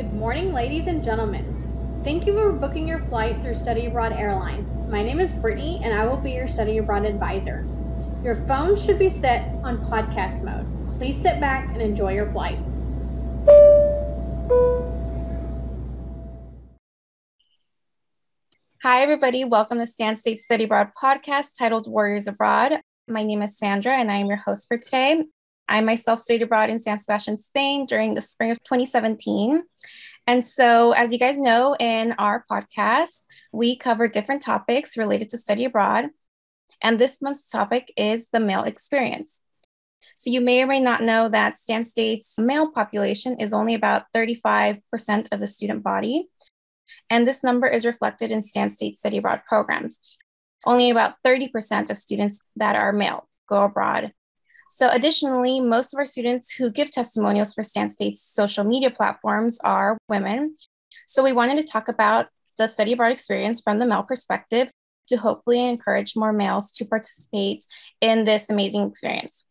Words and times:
Good 0.00 0.14
morning, 0.14 0.54
ladies 0.54 0.86
and 0.86 1.04
gentlemen. 1.04 1.44
Thank 2.04 2.26
you 2.26 2.32
for 2.32 2.52
booking 2.52 2.88
your 2.88 3.00
flight 3.00 3.38
through 3.42 3.54
Study 3.54 3.84
Abroad 3.84 4.14
Airlines. 4.14 4.72
My 4.90 5.02
name 5.02 5.20
is 5.20 5.30
Brittany, 5.30 5.78
and 5.84 5.92
I 5.92 6.06
will 6.06 6.16
be 6.16 6.30
your 6.30 6.48
Study 6.48 6.78
Abroad 6.78 7.04
advisor. 7.04 7.68
Your 8.24 8.36
phone 8.46 8.80
should 8.80 8.98
be 8.98 9.10
set 9.10 9.50
on 9.62 9.76
podcast 9.90 10.42
mode. 10.42 10.66
Please 10.96 11.20
sit 11.20 11.38
back 11.38 11.68
and 11.74 11.82
enjoy 11.82 12.14
your 12.14 12.32
flight. 12.32 12.56
Hi, 18.82 19.02
everybody. 19.02 19.44
Welcome 19.44 19.80
to 19.80 19.86
Stan 19.86 20.16
State 20.16 20.40
Study 20.40 20.64
Abroad 20.64 20.92
podcast 20.98 21.58
titled 21.58 21.86
Warriors 21.86 22.26
Abroad. 22.26 22.80
My 23.06 23.22
name 23.22 23.42
is 23.42 23.58
Sandra, 23.58 23.92
and 23.92 24.10
I 24.10 24.16
am 24.16 24.28
your 24.28 24.38
host 24.38 24.66
for 24.66 24.78
today. 24.78 25.24
I 25.70 25.80
myself 25.80 26.18
studied 26.18 26.42
abroad 26.42 26.68
in 26.68 26.80
San 26.80 26.98
Sebastian, 26.98 27.38
Spain 27.38 27.86
during 27.86 28.14
the 28.14 28.20
spring 28.20 28.50
of 28.50 28.58
2017. 28.64 29.62
And 30.30 30.46
so, 30.46 30.92
as 30.92 31.12
you 31.12 31.18
guys 31.18 31.40
know, 31.40 31.74
in 31.80 32.12
our 32.12 32.44
podcast, 32.48 33.26
we 33.50 33.76
cover 33.76 34.06
different 34.06 34.42
topics 34.42 34.96
related 34.96 35.28
to 35.30 35.38
study 35.38 35.64
abroad. 35.64 36.10
And 36.80 37.00
this 37.00 37.20
month's 37.20 37.50
topic 37.50 37.92
is 37.96 38.28
the 38.28 38.38
male 38.38 38.62
experience. 38.62 39.42
So, 40.18 40.30
you 40.30 40.40
may 40.40 40.62
or 40.62 40.68
may 40.68 40.78
not 40.78 41.02
know 41.02 41.28
that 41.30 41.58
Stan 41.58 41.84
State's 41.84 42.38
male 42.38 42.70
population 42.70 43.40
is 43.40 43.52
only 43.52 43.74
about 43.74 44.04
35% 44.14 45.32
of 45.32 45.40
the 45.40 45.48
student 45.48 45.82
body. 45.82 46.28
And 47.10 47.26
this 47.26 47.42
number 47.42 47.66
is 47.66 47.84
reflected 47.84 48.30
in 48.30 48.40
Stan 48.40 48.70
State 48.70 49.00
study 49.00 49.18
abroad 49.18 49.42
programs. 49.48 50.16
Only 50.64 50.90
about 50.90 51.14
30% 51.26 51.90
of 51.90 51.98
students 51.98 52.40
that 52.54 52.76
are 52.76 52.92
male 52.92 53.28
go 53.48 53.64
abroad 53.64 54.12
so 54.72 54.88
additionally, 54.88 55.58
most 55.58 55.92
of 55.92 55.98
our 55.98 56.06
students 56.06 56.52
who 56.52 56.70
give 56.70 56.90
testimonials 56.90 57.52
for 57.52 57.64
Stan 57.64 57.88
State's 57.88 58.22
social 58.22 58.62
media 58.62 58.88
platforms 58.88 59.58
are 59.64 59.98
women. 60.08 60.54
So 61.06 61.24
we 61.24 61.32
wanted 61.32 61.56
to 61.56 61.64
talk 61.64 61.88
about 61.88 62.28
the 62.56 62.68
study 62.68 62.92
abroad 62.92 63.10
experience 63.10 63.60
from 63.60 63.80
the 63.80 63.84
male 63.84 64.04
perspective 64.04 64.70
to 65.08 65.16
hopefully 65.16 65.68
encourage 65.68 66.14
more 66.14 66.32
males 66.32 66.70
to 66.70 66.84
participate 66.84 67.64
in 68.00 68.24
this 68.24 68.48
amazing 68.48 68.88
experience. 68.88 69.44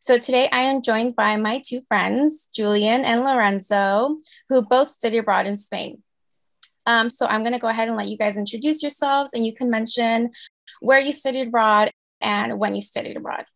So 0.00 0.18
today 0.18 0.50
I 0.50 0.60
am 0.64 0.82
joined 0.82 1.16
by 1.16 1.38
my 1.38 1.62
two 1.64 1.80
friends, 1.88 2.50
Julian 2.54 3.06
and 3.06 3.22
Lorenzo, 3.22 4.18
who 4.50 4.60
both 4.60 4.88
study 4.88 5.16
abroad 5.16 5.46
in 5.46 5.56
Spain. 5.56 6.02
Um, 6.84 7.08
so 7.08 7.24
I'm 7.26 7.40
going 7.40 7.54
to 7.54 7.58
go 7.58 7.68
ahead 7.68 7.88
and 7.88 7.96
let 7.96 8.08
you 8.08 8.18
guys 8.18 8.36
introduce 8.36 8.82
yourselves 8.82 9.32
and 9.32 9.46
you 9.46 9.54
can 9.54 9.70
mention 9.70 10.30
where 10.80 11.00
you 11.00 11.14
studied 11.14 11.48
abroad 11.48 11.90
and 12.20 12.58
when 12.58 12.74
you 12.74 12.82
studied 12.82 13.16
abroad. 13.16 13.46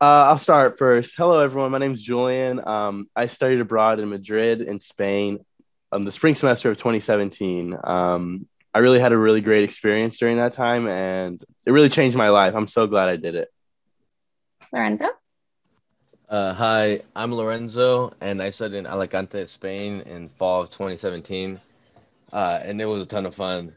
Uh, 0.00 0.30
I'll 0.30 0.38
start 0.38 0.78
first. 0.78 1.16
Hello, 1.16 1.40
everyone. 1.40 1.72
My 1.72 1.78
name 1.78 1.92
is 1.92 2.00
Julian. 2.00 2.64
Um, 2.64 3.08
I 3.16 3.26
studied 3.26 3.58
abroad 3.58 3.98
in 3.98 4.08
Madrid, 4.08 4.60
in 4.60 4.78
Spain, 4.78 5.44
um, 5.90 6.04
the 6.04 6.12
spring 6.12 6.36
semester 6.36 6.70
of 6.70 6.76
2017. 6.76 7.76
Um, 7.82 8.46
I 8.72 8.78
really 8.78 9.00
had 9.00 9.10
a 9.10 9.18
really 9.18 9.40
great 9.40 9.64
experience 9.64 10.16
during 10.16 10.36
that 10.36 10.52
time, 10.52 10.86
and 10.86 11.44
it 11.66 11.72
really 11.72 11.88
changed 11.88 12.16
my 12.16 12.28
life. 12.28 12.54
I'm 12.54 12.68
so 12.68 12.86
glad 12.86 13.08
I 13.08 13.16
did 13.16 13.34
it. 13.34 13.48
Lorenzo. 14.72 15.08
Uh, 16.28 16.54
hi, 16.54 17.00
I'm 17.16 17.34
Lorenzo, 17.34 18.12
and 18.20 18.40
I 18.40 18.50
studied 18.50 18.76
in 18.76 18.86
Alicante, 18.86 19.46
Spain, 19.46 20.02
in 20.02 20.28
fall 20.28 20.62
of 20.62 20.70
2017, 20.70 21.58
uh, 22.32 22.60
and 22.62 22.80
it 22.80 22.84
was 22.84 23.02
a 23.02 23.06
ton 23.06 23.26
of 23.26 23.34
fun. 23.34 23.74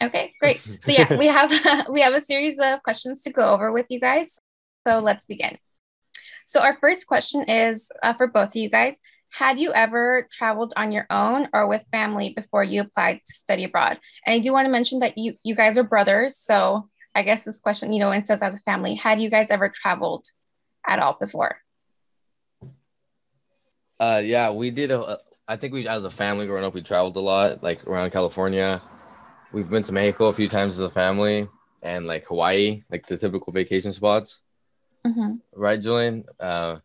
Okay, 0.00 0.32
great. 0.38 0.58
So 0.58 0.92
yeah, 0.92 1.16
we 1.18 1.26
have 1.26 1.86
we 1.90 2.02
have 2.02 2.14
a 2.14 2.20
series 2.20 2.60
of 2.60 2.84
questions 2.84 3.22
to 3.22 3.30
go 3.30 3.48
over 3.48 3.72
with 3.72 3.86
you 3.88 3.98
guys. 3.98 4.38
So 4.86 4.98
let's 4.98 5.26
begin. 5.26 5.58
So 6.46 6.60
our 6.60 6.76
first 6.78 7.06
question 7.06 7.44
is 7.48 7.90
uh, 8.02 8.12
for 8.12 8.26
both 8.26 8.48
of 8.48 8.56
you 8.56 8.70
guys. 8.70 9.00
Had 9.30 9.58
you 9.58 9.72
ever 9.72 10.28
traveled 10.30 10.74
on 10.76 10.92
your 10.92 11.06
own 11.10 11.48
or 11.52 11.66
with 11.66 11.84
family 11.90 12.30
before 12.36 12.62
you 12.62 12.82
applied 12.82 13.20
to 13.26 13.32
study 13.34 13.64
abroad? 13.64 13.98
And 14.24 14.34
I 14.34 14.38
do 14.38 14.52
want 14.52 14.66
to 14.66 14.70
mention 14.70 15.00
that 15.00 15.18
you 15.18 15.34
you 15.42 15.56
guys 15.56 15.76
are 15.76 15.82
brothers. 15.82 16.36
So 16.36 16.84
I 17.16 17.22
guess 17.22 17.44
this 17.44 17.60
question, 17.60 17.92
you 17.92 17.98
know, 17.98 18.10
it 18.12 18.26
says 18.26 18.42
as 18.42 18.54
a 18.54 18.60
family, 18.60 18.94
had 18.94 19.20
you 19.20 19.30
guys 19.30 19.50
ever 19.50 19.68
traveled 19.68 20.24
at 20.86 20.98
all 20.98 21.16
before? 21.18 21.56
Uh, 23.98 24.20
yeah, 24.24 24.50
we 24.50 24.70
did. 24.70 24.90
A, 24.90 25.18
I 25.48 25.56
think 25.56 25.72
we, 25.72 25.86
as 25.86 26.04
a 26.04 26.10
family 26.10 26.46
growing 26.46 26.64
up, 26.64 26.74
we 26.74 26.82
traveled 26.82 27.16
a 27.16 27.20
lot, 27.20 27.62
like 27.62 27.86
around 27.86 28.10
California. 28.10 28.82
We've 29.52 29.70
been 29.70 29.84
to 29.84 29.92
Mexico 29.92 30.26
a 30.26 30.32
few 30.32 30.48
times 30.48 30.74
as 30.74 30.84
a 30.84 30.90
family, 30.90 31.48
and 31.82 32.06
like 32.06 32.26
Hawaii, 32.26 32.82
like 32.90 33.06
the 33.06 33.16
typical 33.16 33.52
vacation 33.52 33.92
spots. 33.92 34.40
Mm-hmm. 35.06 35.34
Right, 35.52 35.80
Julian? 35.80 36.24
Uh, 36.40 36.78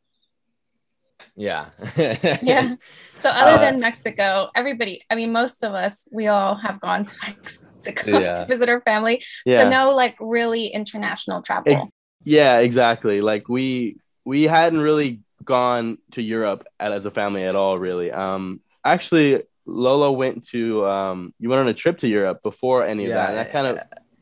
yeah. 1.36 1.70
yeah. 1.98 2.76
So 3.18 3.30
other 3.30 3.58
uh, 3.58 3.60
than 3.60 3.80
Mexico, 3.80 4.50
everybody, 4.56 5.02
I 5.10 5.16
mean, 5.16 5.32
most 5.32 5.64
of 5.64 5.74
us, 5.74 6.08
we 6.12 6.28
all 6.28 6.56
have 6.56 6.80
gone 6.82 7.06
to 7.06 7.16
Mexico 7.28 8.20
yeah. 8.20 8.34
to 8.34 8.46
visit 8.46 8.70
our 8.70 8.82
family. 8.82 9.24
Yeah. 9.46 9.64
So 9.64 9.70
no 9.70 9.92
like 9.92 10.16
really 10.20 10.68
international 10.68 11.42
travel. 11.42 11.72
It, 11.72 11.90
yeah, 12.24 12.60
exactly. 12.60 13.22
Like 13.22 13.48
we 13.48 13.98
we 14.26 14.44
hadn't 14.44 14.82
really 14.82 15.22
gone 15.44 15.98
to 16.12 16.22
Europe 16.22 16.66
as 16.80 17.06
a 17.06 17.12
family 17.12 17.44
at 17.46 17.56
all, 17.56 17.80
really. 17.80 18.12
Um 18.12 18.62
actually 18.84 19.44
Lola 19.66 20.12
went 20.12 20.48
to 20.50 20.86
um 20.86 21.34
you 21.40 21.50
went 21.50 21.62
on 21.62 21.68
a 21.70 21.74
trip 21.74 22.00
to 22.00 22.08
Europe 22.08 22.44
before 22.44 22.86
any 22.86 23.06
of 23.06 23.12
that. 23.12 23.30
And 23.30 23.38
that 23.38 23.52
kind 23.52 23.68
of 23.68 23.80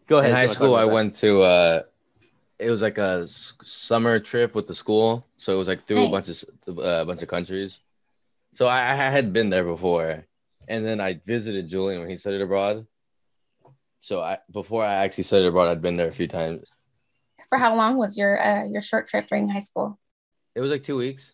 go 0.07 0.19
ahead. 0.19 0.29
In 0.29 0.35
high 0.35 0.47
school 0.47 0.75
I 0.75 0.85
went 0.85 1.15
to 1.15 1.41
uh 1.41 1.81
it 2.59 2.69
was 2.69 2.81
like 2.81 2.97
a 2.97 3.27
summer 3.27 4.19
trip 4.19 4.55
with 4.55 4.67
the 4.67 4.73
school, 4.73 5.25
so 5.37 5.53
it 5.53 5.57
was 5.57 5.67
like 5.67 5.81
through 5.81 6.07
nice. 6.07 6.07
a 6.07 6.11
bunch 6.11 6.29
of 6.67 6.77
a 6.77 6.81
uh, 6.81 7.05
bunch 7.05 7.21
of 7.21 7.29
countries. 7.29 7.79
So 8.53 8.65
I, 8.65 8.79
I, 8.79 8.95
had 8.95 9.33
been 9.33 9.49
there 9.51 9.63
before, 9.63 10.25
and 10.67 10.83
then 10.83 10.99
I 10.99 11.21
visited 11.25 11.67
Julian 11.67 12.01
when 12.01 12.09
he 12.09 12.17
studied 12.17 12.41
abroad. 12.41 12.87
So 14.01 14.21
I 14.21 14.39
before 14.51 14.83
I 14.83 14.95
actually 14.95 15.25
studied 15.25 15.47
abroad, 15.47 15.69
I'd 15.69 15.81
been 15.81 15.97
there 15.97 16.07
a 16.07 16.11
few 16.11 16.27
times. 16.27 16.71
For 17.49 17.57
how 17.57 17.75
long 17.75 17.97
was 17.97 18.17
your 18.17 18.41
uh, 18.41 18.63
your 18.65 18.81
short 18.81 19.07
trip 19.07 19.27
during 19.27 19.49
high 19.49 19.59
school? 19.59 19.99
It 20.55 20.61
was 20.61 20.71
like 20.71 20.83
two 20.83 20.97
weeks. 20.97 21.33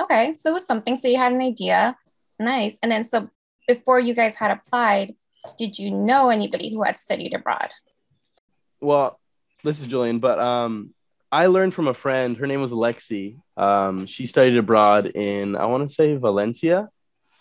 Okay, 0.00 0.34
so 0.34 0.50
it 0.50 0.54
was 0.54 0.66
something. 0.66 0.96
So 0.96 1.06
you 1.06 1.18
had 1.18 1.32
an 1.32 1.42
idea, 1.42 1.96
nice. 2.40 2.78
And 2.82 2.90
then 2.90 3.04
so 3.04 3.30
before 3.68 4.00
you 4.00 4.14
guys 4.14 4.34
had 4.34 4.50
applied, 4.50 5.14
did 5.56 5.78
you 5.78 5.92
know 5.92 6.30
anybody 6.30 6.74
who 6.74 6.82
had 6.82 6.98
studied 6.98 7.32
abroad? 7.32 7.70
Well, 8.80 9.20
this 9.64 9.80
is 9.80 9.86
Julian, 9.86 10.18
but 10.18 10.38
um, 10.38 10.94
I 11.32 11.46
learned 11.46 11.74
from 11.74 11.88
a 11.88 11.94
friend. 11.94 12.36
Her 12.36 12.46
name 12.46 12.60
was 12.60 12.70
Alexi. 12.70 13.38
Um, 13.56 14.06
she 14.06 14.26
studied 14.26 14.56
abroad 14.56 15.06
in 15.06 15.56
I 15.56 15.66
want 15.66 15.88
to 15.88 15.94
say 15.94 16.14
Valencia, 16.16 16.88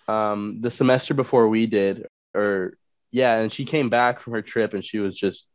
um, 0.08 0.60
the 0.62 0.72
semester 0.72 1.14
before 1.14 1.48
we 1.48 1.68
did, 1.68 2.08
or 2.34 2.78
yeah, 3.12 3.40
and 3.40 3.52
she 3.52 3.66
came 3.66 3.90
back 3.90 4.22
from 4.22 4.34
her 4.34 4.42
trip 4.42 4.74
and 4.74 4.84
she 4.84 5.00
was 5.00 5.16
just 5.16 5.48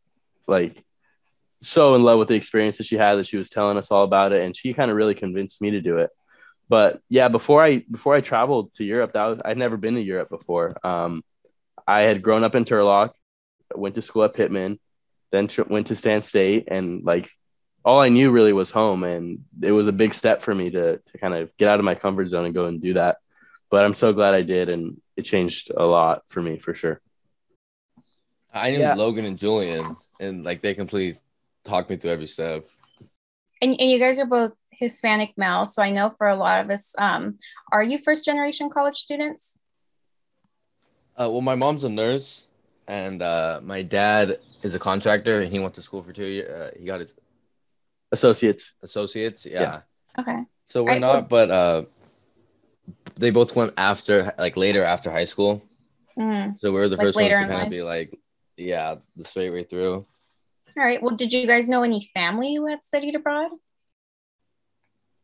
like 0.46 0.84
so 1.62 1.94
in 1.96 2.02
love 2.02 2.18
with 2.18 2.28
the 2.28 2.34
experience 2.34 2.76
that 2.76 2.86
she 2.86 2.96
had 2.96 3.16
that 3.16 3.26
she 3.26 3.36
was 3.36 3.50
telling 3.50 3.78
us 3.78 3.90
all 3.90 4.04
about 4.04 4.32
it, 4.32 4.44
and 4.44 4.54
she 4.56 4.74
kind 4.74 4.90
of 4.90 4.96
really 4.96 5.14
convinced 5.14 5.60
me 5.60 5.72
to 5.72 5.80
do 5.80 5.98
it. 5.98 6.10
But 6.68 7.00
yeah, 7.08 7.28
before 7.28 7.62
I 7.62 7.82
before 7.90 8.14
I 8.14 8.20
traveled 8.20 8.74
to 8.74 8.84
Europe, 8.84 9.14
that 9.14 9.24
was 9.24 9.40
I'd 9.44 9.58
never 9.58 9.78
been 9.78 9.94
to 9.94 10.02
Europe 10.02 10.28
before. 10.28 10.76
Um, 10.86 11.24
I 11.86 12.02
had 12.02 12.22
grown 12.22 12.44
up 12.44 12.54
in 12.54 12.66
Turlock, 12.66 13.12
went 13.74 13.94
to 13.94 14.02
school 14.02 14.24
at 14.24 14.34
Pitman 14.34 14.78
then 15.30 15.48
tr- 15.48 15.62
went 15.62 15.88
to 15.88 15.96
Stan 15.96 16.22
State, 16.22 16.68
and 16.68 17.04
like 17.04 17.30
all 17.84 18.00
I 18.00 18.08
knew 18.08 18.30
really 18.30 18.52
was 18.52 18.70
home, 18.70 19.04
and 19.04 19.44
it 19.62 19.72
was 19.72 19.86
a 19.86 19.92
big 19.92 20.14
step 20.14 20.42
for 20.42 20.54
me 20.54 20.70
to 20.70 20.98
to 20.98 21.18
kind 21.18 21.34
of 21.34 21.56
get 21.56 21.68
out 21.68 21.78
of 21.78 21.84
my 21.84 21.94
comfort 21.94 22.28
zone 22.28 22.44
and 22.44 22.54
go 22.54 22.66
and 22.66 22.80
do 22.80 22.94
that. 22.94 23.18
But 23.70 23.84
I'm 23.84 23.94
so 23.94 24.12
glad 24.12 24.34
I 24.34 24.42
did, 24.42 24.68
and 24.68 25.00
it 25.16 25.22
changed 25.22 25.70
a 25.76 25.84
lot 25.84 26.22
for 26.28 26.40
me 26.42 26.58
for 26.58 26.74
sure. 26.74 27.00
I 28.52 28.70
knew 28.70 28.78
yeah. 28.78 28.94
Logan 28.94 29.24
and 29.24 29.38
Julian, 29.38 29.96
and 30.20 30.44
like 30.44 30.62
they 30.62 30.74
completely 30.74 31.20
talked 31.64 31.90
me 31.90 31.96
through 31.96 32.10
every 32.10 32.26
step. 32.26 32.68
And, 33.60 33.78
and 33.78 33.90
you 33.90 33.98
guys 33.98 34.18
are 34.18 34.26
both 34.26 34.52
Hispanic 34.70 35.36
males, 35.36 35.74
so 35.74 35.82
I 35.82 35.90
know 35.90 36.14
for 36.16 36.28
a 36.28 36.36
lot 36.36 36.64
of 36.64 36.70
us, 36.70 36.94
um, 36.98 37.36
are 37.72 37.82
you 37.82 37.98
first 37.98 38.24
generation 38.24 38.70
college 38.70 38.96
students? 38.96 39.58
Uh, 41.16 41.28
well, 41.30 41.40
my 41.40 41.56
mom's 41.56 41.84
a 41.84 41.88
nurse, 41.88 42.46
and 42.86 43.20
uh, 43.20 43.60
my 43.62 43.82
dad 43.82 44.38
is 44.62 44.74
a 44.74 44.78
contractor, 44.78 45.40
and 45.40 45.50
he 45.52 45.58
went 45.58 45.74
to 45.74 45.82
school 45.82 46.02
for 46.02 46.12
two 46.12 46.26
years. 46.26 46.50
Uh, 46.50 46.70
he 46.78 46.84
got 46.84 47.00
his 47.00 47.14
associates. 48.12 48.72
Associates, 48.82 49.46
yeah. 49.46 49.60
yeah. 49.60 49.80
Okay. 50.18 50.38
So 50.66 50.84
we're 50.84 50.90
right, 50.90 51.00
not, 51.00 51.12
well, 51.12 51.46
but 51.46 51.50
uh, 51.50 51.82
they 53.16 53.30
both 53.30 53.54
went 53.56 53.74
after, 53.76 54.32
like 54.38 54.56
later 54.56 54.84
after 54.84 55.10
high 55.10 55.24
school. 55.24 55.62
Mm, 56.18 56.52
so 56.54 56.72
we 56.72 56.80
are 56.80 56.88
the 56.88 56.96
like 56.96 57.06
first 57.06 57.16
ones 57.16 57.28
to 57.28 57.34
kind 57.34 57.50
life. 57.50 57.64
of 57.64 57.70
be 57.70 57.82
like, 57.82 58.18
yeah, 58.56 58.96
the 59.16 59.24
straight 59.24 59.52
way 59.52 59.64
through. 59.64 59.94
All 60.76 60.84
right. 60.84 61.02
Well, 61.02 61.16
did 61.16 61.32
you 61.32 61.46
guys 61.46 61.68
know 61.68 61.82
any 61.82 62.10
family 62.14 62.54
who 62.56 62.66
had 62.66 62.84
studied 62.84 63.14
abroad? 63.14 63.50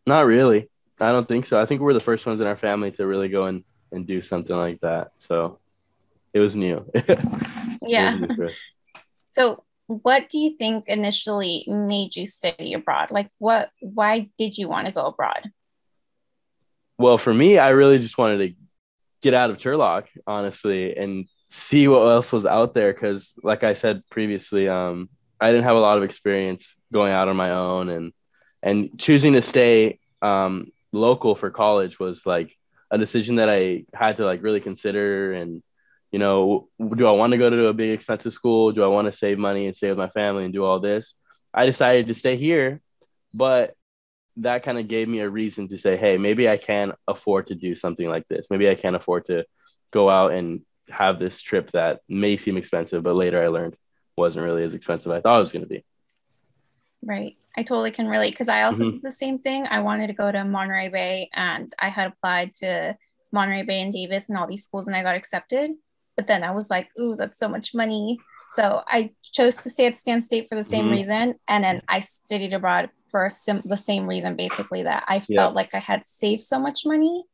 Not 0.06 0.26
really. 0.26 0.68
I 1.00 1.12
don't 1.12 1.26
think 1.26 1.46
so. 1.46 1.60
I 1.60 1.66
think 1.66 1.80
we're 1.80 1.92
the 1.94 2.00
first 2.00 2.26
ones 2.26 2.40
in 2.40 2.46
our 2.46 2.56
family 2.56 2.92
to 2.92 3.06
really 3.06 3.28
go 3.28 3.44
and, 3.44 3.64
and 3.90 4.06
do 4.06 4.22
something 4.22 4.54
like 4.54 4.80
that. 4.80 5.12
So 5.16 5.58
it 6.32 6.40
was 6.40 6.54
new. 6.54 6.84
yeah. 7.82 8.16
So, 9.34 9.64
what 9.86 10.30
do 10.30 10.38
you 10.38 10.56
think 10.56 10.84
initially 10.88 11.64
made 11.66 12.16
you 12.16 12.24
study 12.24 12.72
abroad? 12.72 13.10
Like, 13.10 13.28
what, 13.38 13.70
why 13.80 14.30
did 14.38 14.56
you 14.56 14.68
want 14.68 14.86
to 14.86 14.92
go 14.92 15.06
abroad? 15.06 15.50
well, 16.98 17.18
for 17.18 17.34
me, 17.34 17.58
I 17.58 17.70
really 17.70 17.98
just 17.98 18.18
wanted 18.18 18.38
to 18.38 18.54
get 19.22 19.34
out 19.34 19.50
of 19.50 19.58
Turlock, 19.58 20.06
honestly, 20.26 20.96
and 20.96 21.26
see 21.48 21.88
what 21.88 22.02
else 22.02 22.32
was 22.32 22.46
out 22.46 22.74
there. 22.74 22.92
Because, 22.92 23.32
like 23.42 23.64
I 23.64 23.74
said 23.74 24.02
previously, 24.10 24.68
um, 24.68 25.08
I 25.40 25.50
didn't 25.50 25.64
have 25.64 25.76
a 25.76 25.80
lot 25.80 25.98
of 25.98 26.04
experience 26.04 26.76
going 26.92 27.12
out 27.12 27.28
on 27.28 27.36
my 27.36 27.50
own, 27.50 27.88
and 27.88 28.12
and 28.62 28.98
choosing 28.98 29.32
to 29.34 29.42
stay 29.42 29.98
um, 30.22 30.72
local 30.92 31.34
for 31.34 31.50
college 31.50 31.98
was 31.98 32.24
like 32.24 32.56
a 32.90 32.98
decision 32.98 33.36
that 33.36 33.48
I 33.48 33.84
had 33.92 34.18
to 34.18 34.24
like 34.24 34.42
really 34.42 34.60
consider. 34.60 35.32
And 35.32 35.62
you 36.14 36.20
know, 36.20 36.68
do 36.94 37.08
I 37.08 37.10
want 37.10 37.32
to 37.32 37.38
go 37.38 37.50
to 37.50 37.66
a 37.66 37.72
big 37.72 37.90
expensive 37.90 38.32
school? 38.32 38.70
Do 38.70 38.84
I 38.84 38.86
want 38.86 39.08
to 39.08 39.12
save 39.12 39.36
money 39.36 39.66
and 39.66 39.74
stay 39.74 39.88
with 39.88 39.98
my 39.98 40.10
family 40.10 40.44
and 40.44 40.54
do 40.54 40.64
all 40.64 40.78
this? 40.78 41.12
I 41.52 41.66
decided 41.66 42.06
to 42.06 42.14
stay 42.14 42.36
here, 42.36 42.80
but 43.34 43.74
that 44.36 44.62
kind 44.62 44.78
of 44.78 44.86
gave 44.86 45.08
me 45.08 45.18
a 45.18 45.28
reason 45.28 45.66
to 45.70 45.76
say, 45.76 45.96
hey, 45.96 46.16
maybe 46.16 46.48
I 46.48 46.56
can 46.56 46.92
afford 47.08 47.48
to 47.48 47.56
do 47.56 47.74
something 47.74 48.08
like 48.08 48.28
this. 48.28 48.46
Maybe 48.48 48.70
I 48.70 48.76
can 48.76 48.94
afford 48.94 49.26
to 49.26 49.44
go 49.90 50.08
out 50.08 50.30
and 50.30 50.60
have 50.88 51.18
this 51.18 51.42
trip 51.42 51.72
that 51.72 52.02
may 52.08 52.36
seem 52.36 52.58
expensive, 52.58 53.02
but 53.02 53.16
later 53.16 53.42
I 53.42 53.48
learned 53.48 53.76
wasn't 54.16 54.46
really 54.46 54.62
as 54.62 54.74
expensive 54.74 55.10
as 55.10 55.18
I 55.18 55.20
thought 55.20 55.38
it 55.38 55.40
was 55.40 55.50
going 55.50 55.64
to 55.64 55.68
be. 55.68 55.84
Right. 57.02 57.36
I 57.56 57.64
totally 57.64 57.90
can 57.90 58.06
relate 58.06 58.30
because 58.30 58.48
I 58.48 58.62
also 58.62 58.84
mm-hmm. 58.84 58.98
did 58.98 59.02
the 59.02 59.10
same 59.10 59.40
thing. 59.40 59.66
I 59.66 59.80
wanted 59.80 60.06
to 60.06 60.12
go 60.12 60.30
to 60.30 60.44
Monterey 60.44 60.90
Bay 60.90 61.28
and 61.34 61.74
I 61.76 61.88
had 61.88 62.06
applied 62.06 62.54
to 62.58 62.96
Monterey 63.32 63.64
Bay 63.64 63.82
and 63.82 63.92
Davis 63.92 64.28
and 64.28 64.38
all 64.38 64.46
these 64.46 64.62
schools 64.62 64.86
and 64.86 64.94
I 64.94 65.02
got 65.02 65.16
accepted. 65.16 65.72
But 66.16 66.26
then 66.26 66.44
I 66.44 66.52
was 66.52 66.70
like, 66.70 66.88
ooh, 67.00 67.16
that's 67.16 67.38
so 67.38 67.48
much 67.48 67.74
money. 67.74 68.18
So 68.54 68.82
I 68.86 69.10
chose 69.22 69.56
to 69.56 69.70
stay 69.70 69.86
at 69.86 69.96
Stan 69.96 70.22
State 70.22 70.48
for 70.48 70.54
the 70.54 70.62
same 70.62 70.84
mm-hmm. 70.84 70.94
reason. 70.94 71.34
And 71.48 71.64
then 71.64 71.82
I 71.88 72.00
studied 72.00 72.52
abroad 72.52 72.90
for 73.10 73.28
sim- 73.28 73.62
the 73.64 73.76
same 73.76 74.06
reason, 74.06 74.36
basically, 74.36 74.84
that 74.84 75.04
I 75.08 75.20
felt 75.20 75.28
yeah. 75.28 75.46
like 75.48 75.74
I 75.74 75.80
had 75.80 76.06
saved 76.06 76.42
so 76.42 76.58
much 76.58 76.86
money 76.86 77.24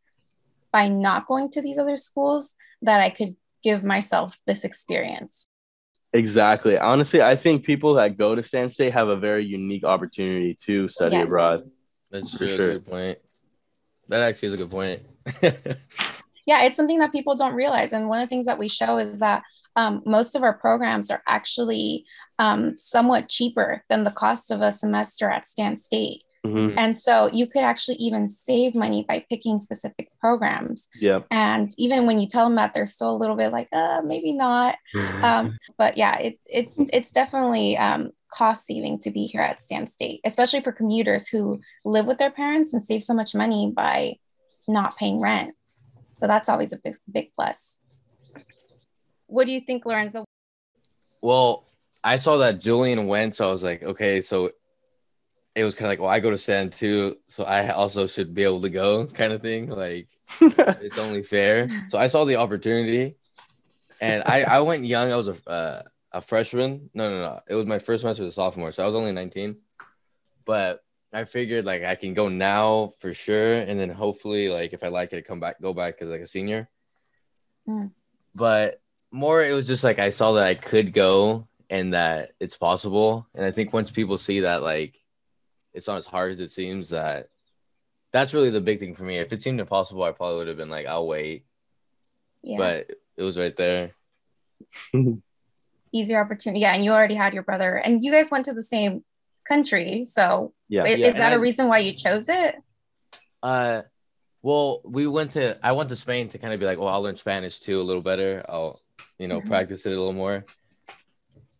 by 0.72 0.88
not 0.88 1.26
going 1.26 1.50
to 1.50 1.62
these 1.62 1.78
other 1.78 1.96
schools 1.96 2.54
that 2.82 3.00
I 3.00 3.10
could 3.10 3.36
give 3.62 3.84
myself 3.84 4.38
this 4.46 4.64
experience. 4.64 5.46
Exactly. 6.12 6.78
Honestly, 6.78 7.22
I 7.22 7.36
think 7.36 7.64
people 7.64 7.94
that 7.94 8.16
go 8.16 8.34
to 8.34 8.42
Stan 8.42 8.68
State 8.68 8.92
have 8.92 9.08
a 9.08 9.16
very 9.16 9.44
unique 9.44 9.84
opportunity 9.84 10.58
to 10.66 10.88
study 10.88 11.16
yes. 11.16 11.26
abroad. 11.26 11.70
That's 12.10 12.36
true. 12.36 12.48
Sure. 12.48 12.56
That's 12.56 12.86
a 12.86 12.90
good 12.90 12.90
point. 12.90 13.18
That 14.08 14.20
actually 14.22 14.48
is 14.48 14.54
a 14.54 14.56
good 14.56 14.70
point. 14.70 15.00
yeah, 16.50 16.64
it's 16.64 16.76
something 16.76 16.98
that 16.98 17.12
people 17.12 17.36
don't 17.36 17.54
realize. 17.54 17.92
And 17.92 18.08
one 18.08 18.20
of 18.20 18.26
the 18.26 18.28
things 18.28 18.46
that 18.46 18.58
we 18.58 18.66
show 18.66 18.98
is 18.98 19.20
that 19.20 19.44
um, 19.76 20.02
most 20.04 20.34
of 20.34 20.42
our 20.42 20.52
programs 20.52 21.08
are 21.08 21.22
actually 21.28 22.04
um, 22.40 22.76
somewhat 22.76 23.28
cheaper 23.28 23.84
than 23.88 24.02
the 24.02 24.10
cost 24.10 24.50
of 24.50 24.60
a 24.60 24.72
semester 24.72 25.30
at 25.30 25.46
Stan 25.46 25.76
State. 25.76 26.24
Mm-hmm. 26.44 26.76
And 26.76 26.96
so 26.96 27.30
you 27.32 27.46
could 27.46 27.62
actually 27.62 27.98
even 27.98 28.28
save 28.28 28.74
money 28.74 29.04
by 29.06 29.24
picking 29.28 29.60
specific 29.60 30.10
programs. 30.18 30.88
Yeah. 31.00 31.20
And 31.30 31.72
even 31.78 32.04
when 32.04 32.18
you 32.18 32.26
tell 32.26 32.46
them 32.46 32.56
that, 32.56 32.74
they're 32.74 32.88
still 32.88 33.14
a 33.14 33.20
little 33.22 33.36
bit 33.36 33.52
like, 33.52 33.68
uh, 33.72 34.00
maybe 34.04 34.32
not. 34.32 34.74
um, 35.22 35.56
but 35.78 35.96
yeah, 35.96 36.18
it, 36.18 36.40
it's 36.46 36.76
it's 36.92 37.12
definitely 37.12 37.78
um, 37.78 38.10
cost 38.32 38.66
saving 38.66 38.98
to 39.02 39.12
be 39.12 39.26
here 39.26 39.42
at 39.42 39.62
Stan 39.62 39.86
State, 39.86 40.20
especially 40.24 40.62
for 40.62 40.72
commuters 40.72 41.28
who 41.28 41.60
live 41.84 42.06
with 42.06 42.18
their 42.18 42.32
parents 42.32 42.74
and 42.74 42.82
save 42.84 43.04
so 43.04 43.14
much 43.14 43.36
money 43.36 43.72
by 43.72 44.16
not 44.66 44.96
paying 44.96 45.20
rent. 45.20 45.54
So 46.20 46.26
that's 46.26 46.50
always 46.50 46.74
a 46.74 46.76
big 46.76 46.96
big 47.10 47.32
plus. 47.34 47.78
What 49.26 49.46
do 49.46 49.52
you 49.52 49.62
think, 49.62 49.86
Lorenzo? 49.86 50.26
Well, 51.22 51.64
I 52.04 52.16
saw 52.16 52.36
that 52.38 52.60
Julian 52.60 53.06
went, 53.06 53.36
so 53.36 53.48
I 53.48 53.52
was 53.52 53.62
like, 53.62 53.82
okay, 53.82 54.20
so 54.20 54.50
it 55.54 55.64
was 55.64 55.74
kind 55.74 55.86
of 55.86 55.92
like, 55.92 56.00
well, 56.00 56.10
I 56.10 56.20
go 56.20 56.30
to 56.30 56.36
Stan 56.36 56.68
too, 56.68 57.16
so 57.26 57.44
I 57.44 57.70
also 57.70 58.06
should 58.06 58.34
be 58.34 58.44
able 58.44 58.60
to 58.60 58.68
go, 58.68 59.06
kind 59.14 59.32
of 59.32 59.40
thing. 59.40 59.70
Like, 59.70 60.06
it's 60.40 60.98
only 60.98 61.22
fair. 61.22 61.70
So 61.88 61.96
I 61.96 62.06
saw 62.08 62.26
the 62.26 62.36
opportunity, 62.36 63.16
and 64.02 64.22
I 64.26 64.42
I 64.42 64.60
went 64.60 64.84
young. 64.84 65.10
I 65.10 65.16
was 65.16 65.28
a 65.28 65.36
uh, 65.48 65.82
a 66.12 66.20
freshman. 66.20 66.90
No, 66.92 67.08
no, 67.08 67.22
no. 67.22 67.40
It 67.48 67.54
was 67.54 67.64
my 67.64 67.78
first 67.78 68.02
semester 68.02 68.24
as 68.24 68.28
a 68.28 68.32
sophomore, 68.32 68.72
so 68.72 68.82
I 68.82 68.86
was 68.86 68.94
only 68.94 69.12
19. 69.12 69.56
But 70.44 70.84
I 71.12 71.24
figured 71.24 71.64
like 71.64 71.82
I 71.82 71.96
can 71.96 72.14
go 72.14 72.28
now 72.28 72.92
for 73.00 73.14
sure, 73.14 73.54
and 73.54 73.78
then 73.78 73.88
hopefully 73.88 74.48
like 74.48 74.72
if 74.72 74.84
I 74.84 74.88
like 74.88 75.12
it, 75.12 75.26
come 75.26 75.40
back, 75.40 75.60
go 75.60 75.74
back 75.74 75.96
as 76.00 76.08
like 76.08 76.20
a 76.20 76.26
senior. 76.26 76.68
Mm. 77.68 77.90
But 78.34 78.78
more 79.10 79.42
it 79.42 79.52
was 79.54 79.66
just 79.66 79.84
like 79.84 79.98
I 79.98 80.10
saw 80.10 80.32
that 80.32 80.46
I 80.46 80.54
could 80.54 80.92
go 80.92 81.44
and 81.68 81.94
that 81.94 82.32
it's 82.40 82.56
possible. 82.56 83.26
And 83.34 83.44
I 83.44 83.50
think 83.50 83.72
once 83.72 83.90
people 83.90 84.18
see 84.18 84.40
that 84.40 84.62
like 84.62 85.00
it's 85.74 85.88
not 85.88 85.98
as 85.98 86.06
hard 86.06 86.32
as 86.32 86.40
it 86.40 86.50
seems 86.50 86.90
that 86.90 87.28
that's 88.12 88.34
really 88.34 88.50
the 88.50 88.60
big 88.60 88.80
thing 88.80 88.94
for 88.94 89.04
me. 89.04 89.18
If 89.18 89.32
it 89.32 89.42
seemed 89.42 89.60
impossible, 89.60 90.02
I 90.02 90.12
probably 90.12 90.38
would 90.38 90.48
have 90.48 90.56
been 90.56 90.70
like, 90.70 90.86
I'll 90.86 91.06
wait. 91.06 91.44
Yeah. 92.42 92.58
But 92.58 92.90
it 93.16 93.22
was 93.22 93.38
right 93.38 93.56
there. 93.56 93.90
Easier 95.92 96.20
opportunity. 96.20 96.60
Yeah. 96.60 96.74
And 96.74 96.84
you 96.84 96.92
already 96.92 97.14
had 97.14 97.34
your 97.34 97.42
brother 97.42 97.76
and 97.76 98.02
you 98.02 98.12
guys 98.12 98.30
went 98.30 98.46
to 98.46 98.52
the 98.52 98.62
same 98.62 99.04
country. 99.50 100.04
So 100.04 100.52
yeah. 100.68 100.84
Is, 100.84 100.98
yeah. 100.98 101.06
is 101.08 101.14
that 101.14 101.32
and 101.32 101.40
a 101.40 101.40
reason 101.40 101.68
why 101.68 101.78
you 101.78 101.92
chose 101.92 102.28
it? 102.28 102.56
Uh 103.42 103.82
well, 104.42 104.80
we 104.84 105.06
went 105.06 105.32
to 105.32 105.58
I 105.62 105.72
went 105.72 105.88
to 105.90 105.96
Spain 105.96 106.28
to 106.28 106.38
kind 106.38 106.54
of 106.54 106.60
be 106.60 106.66
like, 106.66 106.78
well, 106.78 106.88
I'll 106.88 107.02
learn 107.02 107.16
Spanish 107.16 107.60
too 107.60 107.80
a 107.80 107.86
little 107.88 108.02
better. 108.02 108.44
I'll 108.48 108.80
you 109.20 109.28
know, 109.28 109.38
mm-hmm. 109.38 109.48
practice 109.48 109.84
it 109.84 109.92
a 109.92 109.98
little 109.98 110.14
more. 110.14 110.44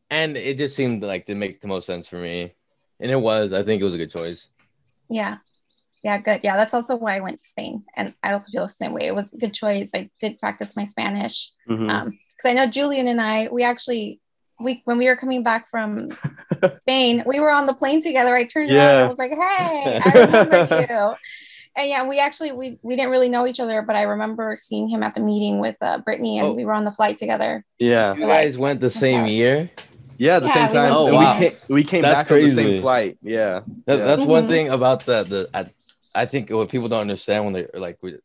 And 0.08 0.37
it 0.37 0.56
just 0.58 0.75
seemed 0.75 1.04
like 1.04 1.26
to 1.26 1.34
make 1.34 1.60
the 1.60 1.69
most 1.69 1.87
sense 1.87 2.08
for 2.08 2.16
me. 2.16 2.54
And 2.98 3.10
it 3.10 3.20
was, 3.20 3.52
I 3.52 3.62
think 3.62 3.81
it 3.81 3.84
was 3.84 3.94
a 3.94 3.98
good 3.98 4.10
choice. 4.10 4.48
Yeah. 5.08 5.37
Yeah, 6.02 6.16
good. 6.16 6.40
Yeah, 6.42 6.56
that's 6.56 6.72
also 6.72 6.96
why 6.96 7.16
I 7.16 7.20
went 7.20 7.38
to 7.38 7.44
Spain. 7.44 7.84
And 7.94 8.14
I 8.25 8.32
also 8.32 8.50
feel 8.50 8.62
the 8.62 8.69
same 8.69 8.94
way. 8.94 9.06
It 9.06 9.14
was 9.14 9.34
a 9.34 9.37
good 9.37 9.52
choice. 9.52 9.90
I 9.94 10.08
did 10.19 10.40
practice 10.40 10.75
my 10.75 10.84
Spanish. 10.84 11.52
Mm-hmm. 11.69 11.90
Um, 11.90 12.08
because 12.08 12.50
I 12.50 12.54
know 12.54 12.66
Julian 12.66 13.06
and 13.06 13.20
I, 13.20 13.48
we 13.52 13.62
actually 13.62 14.20
we 14.61 14.83
when 14.85 14.99
we 14.99 15.07
were 15.07 15.17
coming 15.17 15.43
back 15.43 15.69
from 15.71 16.11
Spain, 16.69 17.23
we 17.27 17.41
were 17.41 17.51
on 17.51 17.67
the 17.67 17.75
plane 17.75 18.03
together. 18.03 18.35
I 18.35 18.45
turned 18.45 18.71
yeah. 18.71 18.99
around 18.99 19.05
I 19.05 19.09
was 19.09 19.19
like, 19.19 19.31
hey, 19.31 20.01
I 20.05 20.12
remember 20.15 20.87
you 20.91 21.17
and 21.77 21.89
yeah, 21.89 22.07
we 22.07 22.19
actually 22.19 22.53
we 22.53 22.79
we 22.83 22.97
didn't 22.97 23.11
really 23.11 23.29
know 23.29 23.47
each 23.47 23.61
other, 23.61 23.83
but 23.83 23.97
I 23.97 24.03
remember 24.03 24.57
seeing 24.57 24.89
him 24.89 25.03
at 25.03 25.15
the 25.15 25.21
meeting 25.21 25.61
with 25.61 25.77
uh, 25.81 25.99
Brittany, 25.99 26.39
and 26.39 26.49
oh. 26.49 26.55
we 26.55 26.65
were 26.65 26.73
on 26.73 26.85
the 26.85 26.93
flight 26.93 27.19
together. 27.19 27.65
Yeah, 27.79 28.15
you 28.15 28.27
guys 28.27 28.59
went 28.59 28.81
the 28.81 28.91
same 28.91 29.27
year. 29.27 29.71
Yeah, 30.19 30.39
the 30.39 30.49
yeah, 30.49 30.55
same 30.55 30.69
time. 30.69 30.93
Oh, 30.95 31.12
wow. 31.12 31.39
we 31.39 31.49
came, 31.49 31.59
we 31.69 31.85
came 31.85 32.03
that's 32.03 32.21
back 32.23 32.27
crazy. 32.27 32.51
on 32.51 32.57
the 32.57 32.62
same 32.62 32.83
flight. 32.83 33.19
Yeah, 33.23 33.61
that, 33.87 33.99
yeah. 33.99 34.05
that's 34.05 34.23
mm-hmm. 34.23 34.31
one 34.31 34.49
thing 34.49 34.69
about 34.69 35.07
the 35.07 35.23
the. 35.23 35.51
I, 35.55 35.71
I 36.12 36.27
think 36.27 36.51
what 36.51 36.69
people 36.69 36.89
don't 36.89 37.03
understand 37.03 37.45
when 37.45 37.55
they 37.55 37.67
like 37.73 37.99
we, 38.02 38.19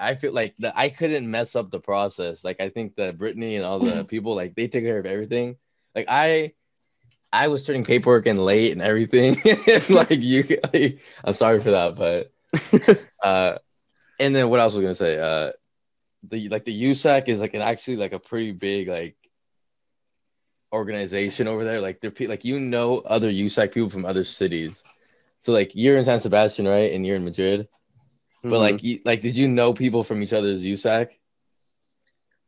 I 0.00 0.14
feel 0.14 0.32
like 0.32 0.54
that 0.58 0.74
I 0.76 0.88
couldn't 0.88 1.30
mess 1.30 1.56
up 1.56 1.70
the 1.70 1.80
process. 1.80 2.44
Like 2.44 2.60
I 2.60 2.68
think 2.68 2.96
that 2.96 3.18
Brittany 3.18 3.56
and 3.56 3.64
all 3.64 3.78
the 3.78 4.04
people 4.08 4.34
like 4.34 4.54
they 4.54 4.68
take 4.68 4.84
care 4.84 4.98
of 4.98 5.06
everything. 5.06 5.56
Like 5.94 6.06
I 6.08 6.52
I 7.32 7.48
was 7.48 7.64
turning 7.64 7.84
paperwork 7.84 8.26
in 8.26 8.36
late 8.36 8.72
and 8.72 8.82
everything. 8.82 9.36
like 9.88 10.10
you 10.10 10.44
like, 10.72 11.00
I'm 11.24 11.34
sorry 11.34 11.60
for 11.60 11.72
that, 11.72 11.96
but 11.96 12.32
uh, 13.22 13.58
and 14.18 14.34
then 14.34 14.48
what 14.48 14.60
else 14.60 14.74
was 14.74 14.80
I 14.80 14.82
gonna 14.82 14.94
say? 14.94 15.18
Uh, 15.18 15.52
the 16.24 16.48
like 16.48 16.64
the 16.64 16.84
USAC 16.84 17.28
is 17.28 17.40
like 17.40 17.54
an 17.54 17.62
actually 17.62 17.96
like 17.96 18.12
a 18.12 18.18
pretty 18.18 18.52
big 18.52 18.88
like 18.88 19.16
organization 20.72 21.48
over 21.48 21.64
there. 21.64 21.80
Like 21.80 22.00
they're 22.00 22.28
like 22.28 22.44
you 22.44 22.58
know 22.58 22.98
other 22.98 23.30
USAC 23.30 23.72
people 23.72 23.90
from 23.90 24.04
other 24.04 24.24
cities. 24.24 24.82
So 25.40 25.52
like 25.52 25.72
you're 25.74 25.98
in 25.98 26.04
San 26.04 26.20
Sebastian, 26.20 26.66
right? 26.66 26.92
And 26.92 27.06
you're 27.06 27.16
in 27.16 27.24
Madrid. 27.24 27.68
Mm-hmm. 28.38 28.50
But 28.50 28.58
like 28.60 28.82
you, 28.82 29.00
like 29.04 29.20
did 29.20 29.36
you 29.36 29.48
know 29.48 29.72
people 29.72 30.04
from 30.04 30.22
each 30.22 30.32
other's 30.32 30.62
USAC? 30.62 31.10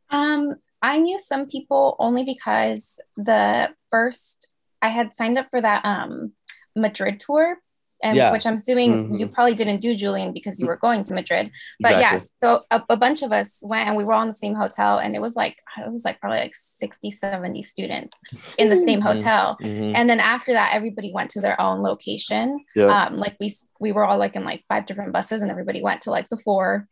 Um, 0.09 0.55
I 0.81 0.99
knew 0.99 1.17
some 1.17 1.47
people 1.47 1.95
only 1.99 2.23
because 2.23 2.99
the 3.17 3.69
first 3.89 4.49
I 4.81 4.87
had 4.87 5.15
signed 5.15 5.37
up 5.37 5.49
for 5.49 5.61
that 5.61 5.85
um 5.85 6.33
Madrid 6.75 7.19
tour 7.19 7.57
and 8.03 8.15
yeah. 8.15 8.31
which 8.31 8.45
I'm 8.45 8.55
assuming 8.55 8.91
mm-hmm. 8.91 9.15
you 9.15 9.27
probably 9.27 9.53
didn't 9.53 9.81
do, 9.81 9.95
Julian, 9.95 10.33
because 10.33 10.59
you 10.59 10.67
were 10.67 10.77
going 10.77 11.03
to 11.05 11.13
Madrid. 11.13 11.51
But 11.79 11.93
exactly. 11.93 12.01
yeah, 12.01 12.57
so 12.57 12.63
a, 12.71 12.83
a, 12.89 12.97
bunch 12.97 13.21
of 13.21 13.31
us 13.31 13.61
went 13.63 13.87
and 13.87 13.97
we 13.97 14.03
were 14.03 14.13
all 14.13 14.21
in 14.21 14.27
the 14.27 14.33
same 14.33 14.55
hotel, 14.55 14.97
and 14.97 15.15
it 15.15 15.21
was 15.21 15.35
like 15.35 15.61
it 15.77 15.91
was 15.91 16.05
like 16.05 16.19
probably 16.19 16.39
like 16.39 16.55
60, 16.55 17.11
70 17.11 17.63
students 17.63 18.19
in 18.57 18.69
the 18.69 18.77
same 18.77 18.99
mm-hmm. 18.99 19.07
hotel. 19.07 19.57
Mm-hmm. 19.61 19.95
And 19.95 20.09
then 20.09 20.19
after 20.19 20.53
that, 20.53 20.71
everybody 20.73 21.11
went 21.13 21.31
to 21.31 21.41
their 21.41 21.59
own 21.59 21.81
location. 21.81 22.63
Yeah. 22.75 22.85
Um, 22.85 23.17
like 23.17 23.37
we 23.39 23.53
we 23.79 23.91
were 23.91 24.05
all 24.05 24.17
like 24.17 24.35
in 24.35 24.43
like 24.43 24.63
five 24.67 24.85
different 24.85 25.13
buses, 25.13 25.41
and 25.41 25.51
everybody 25.51 25.81
went 25.81 26.01
to 26.01 26.11
like 26.11 26.29
the 26.29 26.37
four 26.37 26.87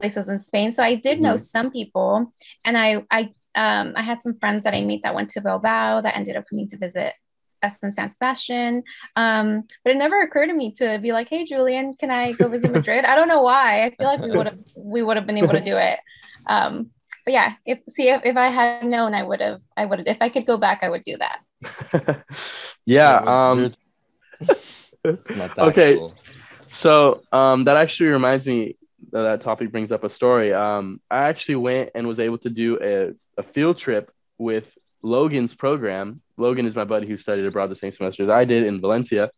places 0.00 0.28
in 0.28 0.40
Spain. 0.40 0.72
So 0.72 0.82
I 0.82 0.94
did 0.94 1.20
know 1.20 1.34
mm-hmm. 1.34 1.38
some 1.38 1.70
people, 1.70 2.32
and 2.64 2.76
I 2.76 3.04
I 3.10 3.34
um, 3.54 3.94
I 3.96 4.02
had 4.02 4.22
some 4.22 4.38
friends 4.38 4.64
that 4.64 4.74
I 4.74 4.82
made 4.82 5.02
that 5.02 5.14
went 5.14 5.30
to 5.30 5.40
Bilbao 5.40 6.02
that 6.02 6.16
ended 6.16 6.36
up 6.36 6.44
coming 6.48 6.68
to 6.68 6.76
visit 6.76 7.14
us 7.62 7.78
in 7.82 7.92
San 7.92 8.14
Sebastian. 8.14 8.82
Um, 9.16 9.64
but 9.84 9.92
it 9.92 9.96
never 9.96 10.20
occurred 10.20 10.48
to 10.48 10.54
me 10.54 10.72
to 10.78 10.98
be 10.98 11.12
like, 11.12 11.28
"Hey, 11.28 11.44
Julian, 11.44 11.94
can 11.94 12.10
I 12.10 12.32
go 12.32 12.48
visit 12.48 12.72
Madrid?" 12.72 13.04
I 13.04 13.14
don't 13.14 13.28
know 13.28 13.42
why. 13.42 13.84
I 13.84 13.90
feel 13.90 14.06
like 14.06 14.20
we 14.20 14.30
would 14.30 14.46
have 14.46 14.58
we 14.76 15.02
would 15.02 15.16
have 15.16 15.26
been 15.26 15.38
able 15.38 15.52
to 15.52 15.64
do 15.64 15.76
it. 15.76 16.00
Um, 16.46 16.90
but 17.24 17.34
yeah, 17.34 17.54
if 17.66 17.78
see 17.88 18.08
if, 18.08 18.24
if 18.24 18.36
I 18.36 18.48
had 18.48 18.84
known, 18.84 19.14
I 19.14 19.22
would 19.22 19.40
have. 19.40 19.60
I 19.76 19.84
would 19.84 19.98
have. 20.00 20.08
If 20.08 20.18
I 20.20 20.28
could 20.28 20.46
go 20.46 20.56
back, 20.56 20.80
I 20.82 20.88
would 20.88 21.04
do 21.04 21.16
that. 21.18 22.24
yeah. 22.86 23.18
Um, 23.18 23.72
okay. 25.58 25.96
Cool. 25.96 26.14
So 26.70 27.22
um, 27.32 27.64
that 27.64 27.76
actually 27.76 28.10
reminds 28.10 28.46
me. 28.46 28.76
that, 29.12 29.22
that 29.22 29.40
topic 29.42 29.70
brings 29.70 29.92
up 29.92 30.04
a 30.04 30.10
story. 30.10 30.52
Um, 30.52 31.00
I 31.10 31.28
actually 31.28 31.56
went 31.56 31.90
and 31.94 32.06
was 32.06 32.20
able 32.20 32.38
to 32.38 32.50
do 32.50 32.78
a, 32.80 33.40
a 33.40 33.42
field 33.42 33.78
trip 33.78 34.10
with 34.38 34.76
Logan's 35.02 35.54
program. 35.54 36.20
Logan 36.36 36.66
is 36.66 36.76
my 36.76 36.84
buddy 36.84 37.06
who 37.06 37.16
studied 37.16 37.46
abroad 37.46 37.68
the 37.68 37.76
same 37.76 37.92
semester 37.92 38.24
as 38.24 38.28
I 38.28 38.44
did 38.44 38.64
in 38.64 38.80
Valencia. 38.80 39.30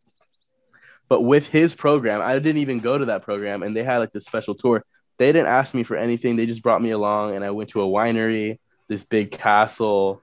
But 1.09 1.23
with 1.23 1.47
his 1.47 1.75
program, 1.75 2.21
I 2.23 2.39
didn't 2.39 2.63
even 2.63 2.81
go 2.81 2.97
to 2.97 3.07
that 3.07 3.23
program, 3.23 3.63
and 3.63 3.77
they 3.77 3.83
had 3.83 3.99
like 3.99 4.13
this 4.13 4.25
special 4.25 4.55
tour. 4.55 4.85
They 5.19 5.31
didn't 5.31 5.49
ask 5.49 5.75
me 5.75 5.83
for 5.83 5.97
anything; 5.97 6.37
they 6.37 6.47
just 6.47 6.63
brought 6.63 6.81
me 6.81 6.91
along, 6.91 7.37
and 7.37 7.45
I 7.45 7.51
went 7.51 7.71
to 7.71 7.83
a 7.83 7.87
winery, 7.87 8.59
this 8.89 9.03
big 9.03 9.31
castle, 9.31 10.23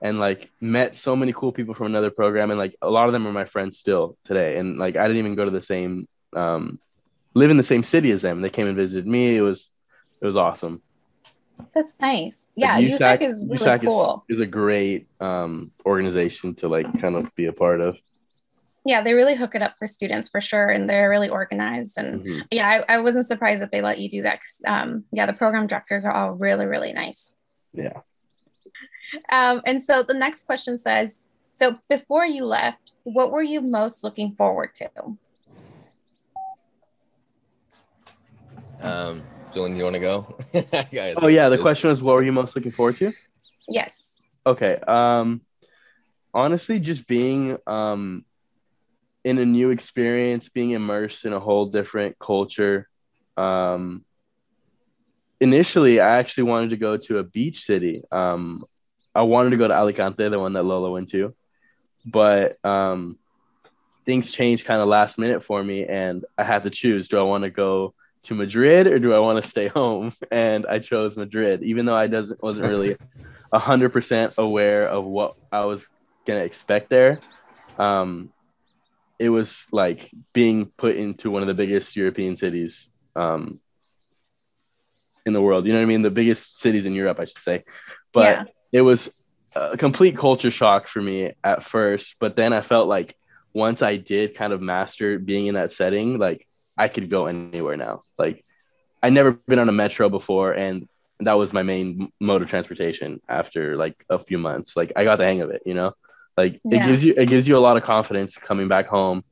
and 0.00 0.18
like 0.18 0.50
met 0.60 0.96
so 0.96 1.14
many 1.14 1.32
cool 1.32 1.52
people 1.52 1.74
from 1.74 1.86
another 1.86 2.10
program, 2.10 2.50
and 2.50 2.58
like 2.58 2.74
a 2.80 2.88
lot 2.88 3.06
of 3.06 3.12
them 3.12 3.26
are 3.26 3.32
my 3.32 3.44
friends 3.44 3.78
still 3.78 4.16
today. 4.24 4.56
And 4.56 4.78
like 4.78 4.96
I 4.96 5.06
didn't 5.06 5.18
even 5.18 5.34
go 5.34 5.44
to 5.44 5.50
the 5.50 5.62
same, 5.62 6.08
um, 6.32 6.78
live 7.34 7.50
in 7.50 7.58
the 7.58 7.62
same 7.62 7.82
city 7.82 8.10
as 8.10 8.22
them. 8.22 8.40
They 8.40 8.50
came 8.50 8.66
and 8.66 8.76
visited 8.76 9.06
me. 9.06 9.36
It 9.36 9.42
was, 9.42 9.68
it 10.20 10.26
was 10.26 10.36
awesome. 10.36 10.80
That's 11.72 11.98
nice. 12.00 12.48
Yeah, 12.56 12.76
like 12.76 12.86
USAC, 12.86 12.98
USAC, 12.98 13.22
is 13.22 13.46
really 13.48 13.66
USAC 13.66 13.84
cool. 13.84 14.24
Is, 14.28 14.36
is 14.36 14.40
a 14.40 14.46
great 14.46 15.08
um, 15.20 15.70
organization 15.86 16.54
to 16.56 16.68
like 16.68 17.00
kind 17.00 17.16
of 17.16 17.34
be 17.34 17.46
a 17.46 17.52
part 17.52 17.80
of. 17.80 17.96
Yeah, 18.84 19.02
they 19.02 19.12
really 19.12 19.34
hook 19.34 19.54
it 19.54 19.62
up 19.62 19.74
for 19.78 19.86
students 19.86 20.28
for 20.30 20.40
sure, 20.40 20.68
and 20.68 20.88
they're 20.88 21.10
really 21.10 21.28
organized. 21.28 21.98
And 21.98 22.22
mm-hmm. 22.22 22.40
yeah, 22.50 22.82
I, 22.88 22.94
I, 22.94 22.98
wasn't 22.98 23.26
surprised 23.26 23.60
that 23.62 23.70
they 23.70 23.82
let 23.82 23.98
you 23.98 24.08
do 24.08 24.22
that. 24.22 24.40
Cause, 24.40 24.62
um, 24.66 25.04
yeah, 25.12 25.26
the 25.26 25.34
program 25.34 25.66
directors 25.66 26.04
are 26.06 26.12
all 26.12 26.32
really, 26.32 26.64
really 26.64 26.92
nice. 26.94 27.34
Yeah. 27.74 28.00
Um, 29.30 29.60
and 29.66 29.84
so 29.84 30.02
the 30.02 30.14
next 30.14 30.44
question 30.44 30.78
says, 30.78 31.18
so 31.52 31.78
before 31.90 32.24
you 32.24 32.46
left, 32.46 32.92
what 33.02 33.32
were 33.32 33.42
you 33.42 33.60
most 33.60 34.02
looking 34.02 34.34
forward 34.34 34.74
to? 34.76 34.90
Um, 38.80 39.22
Julian, 39.52 39.76
you 39.76 39.84
want 39.84 39.94
to 39.94 40.00
go? 40.00 40.38
oh 41.16 41.26
yeah, 41.26 41.48
the 41.48 41.58
question 41.58 41.90
was, 41.90 42.02
what 42.02 42.14
were 42.14 42.24
you 42.24 42.32
most 42.32 42.54
looking 42.54 42.72
forward 42.72 42.96
to? 42.96 43.12
Yes. 43.68 44.20
Okay. 44.46 44.76
Um, 44.76 45.40
honestly, 46.32 46.80
just 46.80 47.06
being 47.06 47.58
um 47.66 48.24
in 49.24 49.38
a 49.38 49.44
new 49.44 49.70
experience, 49.70 50.48
being 50.48 50.70
immersed 50.70 51.24
in 51.24 51.32
a 51.32 51.40
whole 51.40 51.66
different 51.66 52.18
culture. 52.18 52.88
Um, 53.36 54.04
initially, 55.40 56.00
I 56.00 56.18
actually 56.18 56.44
wanted 56.44 56.70
to 56.70 56.76
go 56.76 56.96
to 56.96 57.18
a 57.18 57.24
beach 57.24 57.64
city. 57.64 58.02
Um, 58.10 58.64
I 59.14 59.22
wanted 59.22 59.50
to 59.50 59.56
go 59.56 59.68
to 59.68 59.74
Alicante, 59.74 60.28
the 60.28 60.38
one 60.38 60.54
that 60.54 60.62
Lola 60.62 60.90
went 60.90 61.10
to, 61.10 61.34
but 62.06 62.64
um, 62.64 63.18
things 64.06 64.30
changed 64.30 64.64
kind 64.64 64.80
of 64.80 64.88
last 64.88 65.18
minute 65.18 65.44
for 65.44 65.62
me, 65.62 65.84
and 65.86 66.24
I 66.38 66.44
had 66.44 66.64
to 66.64 66.70
choose: 66.70 67.08
do 67.08 67.18
I 67.18 67.22
want 67.22 67.44
to 67.44 67.50
go 67.50 67.94
to 68.24 68.34
Madrid 68.34 68.86
or 68.86 68.98
do 68.98 69.14
I 69.14 69.18
want 69.18 69.42
to 69.42 69.50
stay 69.50 69.68
home? 69.68 70.12
And 70.30 70.66
I 70.66 70.78
chose 70.78 71.16
Madrid, 71.16 71.62
even 71.62 71.86
though 71.86 71.96
I 71.96 72.06
doesn't 72.06 72.42
wasn't 72.42 72.68
really 72.68 72.96
hundred 73.52 73.90
percent 73.90 74.34
aware 74.38 74.86
of 74.88 75.04
what 75.04 75.34
I 75.50 75.64
was 75.64 75.88
gonna 76.26 76.44
expect 76.44 76.90
there. 76.90 77.18
Um, 77.78 78.32
it 79.18 79.28
was 79.28 79.66
like 79.70 80.10
being 80.32 80.66
put 80.66 80.96
into 80.96 81.30
one 81.30 81.42
of 81.42 81.48
the 81.48 81.54
biggest 81.54 81.96
European 81.96 82.36
cities 82.36 82.90
um, 83.16 83.60
in 85.26 85.32
the 85.32 85.42
world. 85.42 85.66
You 85.66 85.72
know 85.72 85.78
what 85.78 85.84
I 85.84 85.88
mean? 85.88 86.02
The 86.02 86.10
biggest 86.10 86.58
cities 86.58 86.86
in 86.86 86.94
Europe, 86.94 87.20
I 87.20 87.26
should 87.26 87.42
say. 87.42 87.64
But 88.12 88.38
yeah. 88.38 88.44
it 88.72 88.80
was 88.80 89.12
a 89.54 89.76
complete 89.76 90.16
culture 90.16 90.50
shock 90.50 90.88
for 90.88 91.02
me 91.02 91.32
at 91.44 91.64
first. 91.64 92.16
But 92.18 92.36
then 92.36 92.52
I 92.52 92.62
felt 92.62 92.88
like 92.88 93.16
once 93.52 93.82
I 93.82 93.96
did 93.96 94.34
kind 94.34 94.52
of 94.52 94.60
master 94.60 95.18
being 95.18 95.46
in 95.46 95.54
that 95.54 95.72
setting, 95.72 96.18
like 96.18 96.46
I 96.76 96.88
could 96.88 97.10
go 97.10 97.26
anywhere 97.26 97.76
now. 97.76 98.02
Like 98.18 98.44
I 99.02 99.10
never 99.10 99.32
been 99.32 99.58
on 99.58 99.68
a 99.68 99.72
metro 99.72 100.08
before, 100.08 100.52
and 100.52 100.88
that 101.20 101.34
was 101.34 101.52
my 101.52 101.62
main 101.62 102.12
mode 102.20 102.42
of 102.42 102.48
transportation. 102.48 103.20
After 103.28 103.76
like 103.76 104.04
a 104.08 104.18
few 104.18 104.38
months, 104.38 104.76
like 104.76 104.92
I 104.96 105.04
got 105.04 105.16
the 105.16 105.24
hang 105.24 105.40
of 105.40 105.50
it. 105.50 105.62
You 105.66 105.74
know, 105.74 105.92
like 106.36 106.60
yeah. 106.64 106.84
it 106.84 106.86
gives 106.86 107.04
you 107.04 107.14
it 107.16 107.26
gives 107.26 107.48
you 107.48 107.56
a 107.56 107.60
lot 107.60 107.76
of 107.76 107.82
confidence 107.82 108.36
coming 108.36 108.68
back 108.68 108.86
home, 108.86 109.24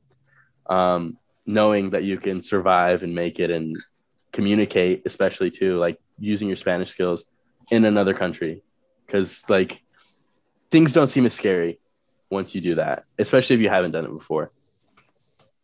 um, 0.67 1.17
knowing 1.45 1.91
that 1.91 2.03
you 2.03 2.17
can 2.17 2.41
survive 2.41 3.03
and 3.03 3.13
make 3.15 3.39
it 3.39 3.49
and 3.49 3.75
communicate, 4.31 5.03
especially 5.05 5.51
too, 5.51 5.77
like 5.77 5.99
using 6.19 6.47
your 6.47 6.57
Spanish 6.57 6.91
skills 6.91 7.25
in 7.71 7.85
another 7.85 8.13
country, 8.13 8.61
because 9.05 9.43
like 9.49 9.81
things 10.71 10.93
don't 10.93 11.07
seem 11.07 11.25
as 11.25 11.33
scary 11.33 11.79
once 12.29 12.53
you 12.53 12.61
do 12.61 12.75
that, 12.75 13.05
especially 13.17 13.55
if 13.55 13.61
you 13.61 13.69
haven't 13.69 13.91
done 13.91 14.05
it 14.05 14.13
before. 14.13 14.51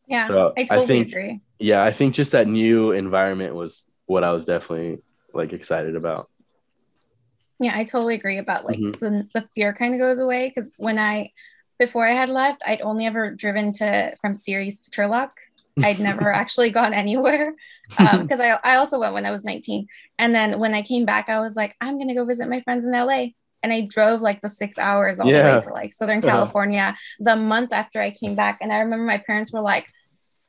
Yeah, 0.08 0.27
so 0.27 0.53
I 0.58 0.63
totally 0.63 0.84
I 0.84 0.88
think, 0.88 1.08
agree. 1.08 1.41
Yeah, 1.59 1.83
I 1.83 1.91
think 1.91 2.15
just 2.15 2.31
that 2.33 2.47
new 2.47 2.91
environment 2.91 3.55
was 3.55 3.85
what 4.05 4.24
I 4.24 4.31
was 4.31 4.45
definitely 4.45 5.00
like 5.33 5.53
excited 5.53 5.95
about. 5.95 6.29
Yeah, 7.59 7.71
I 7.75 7.85
totally 7.85 8.15
agree 8.15 8.38
about 8.38 8.65
like 8.65 8.79
mm-hmm. 8.79 9.03
the, 9.03 9.27
the 9.33 9.47
fear 9.55 9.74
kind 9.74 9.93
of 9.93 10.00
goes 10.00 10.19
away 10.19 10.50
because 10.50 10.71
when 10.77 11.00
I 11.00 11.31
before 11.79 12.07
I 12.07 12.13
had 12.13 12.29
left, 12.29 12.63
I'd 12.65 12.81
only 12.81 13.05
ever 13.05 13.31
driven 13.31 13.74
to 13.74 14.15
from 14.19 14.38
Ceres 14.38 14.79
to 14.81 14.91
Turlock. 14.91 15.31
I'd 15.83 16.00
never 16.00 16.31
actually 16.33 16.69
gone 16.69 16.93
anywhere 16.93 17.53
because 17.89 18.39
um, 18.39 18.45
I, 18.45 18.59
I 18.63 18.75
also 18.77 19.00
went 19.00 19.13
when 19.13 19.25
I 19.25 19.31
was 19.31 19.43
19. 19.43 19.88
And 20.19 20.33
then 20.33 20.59
when 20.59 20.74
I 20.74 20.81
came 20.81 21.05
back, 21.05 21.29
I 21.29 21.39
was 21.39 21.55
like, 21.55 21.75
I'm 21.81 21.97
gonna 21.97 22.15
go 22.15 22.25
visit 22.25 22.50
my 22.50 22.62
friends 22.62 22.85
in 22.85 22.91
LA. 22.91 23.27
And 23.63 23.74
I 23.74 23.88
drove 23.88 24.21
like 24.21 24.41
the 24.41 24.50
six 24.50 24.77
hours 24.77 25.19
all 25.19 25.27
yeah. 25.27 25.41
the 25.41 25.55
way 25.55 25.62
to 25.62 25.69
like 25.74 25.93
Southern 25.93 26.19
uh-huh. 26.19 26.29
California 26.29 26.95
the 27.19 27.35
month 27.35 27.74
after 27.74 28.00
I 28.00 28.12
came 28.12 28.35
back. 28.35 28.59
And 28.62 28.71
I 28.71 28.79
remember 28.79 29.05
my 29.05 29.17
parents 29.17 29.51
were 29.51 29.62
like, 29.62 29.88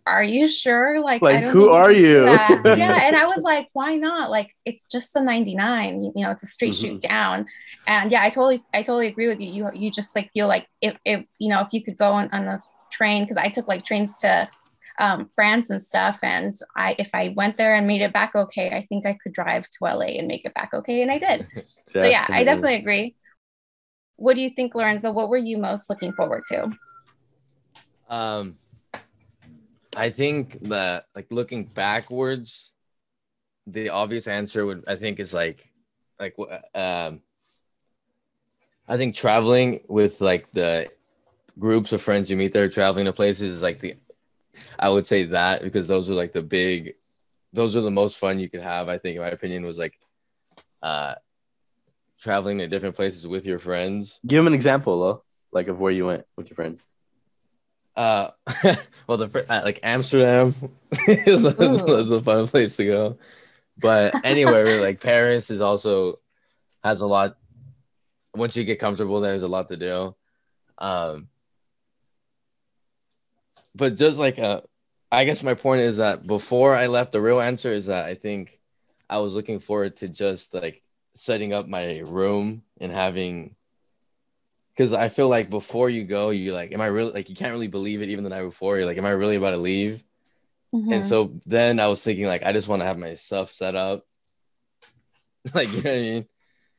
are 0.07 0.23
you 0.23 0.47
sure? 0.47 1.01
Like, 1.01 1.21
like 1.21 1.43
who 1.45 1.71
are 1.71 1.93
you? 1.93 2.25
yeah. 2.27 3.07
And 3.07 3.17
I 3.17 3.27
was 3.27 3.43
like, 3.43 3.69
why 3.73 3.97
not? 3.97 4.31
Like, 4.31 4.55
it's 4.65 4.85
just 4.85 5.13
the 5.13 5.21
99, 5.21 6.13
you 6.15 6.25
know, 6.25 6.31
it's 6.31 6.45
a 6.45 6.47
straight 6.47 6.73
mm-hmm. 6.73 6.95
shoot 6.95 7.01
down. 7.01 7.47
And 7.87 8.13
yeah, 8.13 8.23
I 8.23 8.31
totally, 8.31 8.63
I 8.73 8.83
totally 8.83 9.09
agree 9.09 9.29
with 9.29 9.41
you. 9.41 9.51
You, 9.51 9.71
you 9.75 9.91
just 9.91 10.15
like 10.15 10.31
feel 10.33 10.47
like 10.47 10.69
if, 10.81 10.97
if, 11.05 11.25
you 11.39 11.49
know, 11.49 11.61
if 11.61 11.73
you 11.73 11.83
could 11.83 11.97
go 11.97 12.13
on, 12.13 12.29
on 12.33 12.47
this 12.47 12.69
train, 12.91 13.27
cause 13.27 13.37
I 13.37 13.49
took 13.49 13.67
like 13.67 13.85
trains 13.85 14.17
to 14.19 14.49
um, 14.99 15.29
France 15.35 15.71
and 15.71 15.85
stuff. 15.85 16.19
And 16.23 16.55
I, 16.77 16.95
if 16.99 17.11
I 17.13 17.35
went 17.37 17.57
there 17.57 17.75
and 17.75 17.87
made 17.87 18.01
it 18.01 18.13
back 18.13 18.35
okay, 18.35 18.71
I 18.71 18.83
think 18.83 19.07
I 19.07 19.19
could 19.21 19.33
drive 19.33 19.69
to 19.69 19.85
LA 19.85 20.19
and 20.19 20.29
make 20.29 20.45
it 20.45 20.55
back 20.55 20.71
okay. 20.73 21.03
And 21.03 21.11
I 21.11 21.19
did. 21.19 21.47
so 21.89 22.05
yeah, 22.05 22.27
I 22.29 22.45
definitely 22.45 22.77
agree. 22.77 23.17
What 24.17 24.35
do 24.35 24.41
you 24.41 24.51
think, 24.51 24.75
Lorenzo? 24.75 25.11
What 25.11 25.29
were 25.29 25.37
you 25.37 25.59
most 25.59 25.91
looking 25.91 26.13
forward 26.13 26.45
to? 26.47 26.71
Um, 28.09 28.57
I 29.97 30.11
think 30.11 30.61
that 30.65 31.07
like 31.17 31.33
looking 31.33 31.65
backwards, 31.65 32.75
the 33.67 33.91
obvious 33.91 34.29
answer 34.29 34.67
would 34.67 34.85
I 34.89 34.97
think 34.97 35.21
is 35.21 35.35
like 35.35 35.73
like 36.21 36.37
um 36.75 37.23
I 38.89 38.97
think 38.97 39.15
traveling 39.15 39.81
with 39.89 40.21
like 40.21 40.53
the 40.53 40.89
groups 41.59 41.93
of 41.93 42.03
friends 42.03 42.31
you 42.31 42.37
meet 42.37 42.53
there 42.53 42.69
traveling 42.69 43.07
to 43.07 43.13
places 43.13 43.55
is 43.55 43.63
like 43.63 43.81
the 43.81 43.95
I 44.79 44.91
would 44.91 45.07
say 45.07 45.25
that 45.27 45.63
because 45.63 45.89
those 45.89 46.11
are 46.11 46.15
like 46.15 46.33
the 46.33 46.43
big 46.43 46.93
those 47.53 47.77
are 47.77 47.81
the 47.81 47.91
most 47.91 48.19
fun 48.19 48.39
you 48.41 48.51
could 48.51 48.63
have 48.63 48.89
I 48.89 48.99
think 48.99 49.17
in 49.17 49.23
my 49.23 49.29
opinion 49.31 49.65
was 49.65 49.79
like 49.79 49.95
uh 50.83 51.15
traveling 52.21 52.59
to 52.59 52.69
different 52.69 52.97
places 52.97 53.27
with 53.27 53.47
your 53.47 53.59
friends. 53.59 54.21
Give 54.27 54.39
them 54.39 54.47
an 54.49 54.55
example 54.55 55.01
though, 55.01 55.23
like 55.53 55.69
of 55.69 55.81
where 55.81 55.93
you 55.93 56.07
went 56.07 56.25
with 56.37 56.49
your 56.49 56.57
friends. 56.57 56.85
Uh, 57.97 58.31
well, 59.07 59.17
the 59.17 59.47
uh, 59.49 59.63
like 59.65 59.81
Amsterdam 59.83 60.55
is, 61.09 61.45
a, 61.45 61.97
is 61.99 62.11
a 62.11 62.23
fun 62.23 62.47
place 62.47 62.77
to 62.77 62.85
go, 62.85 63.19
but 63.79 64.15
anywhere 64.25 64.81
like 64.81 65.01
Paris 65.03 65.51
is 65.51 65.61
also 65.61 66.21
has 66.85 67.01
a 67.01 67.07
lot. 67.07 67.37
Once 68.35 68.57
you 68.57 68.65
get 68.65 68.79
comfortable, 68.79 69.21
there's 69.21 69.43
a 69.43 69.49
lot 69.49 69.69
to 69.69 69.77
do. 69.79 70.15
Um, 70.77 71.29
but 73.75 73.97
just 73.97 74.19
like 74.19 74.39
uh, 74.39 74.61
I 75.11 75.25
guess 75.25 75.43
my 75.43 75.55
point 75.55 75.83
is 75.83 75.97
that 75.97 76.27
before 76.27 76.75
I 76.75 76.89
left, 76.89 77.13
the 77.13 77.21
real 77.21 77.41
answer 77.41 77.71
is 77.71 77.87
that 77.87 78.05
I 78.05 78.15
think 78.15 78.61
I 79.09 79.19
was 79.19 79.35
looking 79.35 79.59
forward 79.59 79.97
to 79.97 80.09
just 80.09 80.53
like 80.53 80.83
setting 81.15 81.55
up 81.55 81.67
my 81.67 82.01
room 82.01 82.63
and 82.79 82.93
having 82.93 83.53
because 84.77 84.93
I 84.93 85.09
feel 85.09 85.29
like 85.29 85.49
before 85.49 85.89
you 85.89 86.05
go, 86.05 86.31
you're 86.31 86.55
like, 86.55 86.73
am 86.73 86.81
I 86.81 86.87
really 86.87 87.13
like 87.13 87.31
you 87.31 87.35
can't 87.35 87.53
really 87.53 87.69
believe 87.69 88.03
it 88.03 88.11
even 88.11 88.25
the 88.25 88.31
night 88.31 88.43
before. 88.43 88.77
You're 88.77 88.87
like, 88.87 88.99
am 88.99 89.07
I 89.07 89.11
really 89.11 89.37
about 89.37 89.51
to 89.51 89.57
leave? 89.57 90.03
Mm-hmm. 90.75 90.93
And 90.93 91.07
so 91.07 91.31
then 91.47 91.81
I 91.81 91.89
was 91.89 92.03
thinking 92.03 92.27
like, 92.27 92.45
I 92.45 92.53
just 92.53 92.69
want 92.69 92.83
to 92.83 92.87
have 92.87 92.99
my 92.99 93.15
stuff 93.15 93.51
set 93.51 93.75
up. 93.75 94.03
like, 95.55 95.69
you 95.69 95.83
know 95.83 95.91
what 95.91 95.97
I 95.97 96.03
mean? 96.03 96.27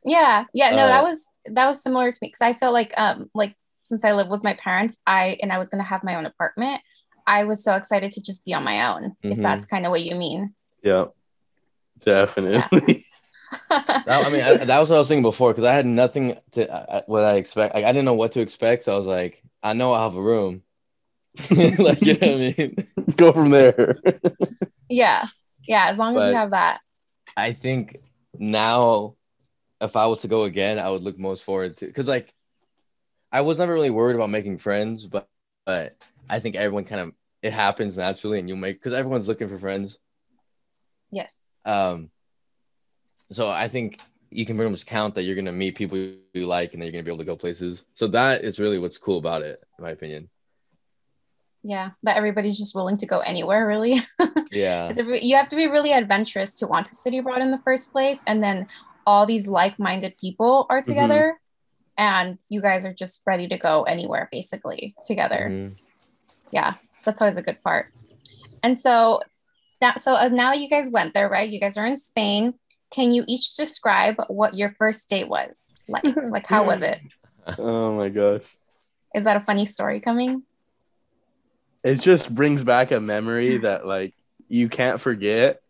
Yeah, 0.03 0.45
yeah. 0.53 0.69
No, 0.71 0.83
uh, 0.83 0.87
that 0.87 1.03
was 1.03 1.25
that 1.45 1.65
was 1.65 1.81
similar 1.81 2.11
to 2.11 2.19
me 2.21 2.27
because 2.27 2.41
I 2.41 2.53
felt 2.53 2.73
like 2.73 2.93
um 2.97 3.29
like 3.33 3.55
since 3.81 4.05
I 4.05 4.13
live 4.13 4.27
with 4.27 4.43
my 4.43 4.53
parents, 4.53 4.97
I 5.07 5.37
and 5.41 5.51
I 5.51 5.57
was 5.57 5.69
gonna 5.69 5.83
have 5.83 6.03
my 6.03 6.15
own 6.15 6.25
apartment. 6.25 6.81
I 7.25 7.45
was 7.45 7.63
so 7.63 7.75
excited 7.75 8.11
to 8.13 8.21
just 8.21 8.45
be 8.45 8.53
on 8.53 8.63
my 8.63 8.93
own. 8.93 9.03
Mm-hmm. 9.03 9.31
If 9.31 9.37
that's 9.39 9.65
kind 9.65 9.85
of 9.85 9.89
what 9.89 10.03
you 10.03 10.15
mean. 10.15 10.49
Yeah, 10.83 11.07
definitely. 12.05 13.06
Yeah. 13.69 13.81
that, 14.05 14.25
I 14.25 14.29
mean, 14.29 14.41
I, 14.41 14.57
that 14.65 14.79
was 14.79 14.89
what 14.89 14.95
I 14.95 14.99
was 14.99 15.07
thinking 15.07 15.23
before 15.23 15.51
because 15.51 15.63
I 15.63 15.73
had 15.73 15.85
nothing 15.85 16.37
to 16.51 16.71
uh, 16.71 17.01
what 17.07 17.23
I 17.23 17.35
expect. 17.35 17.75
Like, 17.75 17.85
I 17.85 17.91
didn't 17.91 18.05
know 18.05 18.13
what 18.13 18.33
to 18.33 18.41
expect, 18.41 18.83
so 18.83 18.93
I 18.93 18.97
was 18.97 19.07
like, 19.07 19.43
I 19.63 19.73
know 19.73 19.93
I 19.93 20.03
have 20.03 20.15
a 20.15 20.21
room. 20.21 20.63
like, 21.51 22.01
you 22.01 22.13
know 22.13 22.27
what 22.27 22.41
I 22.41 22.55
mean? 22.57 22.75
Go 23.15 23.31
from 23.31 23.51
there. 23.51 23.97
yeah. 24.89 25.27
Yeah, 25.67 25.87
as 25.89 25.97
long 25.97 26.17
as 26.17 26.27
you 26.27 26.33
have 26.33 26.51
that. 26.51 26.79
I 27.35 27.53
think 27.53 27.97
now, 28.37 29.15
if 29.81 29.95
I 29.95 30.07
was 30.07 30.21
to 30.21 30.27
go 30.27 30.43
again, 30.43 30.79
I 30.79 30.89
would 30.89 31.03
look 31.03 31.19
most 31.19 31.43
forward 31.43 31.77
to 31.77 31.85
because 31.85 32.07
like, 32.07 32.33
I 33.31 33.41
was 33.41 33.59
never 33.59 33.73
really 33.73 33.89
worried 33.89 34.15
about 34.15 34.29
making 34.29 34.57
friends, 34.57 35.05
but 35.05 35.27
but 35.65 35.91
I 36.29 36.39
think 36.39 36.55
everyone 36.55 36.85
kind 36.85 37.01
of 37.01 37.13
it 37.41 37.51
happens 37.51 37.97
naturally, 37.97 38.39
and 38.39 38.49
you 38.49 38.55
make 38.55 38.77
because 38.77 38.93
everyone's 38.93 39.27
looking 39.27 39.49
for 39.49 39.57
friends. 39.57 39.99
Yes. 41.11 41.39
Um, 41.65 42.09
so 43.31 43.49
I 43.49 43.67
think 43.67 43.99
you 44.29 44.45
can 44.45 44.55
pretty 44.55 44.71
much 44.71 44.85
count 44.85 45.15
that 45.15 45.23
you're 45.23 45.35
gonna 45.35 45.51
meet 45.51 45.75
people 45.75 45.97
you 45.97 46.45
like, 46.45 46.73
and 46.73 46.81
then 46.81 46.87
you're 46.87 46.91
gonna 46.91 47.03
be 47.03 47.11
able 47.11 47.19
to 47.19 47.25
go 47.25 47.35
places. 47.35 47.85
So 47.93 48.07
that 48.07 48.43
is 48.43 48.59
really 48.59 48.79
what's 48.79 48.97
cool 48.97 49.17
about 49.17 49.41
it, 49.41 49.63
in 49.77 49.83
my 49.83 49.91
opinion. 49.91 50.29
Yeah, 51.63 51.91
that 52.03 52.17
everybody's 52.17 52.57
just 52.57 52.75
willing 52.75 52.97
to 52.97 53.05
go 53.05 53.19
anywhere, 53.19 53.67
really. 53.67 54.01
Yeah. 54.49 54.87
It's 54.87 54.97
a 54.97 55.03
re- 55.03 55.19
you 55.21 55.35
have 55.35 55.49
to 55.49 55.57
be 55.57 55.67
really 55.67 55.91
adventurous 55.91 56.55
to 56.55 56.67
want 56.67 56.85
to 56.85 56.95
study 56.95 57.17
abroad 57.17 57.41
in 57.41 57.51
the 57.51 57.57
first 57.65 57.91
place, 57.91 58.23
and 58.25 58.41
then 58.41 58.67
all 59.05 59.25
these 59.25 59.47
like-minded 59.47 60.17
people 60.17 60.65
are 60.69 60.81
together, 60.81 61.37
and 61.97 62.39
you 62.49 62.61
guys 62.61 62.85
are 62.85 62.93
just 62.93 63.21
ready 63.25 63.47
to 63.49 63.57
go 63.57 63.83
anywhere, 63.83 64.29
basically 64.31 64.95
together. 65.05 65.49
Mhm. 65.51 65.77
Yeah, 66.53 66.73
that's 67.03 67.21
always 67.21 67.35
a 67.35 67.41
good 67.41 67.61
part. 67.61 67.91
And 68.63 68.79
so 68.79 69.19
that 69.81 69.99
so 69.99 70.13
uh, 70.15 70.29
now 70.29 70.53
you 70.53 70.69
guys 70.69 70.87
went 70.89 71.13
there, 71.13 71.27
right? 71.27 71.49
You 71.49 71.59
guys 71.59 71.75
are 71.77 71.85
in 71.85 71.97
Spain. 71.97 72.53
Can 72.91 73.11
you 73.11 73.23
each 73.27 73.55
describe 73.55 74.15
what 74.27 74.53
your 74.53 74.73
first 74.77 75.09
date 75.09 75.27
was 75.27 75.71
like? 75.87 76.03
like, 76.29 76.47
how 76.47 76.65
was 76.65 76.81
it? 76.81 76.99
Oh 77.57 77.93
my 77.93 78.09
gosh. 78.09 78.43
Is 79.15 79.23
that 79.25 79.37
a 79.37 79.41
funny 79.41 79.65
story 79.65 79.99
coming? 79.99 80.43
It 81.83 81.95
just 82.01 82.33
brings 82.33 82.63
back 82.63 82.91
a 82.91 82.99
memory 82.99 83.57
that 83.57 83.85
like 83.85 84.13
you 84.47 84.69
can't 84.69 84.99
forget, 84.99 85.61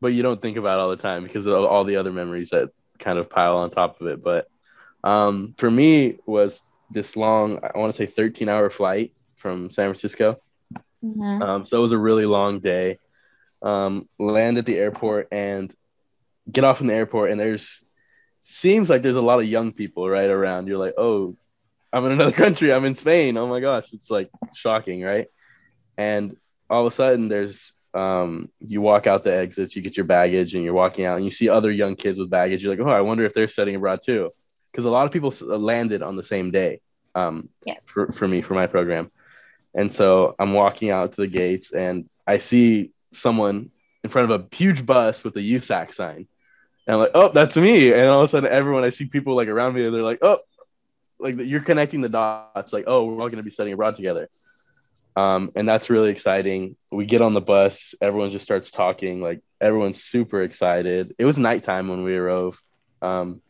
but 0.00 0.08
you 0.08 0.22
don't 0.22 0.40
think 0.42 0.56
about 0.56 0.78
all 0.80 0.90
the 0.90 0.96
time 0.96 1.22
because 1.22 1.46
of 1.46 1.54
all 1.64 1.84
the 1.84 1.96
other 1.96 2.12
memories 2.12 2.50
that 2.50 2.70
kind 2.98 3.18
of 3.18 3.30
pile 3.30 3.58
on 3.58 3.70
top 3.70 4.00
of 4.00 4.06
it. 4.08 4.22
But 4.22 4.48
um, 5.04 5.54
for 5.58 5.70
me 5.70 6.18
was 6.26 6.62
this 6.90 7.16
long, 7.16 7.60
I 7.62 7.78
want 7.78 7.92
to 7.92 7.96
say 7.96 8.06
13 8.06 8.48
hour 8.48 8.70
flight 8.70 9.12
from 9.36 9.70
San 9.70 9.86
Francisco. 9.86 10.40
Mhm. 11.04 11.42
Um, 11.42 11.66
so 11.66 11.78
it 11.78 11.82
was 11.82 11.92
a 11.92 11.98
really 11.98 12.26
long 12.26 12.60
day. 12.60 12.98
Um, 13.62 14.08
land 14.18 14.58
at 14.58 14.66
the 14.66 14.78
airport 14.78 15.28
and 15.32 15.72
get 16.50 16.64
off 16.64 16.80
in 16.80 16.86
the 16.86 16.94
airport, 16.94 17.30
and 17.30 17.40
there's 17.40 17.84
seems 18.42 18.88
like 18.88 19.02
there's 19.02 19.16
a 19.16 19.20
lot 19.22 19.40
of 19.40 19.46
young 19.46 19.72
people 19.72 20.08
right 20.08 20.30
around. 20.30 20.68
You're 20.68 20.78
like, 20.78 20.94
oh, 20.96 21.36
I'm 21.92 22.04
in 22.06 22.12
another 22.12 22.32
country. 22.44 22.72
I'm 22.72 22.84
in 22.84 22.94
Spain. 22.94 23.36
Oh 23.36 23.46
my 23.46 23.60
gosh, 23.60 23.92
it's 23.92 24.10
like 24.10 24.30
shocking, 24.54 25.02
right? 25.02 25.26
And 25.96 26.36
all 26.70 26.86
of 26.86 26.92
a 26.92 26.94
sudden, 26.94 27.28
there's 27.28 27.72
um, 27.94 28.50
you 28.60 28.80
walk 28.80 29.06
out 29.06 29.24
the 29.24 29.34
exits, 29.36 29.74
you 29.74 29.82
get 29.82 29.96
your 29.96 30.04
baggage, 30.06 30.54
and 30.54 30.62
you're 30.64 30.74
walking 30.74 31.04
out, 31.06 31.16
and 31.16 31.24
you 31.24 31.30
see 31.30 31.48
other 31.48 31.70
young 31.70 31.96
kids 31.96 32.18
with 32.18 32.30
baggage. 32.30 32.62
You're 32.62 32.76
like, 32.76 32.86
oh, 32.86 32.90
I 32.90 33.00
wonder 33.00 33.24
if 33.24 33.34
they're 33.34 33.48
studying 33.48 33.76
abroad 33.76 34.00
too, 34.04 34.28
because 34.70 34.84
a 34.84 34.90
lot 34.90 35.06
of 35.06 35.12
people 35.12 35.32
landed 35.58 36.02
on 36.02 36.16
the 36.16 36.22
same 36.24 36.50
day. 36.50 36.80
Um, 37.14 37.48
Yes. 37.64 37.82
for, 37.86 38.12
for 38.12 38.28
me 38.28 38.42
for 38.42 38.54
my 38.54 38.66
program 38.66 39.10
and 39.74 39.92
so 39.92 40.34
i'm 40.38 40.52
walking 40.52 40.90
out 40.90 41.12
to 41.12 41.20
the 41.22 41.26
gates 41.26 41.72
and 41.72 42.08
i 42.26 42.38
see 42.38 42.90
someone 43.12 43.70
in 44.04 44.10
front 44.10 44.30
of 44.30 44.40
a 44.40 44.54
huge 44.54 44.84
bus 44.86 45.24
with 45.24 45.36
a 45.36 45.40
usac 45.40 45.94
sign 45.94 46.26
and 46.86 46.94
i'm 46.94 47.00
like 47.00 47.10
oh 47.14 47.30
that's 47.30 47.56
me. 47.56 47.92
And 47.92 48.08
all 48.08 48.22
of 48.22 48.24
a 48.24 48.28
sudden 48.28 48.50
everyone 48.50 48.84
i 48.84 48.90
see 48.90 49.06
people 49.06 49.34
like 49.34 49.48
around 49.48 49.74
me 49.74 49.82
they're 49.82 50.02
like 50.02 50.20
oh 50.22 50.38
like 51.18 51.36
you're 51.38 51.60
connecting 51.60 52.00
the 52.00 52.08
dots 52.08 52.72
like 52.72 52.84
oh 52.86 53.04
we're 53.04 53.20
all 53.20 53.28
going 53.28 53.36
to 53.36 53.42
be 53.42 53.50
studying 53.50 53.74
abroad 53.74 53.96
together. 53.96 54.28
Um, 55.16 55.50
and 55.56 55.66
that's 55.66 55.88
really 55.88 56.10
exciting. 56.10 56.76
We 56.90 57.06
get 57.06 57.22
on 57.22 57.32
the 57.32 57.40
bus 57.40 57.94
everyone 58.00 58.30
just 58.30 58.44
starts 58.44 58.70
talking 58.70 59.20
like 59.20 59.40
everyone's 59.60 60.02
super 60.02 60.42
excited. 60.42 61.14
It 61.18 61.24
was 61.24 61.38
nighttime 61.38 61.88
when 61.88 62.02
we 62.02 62.14
arrived. 62.14 62.60
Um, 63.02 63.40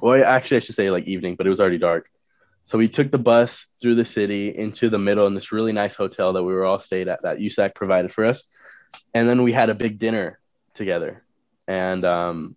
well 0.00 0.22
actually 0.22 0.58
i 0.58 0.60
should 0.60 0.74
say 0.74 0.90
like 0.90 1.06
evening 1.06 1.36
but 1.36 1.46
it 1.46 1.50
was 1.50 1.60
already 1.60 1.78
dark. 1.78 2.08
So 2.66 2.78
we 2.78 2.88
took 2.88 3.12
the 3.12 3.18
bus 3.18 3.66
through 3.80 3.94
the 3.94 4.04
city 4.04 4.48
into 4.48 4.90
the 4.90 4.98
middle 4.98 5.28
in 5.28 5.34
this 5.34 5.52
really 5.52 5.72
nice 5.72 5.94
hotel 5.94 6.32
that 6.32 6.42
we 6.42 6.52
were 6.52 6.64
all 6.64 6.80
stayed 6.80 7.06
at 7.06 7.22
that 7.22 7.38
USAC 7.38 7.76
provided 7.76 8.12
for 8.12 8.24
us. 8.24 8.42
And 9.14 9.28
then 9.28 9.44
we 9.44 9.52
had 9.52 9.70
a 9.70 9.74
big 9.74 10.00
dinner 10.00 10.40
together. 10.74 11.22
And 11.68 12.04
um, 12.04 12.56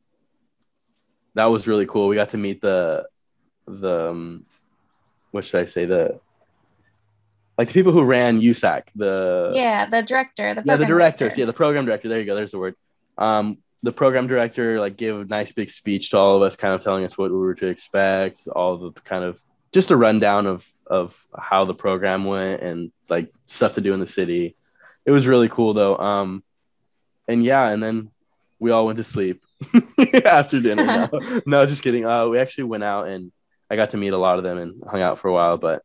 that 1.35 1.45
was 1.45 1.67
really 1.67 1.85
cool. 1.85 2.07
We 2.07 2.15
got 2.15 2.31
to 2.31 2.37
meet 2.37 2.61
the 2.61 3.07
the 3.67 4.09
um, 4.09 4.45
what 5.31 5.45
should 5.45 5.61
I 5.61 5.65
say? 5.65 5.85
The 5.85 6.19
like 7.57 7.67
the 7.67 7.73
people 7.73 7.91
who 7.91 8.03
ran 8.03 8.39
USAC, 8.39 8.83
the 8.95 9.51
yeah, 9.53 9.85
the 9.85 10.01
director, 10.01 10.55
the 10.55 10.63
yeah, 10.65 10.77
the 10.77 10.85
directors, 10.85 11.19
director. 11.19 11.39
yeah, 11.39 11.45
the 11.45 11.53
program 11.53 11.85
director. 11.85 12.09
There 12.09 12.19
you 12.19 12.25
go. 12.25 12.35
There's 12.35 12.51
the 12.51 12.59
word. 12.59 12.75
Um, 13.17 13.57
the 13.83 13.91
program 13.91 14.27
director 14.27 14.79
like 14.79 14.97
gave 14.97 15.15
a 15.15 15.25
nice 15.25 15.51
big 15.51 15.71
speech 15.71 16.11
to 16.11 16.17
all 16.17 16.35
of 16.35 16.41
us, 16.41 16.55
kind 16.55 16.73
of 16.73 16.83
telling 16.83 17.05
us 17.05 17.17
what 17.17 17.31
we 17.31 17.37
were 17.37 17.55
to 17.55 17.67
expect, 17.67 18.47
all 18.47 18.77
the 18.77 18.91
kind 19.01 19.23
of 19.23 19.39
just 19.71 19.91
a 19.91 19.97
rundown 19.97 20.47
of 20.47 20.65
of 20.87 21.15
how 21.37 21.65
the 21.65 21.73
program 21.73 22.25
went 22.25 22.61
and 22.61 22.91
like 23.09 23.31
stuff 23.45 23.73
to 23.73 23.81
do 23.81 23.93
in 23.93 23.99
the 23.99 24.07
city. 24.07 24.55
It 25.05 25.11
was 25.11 25.27
really 25.27 25.49
cool 25.49 25.73
though. 25.73 25.97
Um, 25.97 26.43
and 27.27 27.43
yeah, 27.43 27.69
and 27.69 27.81
then 27.81 28.11
we 28.57 28.71
all 28.71 28.85
went 28.85 28.97
to 28.97 29.03
sleep 29.03 29.41
after 30.25 30.59
dinner. 30.59 31.09
No, 31.11 31.41
no, 31.45 31.65
just 31.65 31.83
kidding. 31.83 32.05
Uh, 32.05 32.27
we 32.27 32.39
actually 32.39 32.65
went 32.65 32.83
out 32.83 33.07
and 33.07 33.31
I 33.69 33.75
got 33.75 33.91
to 33.91 33.97
meet 33.97 34.13
a 34.13 34.17
lot 34.17 34.37
of 34.37 34.43
them 34.43 34.57
and 34.57 34.83
hung 34.89 35.01
out 35.01 35.19
for 35.19 35.27
a 35.27 35.33
while, 35.33 35.57
but 35.57 35.83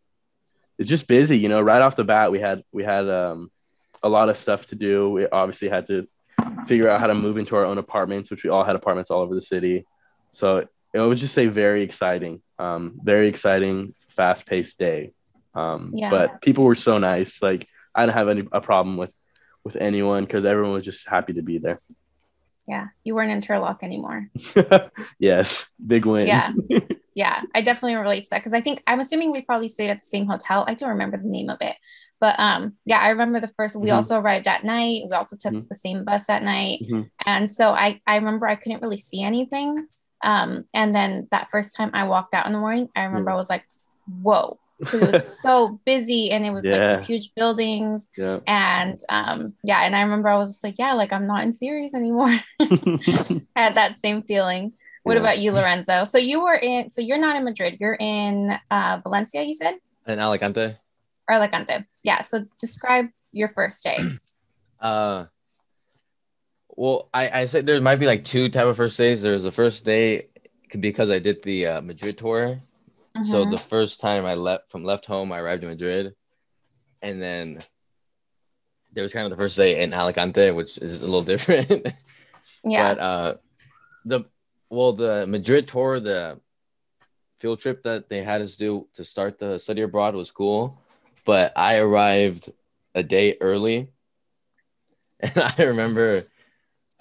it's 0.79 0.89
just 0.89 1.07
busy, 1.07 1.39
you 1.39 1.49
know. 1.49 1.61
Right 1.61 1.83
off 1.83 1.97
the 1.97 2.05
bat, 2.05 2.33
we 2.33 2.41
had 2.41 2.63
we 2.73 2.83
had 2.83 3.09
um, 3.09 3.51
a 4.03 4.09
lot 4.09 4.29
of 4.29 4.37
stuff 4.37 4.67
to 4.67 4.75
do. 4.75 5.11
We 5.11 5.27
obviously 5.27 5.69
had 5.69 5.87
to 5.89 6.09
figure 6.67 6.89
out 6.89 7.01
how 7.01 7.07
to 7.07 7.15
move 7.15 7.37
into 7.37 7.57
our 7.57 7.65
own 7.65 7.79
apartments, 7.79 8.31
which 8.31 8.45
we 8.45 8.51
all 8.51 8.65
had 8.65 8.77
apartments 8.77 9.11
all 9.11 9.21
over 9.21 9.35
the 9.35 9.43
city. 9.43 9.85
So 10.33 10.67
it 10.93 10.99
was 10.99 11.21
just 11.21 11.39
a 11.39 11.47
very 11.47 11.83
exciting, 11.83 12.41
um, 12.59 12.99
very 13.03 13.29
exciting, 13.29 13.95
fast 14.11 14.47
paced 14.47 14.79
day. 14.79 15.13
Um, 15.55 15.93
Yeah. 15.95 16.11
But 16.11 16.41
people 16.41 16.65
were 16.65 16.75
so 16.75 16.99
nice. 16.99 17.41
Like 17.43 17.69
I 17.95 18.03
didn't 18.03 18.15
have 18.15 18.29
any 18.29 18.49
a 18.53 18.61
problem 18.61 18.97
with 18.97 19.11
with 19.63 19.77
anyone 19.77 20.25
because 20.25 20.45
everyone 20.45 20.73
was 20.75 20.85
just 20.85 21.09
happy 21.09 21.35
to 21.35 21.43
be 21.43 21.59
there. 21.59 21.81
Yeah, 22.67 22.87
you 23.05 23.15
weren't 23.15 23.31
in 23.31 23.41
Turlock 23.41 23.83
anymore. 23.83 24.29
yes, 25.19 25.67
big 25.87 26.07
win. 26.07 26.27
Yeah. 26.27 26.53
Yeah, 27.17 27.43
I 27.55 27.61
definitely 27.61 27.95
relate 27.95 28.25
to 28.25 28.31
that 28.31 28.41
because 28.41 28.53
I 28.53 28.61
think 28.61 28.83
I'm 28.89 28.99
assuming 28.99 29.31
we 29.31 29.43
probably 29.43 29.69
stayed 29.69 29.89
at 29.89 30.01
the 30.01 30.05
same 30.05 30.27
hotel. 30.27 30.65
I 30.67 30.75
don't 30.75 30.89
remember 30.89 31.17
the 31.17 31.29
name 31.29 31.49
of 31.49 31.59
it, 31.61 31.77
but 32.19 32.35
um, 32.41 32.73
yeah, 32.85 32.99
I 32.99 33.11
remember 33.11 33.39
the 33.39 33.53
first. 33.57 33.77
We 33.77 33.91
Mhm. 33.91 33.95
also 33.95 34.19
arrived 34.19 34.49
at 34.49 34.65
night. 34.65 35.03
We 35.09 35.13
also 35.13 35.37
took 35.39 35.53
Mhm. 35.53 35.69
the 35.69 35.77
same 35.77 36.03
bus 36.05 36.29
at 36.29 36.43
night, 36.43 36.81
Mhm. 36.91 37.09
and 37.25 37.49
so 37.49 37.71
I 37.71 38.01
I 38.05 38.17
remember 38.17 38.49
I 38.49 38.57
couldn't 38.57 38.83
really 38.83 38.99
see 38.99 39.23
anything. 39.23 39.87
Um, 40.25 40.65
and 40.75 40.93
then 40.93 41.29
that 41.31 41.51
first 41.53 41.77
time 41.77 41.93
I 41.95 42.03
walked 42.09 42.35
out 42.35 42.47
in 42.47 42.53
the 42.53 42.59
morning, 42.59 42.89
I 42.97 43.05
remember 43.05 43.31
I 43.31 43.37
was 43.37 43.49
like, 43.49 43.63
whoa, 44.21 44.59
because 44.79 45.01
it 45.03 45.13
was 45.13 45.41
so 45.41 45.81
busy 45.85 46.31
and 46.31 46.45
it 46.45 46.51
was 46.51 46.67
like 46.67 46.97
these 46.99 47.07
huge 47.07 47.33
buildings 47.35 48.09
yeah. 48.17 48.41
and 48.47 49.01
um 49.09 49.55
yeah 49.63 49.83
and 49.83 49.95
i 49.95 50.03
remember 50.03 50.29
i 50.29 50.37
was 50.37 50.51
just 50.51 50.65
like 50.65 50.79
yeah 50.79 50.93
like 50.95 51.13
i'm 51.13 51.27
not 51.27 51.43
in 51.45 51.57
Ceres 51.57 51.95
anymore 51.95 52.29
i 52.61 53.41
had 53.57 53.75
that 53.77 54.01
same 54.01 54.23
feeling 54.23 54.73
what 55.05 55.15
Yeah. 55.15 55.21
about 55.21 55.39
you 55.39 55.53
lorenzo 55.53 56.05
so 56.05 56.19
you 56.19 56.43
were 56.43 56.55
in 56.57 56.91
so 56.91 57.01
you're 57.01 57.19
not 57.19 57.37
in 57.37 57.45
madrid 57.45 57.77
you're 57.81 57.97
in 58.01 58.59
uh 58.71 59.01
valencia 59.03 59.43
you 59.43 59.55
said 59.55 59.75
in 60.07 60.19
Alicante. 60.19 60.77
or 61.29 61.35
alicante 61.35 61.85
yeah 62.03 62.23
so 62.23 62.45
describe 62.59 63.07
your 63.33 63.49
first 63.49 63.83
day 63.85 63.99
Uh, 64.81 65.25
well, 66.69 67.09
I 67.15 67.43
I 67.43 67.45
said 67.47 67.65
there 67.65 67.81
might 67.81 67.97
be 67.97 68.07
like 68.07 68.23
two 68.25 68.51
type 68.51 68.67
of 68.67 68.77
first 68.77 68.99
days. 68.99 69.23
There's 69.23 69.45
the 69.45 69.53
first 69.53 69.85
day 69.87 70.29
because 70.79 71.09
I 71.11 71.19
did 71.21 71.43
the 71.43 71.67
uh, 71.67 71.81
Madrid 71.81 72.19
tour. 72.19 72.61
So 73.25 73.45
Mhm. 73.45 73.51
the 73.51 73.59
first 73.59 74.01
time 74.01 74.25
I 74.27 74.35
left 74.35 74.71
from 74.71 74.85
left 74.85 75.07
home, 75.07 75.33
I 75.33 75.41
arrived 75.41 75.65
in 75.65 75.71
Madrid, 75.71 76.15
and 77.03 77.23
then 77.23 77.61
there 78.93 79.03
was 79.03 79.13
kind 79.13 79.25
of 79.25 79.31
the 79.31 79.37
first 79.37 79.57
day 79.57 79.83
in 79.83 79.93
Alicante, 79.93 80.51
which 80.53 80.79
is 80.79 81.03
a 81.03 81.07
little 81.07 81.23
different. 81.33 81.89
yeah 82.65 82.95
But 82.95 82.99
uh, 82.99 83.35
the 84.05 84.25
well, 84.71 84.93
the 84.93 85.27
Madrid 85.27 85.69
tour, 85.69 86.01
the 86.01 86.41
field 87.39 87.59
trip 87.61 87.83
that 87.85 88.09
they 88.09 88.23
had 88.23 88.43
us 88.43 88.57
do 88.57 88.89
to 88.95 89.05
start 89.05 89.39
the 89.39 89.59
study 89.59 89.83
abroad 89.83 90.15
was 90.15 90.31
cool, 90.31 90.75
but 91.25 91.53
I 91.57 91.79
arrived 91.79 92.51
a 92.95 93.03
day 93.03 93.37
early, 93.41 93.89
and 95.21 95.33
I 95.59 95.65
remember. 95.65 96.25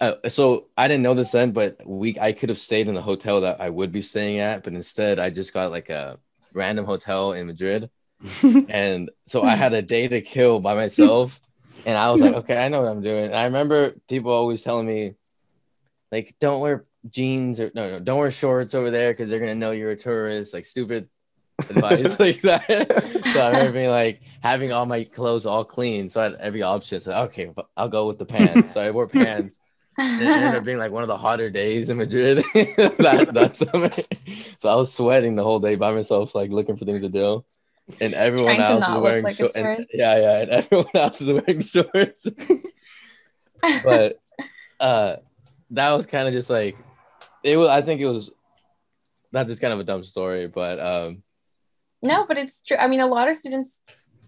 Uh, 0.04 0.28
so 0.28 0.66
I 0.76 0.86
didn't 0.86 1.02
know 1.02 1.14
this 1.14 1.32
then, 1.32 1.52
but 1.52 1.76
we 1.86 2.18
I 2.20 2.32
could 2.32 2.50
have 2.50 2.58
stayed 2.58 2.88
in 2.88 2.94
the 2.94 3.00
hotel 3.00 3.40
that 3.40 3.60
I 3.60 3.70
would 3.70 3.90
be 3.90 4.02
staying 4.02 4.38
at, 4.38 4.62
but 4.62 4.74
instead 4.74 5.18
I 5.18 5.30
just 5.30 5.54
got 5.54 5.70
like 5.70 5.88
a 5.88 6.18
random 6.52 6.84
hotel 6.84 7.32
in 7.32 7.46
Madrid, 7.46 7.88
and 8.68 9.10
so 9.26 9.42
I 9.42 9.54
had 9.56 9.72
a 9.72 9.80
day 9.80 10.06
to 10.06 10.20
kill 10.20 10.60
by 10.60 10.74
myself, 10.74 11.40
and 11.86 11.96
I 11.96 12.12
was 12.12 12.20
like, 12.20 12.34
okay, 12.34 12.62
I 12.62 12.68
know 12.68 12.82
what 12.82 12.90
I'm 12.90 13.00
doing. 13.02 13.24
And 13.26 13.34
I 13.34 13.44
remember 13.46 13.94
people 14.06 14.30
always 14.30 14.60
telling 14.60 14.86
me, 14.86 15.14
like, 16.12 16.34
don't 16.38 16.60
wear 16.60 16.84
jeans 17.10 17.58
or 17.60 17.70
no, 17.74 17.90
no, 17.90 17.98
don't 17.98 18.18
wear 18.18 18.30
shorts 18.30 18.74
over 18.74 18.90
there 18.90 19.12
because 19.12 19.30
they're 19.30 19.40
gonna 19.40 19.54
know 19.54 19.70
you're 19.70 19.92
a 19.92 19.96
tourist. 19.96 20.52
Like 20.52 20.66
stupid, 20.66 21.08
advice 21.70 22.18
like 22.20 22.40
that. 22.42 23.26
so 23.32 23.40
I 23.40 23.50
remember 23.50 23.72
being 23.72 23.90
like 23.90 24.20
having 24.42 24.72
all 24.72 24.86
my 24.86 25.04
clothes 25.04 25.46
all 25.46 25.64
clean. 25.64 26.10
So 26.10 26.20
I 26.20 26.24
had 26.24 26.34
every 26.34 26.62
option. 26.62 27.00
So 27.00 27.12
okay, 27.24 27.52
I'll 27.76 27.88
go 27.88 28.06
with 28.08 28.18
the 28.18 28.26
pants. 28.26 28.72
So 28.72 28.80
I 28.80 28.90
wore 28.90 29.08
pants. 29.08 29.60
It 29.98 30.26
ended 30.26 30.54
up 30.54 30.64
being 30.64 30.78
like 30.78 30.92
one 30.92 31.02
of 31.02 31.08
the 31.08 31.16
hotter 31.16 31.50
days 31.50 31.88
in 31.88 31.96
Madrid 31.96 32.38
that, 32.54 33.28
that 33.32 33.56
summer. 33.56 33.90
So 34.58 34.68
I 34.68 34.74
was 34.74 34.92
sweating 34.92 35.36
the 35.36 35.42
whole 35.42 35.60
day 35.60 35.74
by 35.76 35.94
myself, 35.94 36.34
like 36.34 36.50
looking 36.50 36.76
for 36.76 36.84
things 36.84 37.02
to 37.02 37.08
do. 37.08 37.44
And 38.00 38.14
everyone 38.14 38.56
Trying 38.56 38.82
else 38.82 38.88
was 38.88 39.00
wearing 39.02 39.24
like 39.24 39.36
shorts. 39.36 39.54
Yeah, 39.92 40.18
yeah. 40.18 40.40
And 40.40 40.50
everyone 40.50 40.86
else 40.94 41.20
was 41.20 41.32
wearing 41.32 41.60
shorts. 41.62 42.26
but 43.82 44.18
uh 44.80 45.16
that 45.70 45.94
was 45.94 46.06
kind 46.06 46.26
of 46.26 46.34
just 46.34 46.50
like 46.50 46.76
it 47.42 47.56
was 47.56 47.68
I 47.68 47.82
think 47.82 48.00
it 48.00 48.06
was 48.06 48.30
that's 49.32 49.50
just 49.50 49.60
kind 49.60 49.72
of 49.72 49.80
a 49.80 49.84
dumb 49.84 50.04
story, 50.04 50.46
but 50.46 50.80
um 50.80 51.22
no, 52.04 52.26
but 52.26 52.36
it's 52.36 52.62
true. 52.62 52.76
I 52.76 52.86
mean, 52.86 53.00
a 53.00 53.06
lot 53.06 53.30
of 53.30 53.36
students, 53.36 53.80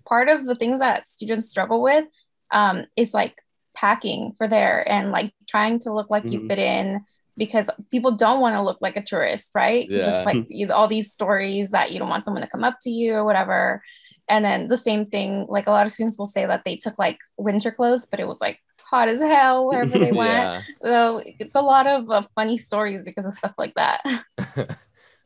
part 0.07 0.31
of 0.31 0.47
the 0.47 0.55
things 0.55 0.81
that 0.81 1.11
students 1.11 1.51
struggle 1.51 1.83
with 1.83 2.07
um, 2.51 2.87
is 2.97 3.13
like 3.13 3.43
packing 3.77 4.33
for 4.37 4.49
there 4.49 4.91
and 4.91 5.13
like 5.13 5.33
trying 5.49 5.79
to 5.81 5.93
look 5.93 6.11
like 6.11 6.25
mm-hmm. 6.25 6.33
you 6.33 6.49
fit 6.49 6.59
in 6.59 7.05
because 7.37 7.71
people 7.91 8.17
don't 8.17 8.41
want 8.41 8.55
to 8.55 8.63
look 8.63 8.79
like 8.81 8.97
a 8.97 9.03
tourist, 9.03 9.53
right? 9.55 9.87
Yeah. 9.89 10.19
It's 10.19 10.27
like 10.27 10.47
you, 10.49 10.73
all 10.73 10.89
these 10.89 11.13
stories 11.13 11.71
that 11.71 11.93
you 11.93 11.99
don't 11.99 12.09
want 12.09 12.25
someone 12.25 12.43
to 12.43 12.49
come 12.49 12.65
up 12.65 12.79
to 12.83 12.91
you 12.91 13.15
or 13.15 13.25
whatever. 13.25 13.83
And 14.29 14.45
then 14.45 14.69
the 14.69 14.77
same 14.77 15.07
thing, 15.07 15.47
like 15.49 15.67
a 15.67 15.71
lot 15.71 15.87
of 15.87 15.93
students 15.93 16.19
will 16.19 16.27
say 16.27 16.47
that 16.47 16.63
they 16.65 16.77
took 16.77 16.99
like 16.99 17.19
winter 17.37 17.71
clothes, 17.71 18.07
but 18.07 18.19
it 18.19 18.27
was 18.27 18.41
like 18.41 18.59
hot 18.83 19.09
as 19.09 19.21
hell 19.21 19.67
wherever 19.69 19.99
they 19.99 20.13
went. 20.13 20.17
yeah. 20.17 20.63
So 20.81 21.23
it's 21.25 21.55
a 21.55 21.61
lot 21.61 21.87
of 21.87 22.11
uh, 22.11 22.23
funny 22.35 22.57
stories 22.57 23.05
because 23.05 23.27
of 23.27 23.35
stuff 23.35 23.55
like 23.59 23.75
that. 23.75 24.01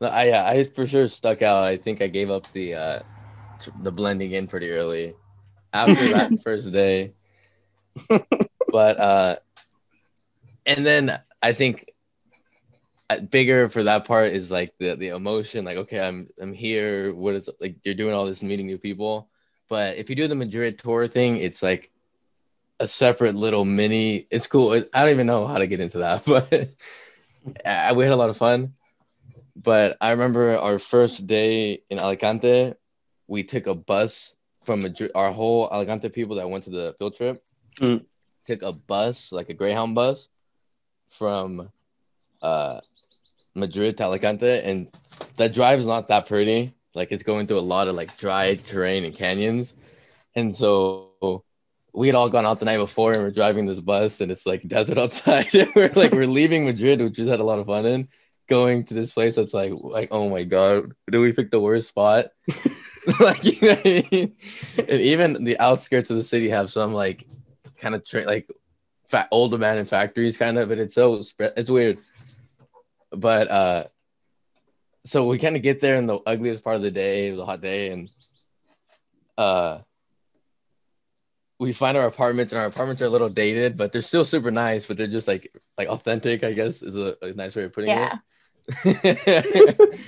no, 0.00 0.08
I, 0.08 0.26
yeah, 0.26 0.44
I 0.46 0.64
for 0.64 0.86
sure 0.86 1.06
stuck 1.06 1.42
out. 1.42 1.62
I 1.62 1.76
think 1.76 2.02
I 2.02 2.08
gave 2.08 2.30
up 2.30 2.50
the 2.52 2.74
uh, 2.74 3.00
the 3.82 3.92
blending 3.92 4.32
in 4.32 4.48
pretty 4.48 4.70
early 4.70 5.14
after 5.72 6.08
that 6.08 6.42
first 6.42 6.72
day. 6.72 7.12
But 8.70 8.98
uh, 8.98 9.37
and 10.66 10.85
then 10.85 11.20
I 11.42 11.52
think 11.52 11.90
uh, 13.09 13.20
bigger 13.20 13.68
for 13.68 13.83
that 13.83 14.04
part 14.04 14.33
is 14.33 14.50
like 14.50 14.72
the 14.78 14.94
the 14.94 15.09
emotion. 15.09 15.64
Like, 15.64 15.78
okay, 15.78 16.00
I'm 16.00 16.28
I'm 16.40 16.52
here. 16.52 17.14
What 17.14 17.35
is 17.35 17.50
like 17.61 17.76
you're 17.83 17.94
doing 17.94 18.14
all 18.14 18.26
this, 18.26 18.42
meeting 18.42 18.66
new 18.66 18.78
people. 18.78 19.28
But 19.68 19.98
if 19.98 20.11
you 20.11 20.16
do 20.16 20.28
the 20.28 20.35
Madrid 20.35 20.78
tour 20.78 21.06
thing, 21.06 21.37
it's 21.37 21.62
like 21.62 21.90
a 22.80 22.88
separate 22.88 23.35
little 23.35 23.64
mini. 23.64 24.26
It's 24.30 24.46
cool. 24.46 24.72
I 24.72 25.00
don't 25.00 25.11
even 25.11 25.26
know 25.26 25.46
how 25.46 25.59
to 25.59 25.66
get 25.66 25.80
into 25.80 25.98
that, 25.98 26.24
but 26.26 26.50
we 27.96 28.04
had 28.04 28.12
a 28.12 28.16
lot 28.16 28.30
of 28.30 28.37
fun. 28.37 28.74
But 29.56 29.96
I 30.00 30.12
remember 30.12 30.56
our 30.56 30.78
first 30.78 31.26
day 31.26 31.83
in 31.90 31.98
Alicante, 31.98 32.74
we 33.26 33.42
took 33.42 33.66
a 33.66 33.74
bus 33.74 34.35
from 34.64 34.83
Madrid. 34.83 35.11
Our 35.14 35.33
whole 35.33 35.68
Alicante 35.70 36.09
people 36.09 36.37
that 36.37 36.48
went 36.48 36.64
to 36.64 36.70
the 36.70 36.94
field 36.98 37.14
trip 37.14 37.38
mm. 37.78 38.04
Took 38.46 38.62
a 38.62 38.72
bus, 38.72 39.33
like 39.33 39.48
a 39.48 39.55
Greyhound 39.55 39.94
bus, 39.94 40.29
from 41.09 41.70
uh, 42.42 42.81
Madrid 43.55 43.96
to 43.98 44.05
Alicante, 44.05 44.62
and 44.62 44.88
that 45.37 45.55
drive 45.55 45.79
is 45.79 45.87
not 45.87 46.09
that 46.09 46.26
pretty. 46.26 46.72
Like 46.94 47.12
it's 47.12 47.22
going 47.22 47.46
through 47.46 47.59
a 47.59 47.61
lot 47.61 47.88
of 47.88 47.94
like 47.94 48.16
dry 48.16 48.57
terrain 48.57 49.05
and 49.05 49.14
canyons, 49.14 49.98
and 50.35 50.55
so 50.55 51.44
we 51.92 52.07
had 52.07 52.14
all 52.14 52.29
gone 52.29 52.46
out 52.46 52.59
the 52.59 52.64
night 52.64 52.79
before 52.79 53.12
and 53.12 53.22
we're 53.22 53.31
driving 53.31 53.66
this 53.66 53.81
bus 53.81 54.20
and 54.20 54.31
it's 54.31 54.46
like 54.46 54.62
desert 54.68 54.98
outside. 54.98 55.48
we're 55.74 55.90
like 55.94 56.12
we're 56.12 56.26
leaving 56.26 56.64
Madrid, 56.64 57.00
which 57.00 57.18
we 57.18 57.29
had 57.29 57.40
a 57.40 57.44
lot 57.44 57.59
of 57.59 57.66
fun 57.66 57.87
in, 57.87 58.07
going 58.48 58.85
to 58.85 58.94
this 58.94 59.12
place 59.12 59.37
that's 59.37 59.55
like 59.55 59.72
like 59.74 60.09
oh 60.11 60.31
my 60.31 60.44
god, 60.44 60.92
do 61.11 61.20
we 61.20 61.33
pick 61.33 61.50
the 61.50 61.61
worst 61.61 61.88
spot? 61.88 62.26
like 63.20 63.44
you 63.44 63.68
know 63.68 63.81
I 63.85 64.09
mean? 64.11 64.37
And 64.79 65.00
even 65.00 65.44
the 65.44 65.59
outskirts 65.59 66.11
of 66.11 66.16
the 66.16 66.22
city 66.22 66.48
have 66.50 66.70
some 66.70 66.92
like 66.92 67.26
kind 67.80 67.94
of 67.94 68.04
tra- 68.04 68.24
like 68.24 68.48
fat 69.08 69.28
old 69.30 69.54
in 69.54 69.86
factories 69.86 70.36
kind 70.36 70.58
of, 70.58 70.68
but 70.68 70.78
it's 70.78 70.94
so 70.94 71.22
spread. 71.22 71.52
It's 71.56 71.70
weird, 71.70 71.98
but 73.10 73.50
uh, 73.50 73.84
so 75.04 75.26
we 75.26 75.38
kind 75.38 75.56
of 75.56 75.62
get 75.62 75.80
there 75.80 75.96
in 75.96 76.06
the 76.06 76.18
ugliest 76.26 76.62
part 76.62 76.76
of 76.76 76.82
the 76.82 76.90
day, 76.90 77.30
the 77.30 77.44
hot 77.44 77.60
day, 77.60 77.90
and 77.90 78.08
uh 79.38 79.78
we 81.58 81.72
find 81.74 81.96
our 81.96 82.06
apartments 82.06 82.52
and 82.52 82.60
our 82.60 82.66
apartments 82.68 83.02
are 83.02 83.06
a 83.06 83.10
little 83.10 83.28
dated, 83.28 83.76
but 83.76 83.92
they're 83.92 84.00
still 84.00 84.24
super 84.24 84.50
nice, 84.50 84.86
but 84.86 84.96
they're 84.96 85.06
just 85.06 85.28
like 85.28 85.54
like 85.76 85.88
authentic, 85.88 86.42
I 86.42 86.52
guess 86.52 86.82
is 86.82 86.96
a, 86.96 87.16
a 87.22 87.34
nice 87.34 87.54
way 87.54 87.64
of 87.64 87.72
putting 87.72 87.90
yeah. 87.90 88.18
it. 88.84 90.00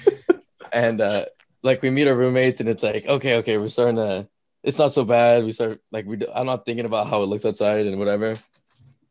and 0.73 1.01
uh 1.01 1.27
like 1.63 1.83
we 1.83 1.91
meet 1.91 2.09
our 2.09 2.15
roommates 2.15 2.61
and 2.61 2.69
it's 2.69 2.83
like, 2.83 3.07
okay, 3.07 3.37
okay, 3.37 3.59
we're 3.59 3.69
starting 3.69 3.97
to 3.97 4.29
it's 4.63 4.79
not 4.79 4.93
so 4.93 5.05
bad. 5.05 5.45
We 5.45 5.53
start 5.53 5.81
like 5.91 6.07
we 6.07 6.19
I'm 6.35 6.47
not 6.47 6.65
thinking 6.65 6.87
about 6.87 7.09
how 7.09 7.23
it 7.23 7.27
looks 7.27 7.45
outside 7.45 7.87
and 7.87 7.99
whatever. 7.99 8.37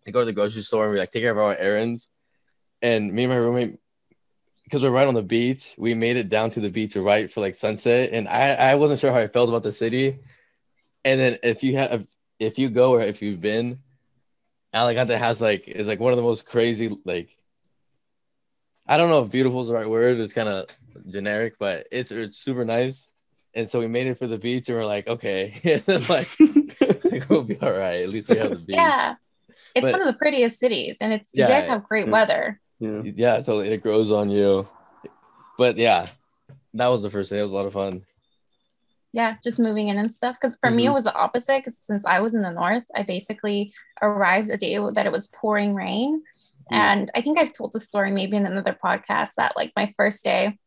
We 0.05 0.11
go 0.11 0.19
to 0.19 0.25
the 0.25 0.33
grocery 0.33 0.61
store 0.61 0.85
and 0.85 0.93
we 0.93 0.99
like 0.99 1.11
take 1.11 1.23
care 1.23 1.31
of 1.31 1.37
our 1.37 1.55
errands. 1.55 2.09
And 2.81 3.13
me 3.13 3.25
and 3.25 3.33
my 3.33 3.37
roommate, 3.37 3.77
because 4.63 4.83
we're 4.83 4.89
right 4.89 5.07
on 5.07 5.13
the 5.13 5.21
beach, 5.21 5.75
we 5.77 5.93
made 5.93 6.17
it 6.17 6.29
down 6.29 6.49
to 6.51 6.59
the 6.59 6.71
beach 6.71 6.95
right 6.95 7.29
for 7.29 7.41
like 7.41 7.53
sunset. 7.53 8.09
And 8.11 8.27
I, 8.27 8.53
I 8.53 8.75
wasn't 8.75 8.99
sure 8.99 9.11
how 9.11 9.19
I 9.19 9.27
felt 9.27 9.49
about 9.49 9.63
the 9.63 9.71
city. 9.71 10.17
And 11.05 11.19
then 11.19 11.37
if 11.43 11.63
you 11.63 11.75
have 11.77 12.07
if 12.39 12.57
you 12.57 12.69
go 12.69 12.93
or 12.93 13.01
if 13.01 13.21
you've 13.21 13.41
been, 13.41 13.79
Alicante 14.73 15.15
has 15.15 15.41
like 15.41 15.67
is 15.67 15.87
like 15.87 15.99
one 15.99 16.13
of 16.13 16.17
the 16.17 16.23
most 16.23 16.45
crazy 16.45 16.97
like 17.05 17.29
I 18.87 18.97
don't 18.97 19.09
know 19.09 19.23
if 19.23 19.31
beautiful 19.31 19.61
is 19.61 19.67
the 19.67 19.73
right 19.73 19.89
word. 19.89 20.19
It's 20.19 20.33
kind 20.33 20.49
of 20.49 20.65
generic, 21.09 21.55
but 21.59 21.87
it's 21.91 22.11
it's 22.11 22.37
super 22.37 22.65
nice. 22.65 23.10
And 23.53 23.67
so 23.67 23.79
we 23.79 23.87
made 23.87 24.07
it 24.07 24.17
for 24.17 24.27
the 24.27 24.37
beach, 24.37 24.69
and 24.69 24.77
we're 24.77 24.85
like, 24.85 25.07
okay, 25.07 25.53
like, 25.87 26.29
like 26.39 27.29
we'll 27.29 27.43
be 27.43 27.59
all 27.59 27.73
right. 27.73 28.01
At 28.01 28.09
least 28.09 28.29
we 28.29 28.37
have 28.37 28.51
the 28.51 28.55
beach. 28.55 28.75
Yeah, 28.75 29.15
it's 29.75 29.85
but, 29.85 29.91
one 29.91 30.01
of 30.01 30.07
the 30.07 30.17
prettiest 30.17 30.59
cities, 30.59 30.97
and 31.01 31.13
it's 31.13 31.29
yeah, 31.33 31.47
you 31.47 31.53
guys 31.53 31.67
have 31.67 31.83
great 31.83 32.05
yeah. 32.05 32.11
weather. 32.11 32.61
Yeah, 32.79 33.01
yeah, 33.03 33.35
totally. 33.37 33.69
It 33.69 33.81
grows 33.81 34.11
on 34.11 34.29
you. 34.29 34.67
But 35.57 35.77
yeah, 35.77 36.07
that 36.73 36.87
was 36.87 37.03
the 37.03 37.09
first 37.09 37.29
day. 37.29 37.39
It 37.39 37.43
was 37.43 37.51
a 37.51 37.55
lot 37.55 37.65
of 37.65 37.73
fun 37.73 38.03
yeah 39.13 39.35
just 39.43 39.59
moving 39.59 39.89
in 39.89 39.97
and 39.97 40.13
stuff 40.13 40.37
because 40.39 40.55
for 40.55 40.67
mm-hmm. 40.67 40.77
me 40.77 40.83
it 40.83 40.87
mm-hmm. 40.87 40.95
was 40.95 41.03
the 41.05 41.13
opposite 41.13 41.59
because 41.59 41.77
since 41.77 42.05
i 42.05 42.19
was 42.19 42.33
in 42.33 42.41
the 42.41 42.51
north 42.51 42.83
i 42.95 43.03
basically 43.03 43.73
arrived 44.01 44.49
a 44.49 44.57
day 44.57 44.77
that 44.93 45.05
it 45.05 45.11
was 45.11 45.27
pouring 45.27 45.73
rain 45.73 46.19
mm-hmm. 46.19 46.75
and 46.75 47.11
i 47.15 47.21
think 47.21 47.37
i've 47.37 47.53
told 47.53 47.71
the 47.71 47.79
story 47.79 48.11
maybe 48.11 48.37
in 48.37 48.45
another 48.45 48.77
podcast 48.83 49.35
that 49.35 49.55
like 49.55 49.71
my 49.75 49.93
first 49.97 50.23
day 50.23 50.57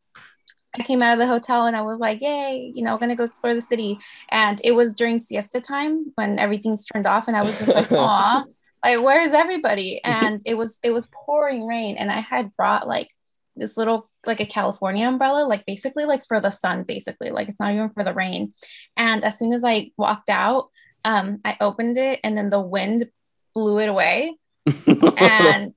i 0.78 0.82
came 0.82 1.02
out 1.02 1.12
of 1.12 1.18
the 1.18 1.26
hotel 1.26 1.66
and 1.66 1.76
i 1.76 1.82
was 1.82 2.00
like 2.00 2.20
yay 2.20 2.72
you 2.74 2.82
know 2.82 2.96
gonna 2.98 3.16
go 3.16 3.24
explore 3.24 3.54
the 3.54 3.60
city 3.60 3.98
and 4.30 4.60
it 4.64 4.72
was 4.72 4.94
during 4.94 5.18
siesta 5.18 5.60
time 5.60 6.12
when 6.14 6.38
everything's 6.38 6.84
turned 6.84 7.06
off 7.06 7.28
and 7.28 7.36
i 7.36 7.42
was 7.42 7.58
just 7.58 7.74
like 7.74 7.90
aw 7.92 8.44
like 8.84 9.02
where 9.02 9.20
is 9.20 9.32
everybody 9.32 10.02
and 10.04 10.40
it 10.44 10.54
was 10.54 10.78
it 10.82 10.92
was 10.92 11.08
pouring 11.12 11.66
rain 11.66 11.96
and 11.96 12.10
i 12.10 12.20
had 12.20 12.54
brought 12.56 12.86
like 12.86 13.08
this 13.56 13.76
little 13.76 14.10
like 14.26 14.40
a 14.40 14.46
California 14.46 15.06
umbrella, 15.06 15.46
like 15.46 15.64
basically 15.66 16.04
like 16.04 16.26
for 16.26 16.40
the 16.40 16.50
sun, 16.50 16.82
basically 16.82 17.30
like 17.30 17.48
it's 17.48 17.60
not 17.60 17.72
even 17.72 17.90
for 17.90 18.04
the 18.04 18.14
rain. 18.14 18.52
And 18.96 19.24
as 19.24 19.38
soon 19.38 19.52
as 19.52 19.64
I 19.64 19.90
walked 19.96 20.30
out, 20.30 20.70
um, 21.04 21.40
I 21.44 21.56
opened 21.60 21.96
it 21.98 22.20
and 22.24 22.36
then 22.36 22.50
the 22.50 22.60
wind 22.60 23.08
blew 23.54 23.78
it 23.78 23.88
away. 23.88 24.36
and 24.86 25.74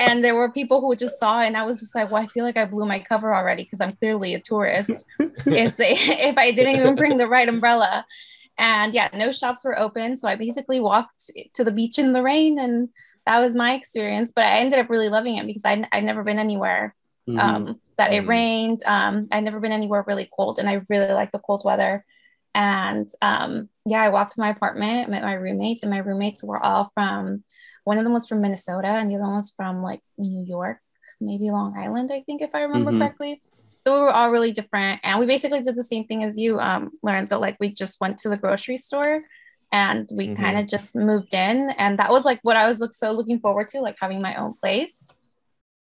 and 0.00 0.24
there 0.24 0.34
were 0.34 0.50
people 0.50 0.80
who 0.80 0.96
just 0.96 1.18
saw 1.18 1.42
it 1.42 1.46
and 1.46 1.56
I 1.56 1.64
was 1.64 1.80
just 1.80 1.94
like, 1.94 2.10
well, 2.10 2.22
I 2.22 2.26
feel 2.26 2.44
like 2.44 2.56
I 2.56 2.64
blew 2.64 2.86
my 2.86 3.00
cover 3.00 3.34
already 3.34 3.64
because 3.64 3.80
I'm 3.80 3.96
clearly 3.96 4.34
a 4.34 4.40
tourist. 4.40 5.04
if 5.18 5.76
they 5.76 5.92
if 5.96 6.38
I 6.38 6.50
didn't 6.50 6.76
even 6.76 6.94
bring 6.94 7.18
the 7.18 7.28
right 7.28 7.48
umbrella. 7.48 8.06
And 8.58 8.94
yeah, 8.94 9.08
no 9.14 9.32
shops 9.32 9.64
were 9.64 9.78
open. 9.78 10.16
So 10.16 10.28
I 10.28 10.36
basically 10.36 10.80
walked 10.80 11.30
to 11.54 11.64
the 11.64 11.70
beach 11.70 11.98
in 11.98 12.12
the 12.12 12.22
rain 12.22 12.58
and 12.58 12.88
that 13.26 13.40
was 13.40 13.54
my 13.54 13.74
experience. 13.74 14.32
But 14.34 14.44
I 14.44 14.58
ended 14.58 14.78
up 14.78 14.90
really 14.90 15.08
loving 15.08 15.36
it 15.36 15.46
because 15.46 15.64
I 15.64 15.84
I'd 15.92 16.04
never 16.04 16.24
been 16.24 16.38
anywhere 16.38 16.94
mm-hmm. 17.28 17.38
um, 17.38 17.80
that 17.96 18.12
it 18.12 18.20
mm-hmm. 18.20 18.30
rained. 18.30 18.82
Um, 18.84 19.28
I'd 19.30 19.44
never 19.44 19.60
been 19.60 19.72
anywhere 19.72 20.04
really 20.06 20.28
cold, 20.34 20.58
and 20.58 20.68
I 20.68 20.82
really 20.88 21.12
like 21.12 21.32
the 21.32 21.38
cold 21.38 21.62
weather. 21.64 22.04
And 22.54 23.08
um, 23.22 23.68
yeah, 23.86 24.02
I 24.02 24.08
walked 24.08 24.32
to 24.32 24.40
my 24.40 24.50
apartment, 24.50 25.10
met 25.10 25.22
my 25.22 25.34
roommates, 25.34 25.82
and 25.82 25.90
my 25.90 25.98
roommates 25.98 26.42
were 26.42 26.62
all 26.62 26.90
from. 26.94 27.44
One 27.84 27.98
of 27.98 28.04
them 28.04 28.12
was 28.12 28.28
from 28.28 28.40
Minnesota, 28.40 28.88
and 28.88 29.10
the 29.10 29.16
other 29.16 29.24
one 29.24 29.36
was 29.36 29.52
from 29.56 29.82
like 29.82 30.00
New 30.18 30.44
York, 30.44 30.78
maybe 31.20 31.50
Long 31.50 31.76
Island, 31.76 32.10
I 32.12 32.22
think, 32.22 32.42
if 32.42 32.54
I 32.54 32.62
remember 32.62 32.90
mm-hmm. 32.90 33.00
correctly. 33.00 33.42
So 33.86 33.94
we 33.94 34.00
were 34.00 34.10
all 34.10 34.30
really 34.30 34.52
different, 34.52 35.00
and 35.02 35.18
we 35.18 35.26
basically 35.26 35.62
did 35.62 35.76
the 35.76 35.84
same 35.84 36.04
thing 36.04 36.24
as 36.24 36.38
you, 36.38 36.58
um, 36.58 36.90
Lorenzo. 37.02 37.38
Like 37.38 37.56
we 37.60 37.72
just 37.72 38.00
went 38.00 38.18
to 38.18 38.28
the 38.28 38.36
grocery 38.36 38.76
store 38.76 39.22
and 39.72 40.08
we 40.12 40.28
mm-hmm. 40.28 40.42
kind 40.42 40.58
of 40.58 40.66
just 40.66 40.96
moved 40.96 41.32
in 41.32 41.70
and 41.78 41.96
that 41.96 42.10
was 42.10 42.24
like 42.24 42.40
what 42.42 42.56
i 42.56 42.66
was 42.66 42.80
look, 42.80 42.92
so 42.92 43.12
looking 43.12 43.38
forward 43.38 43.68
to 43.68 43.80
like 43.80 43.94
having 44.00 44.20
my 44.20 44.34
own 44.34 44.52
place 44.52 45.04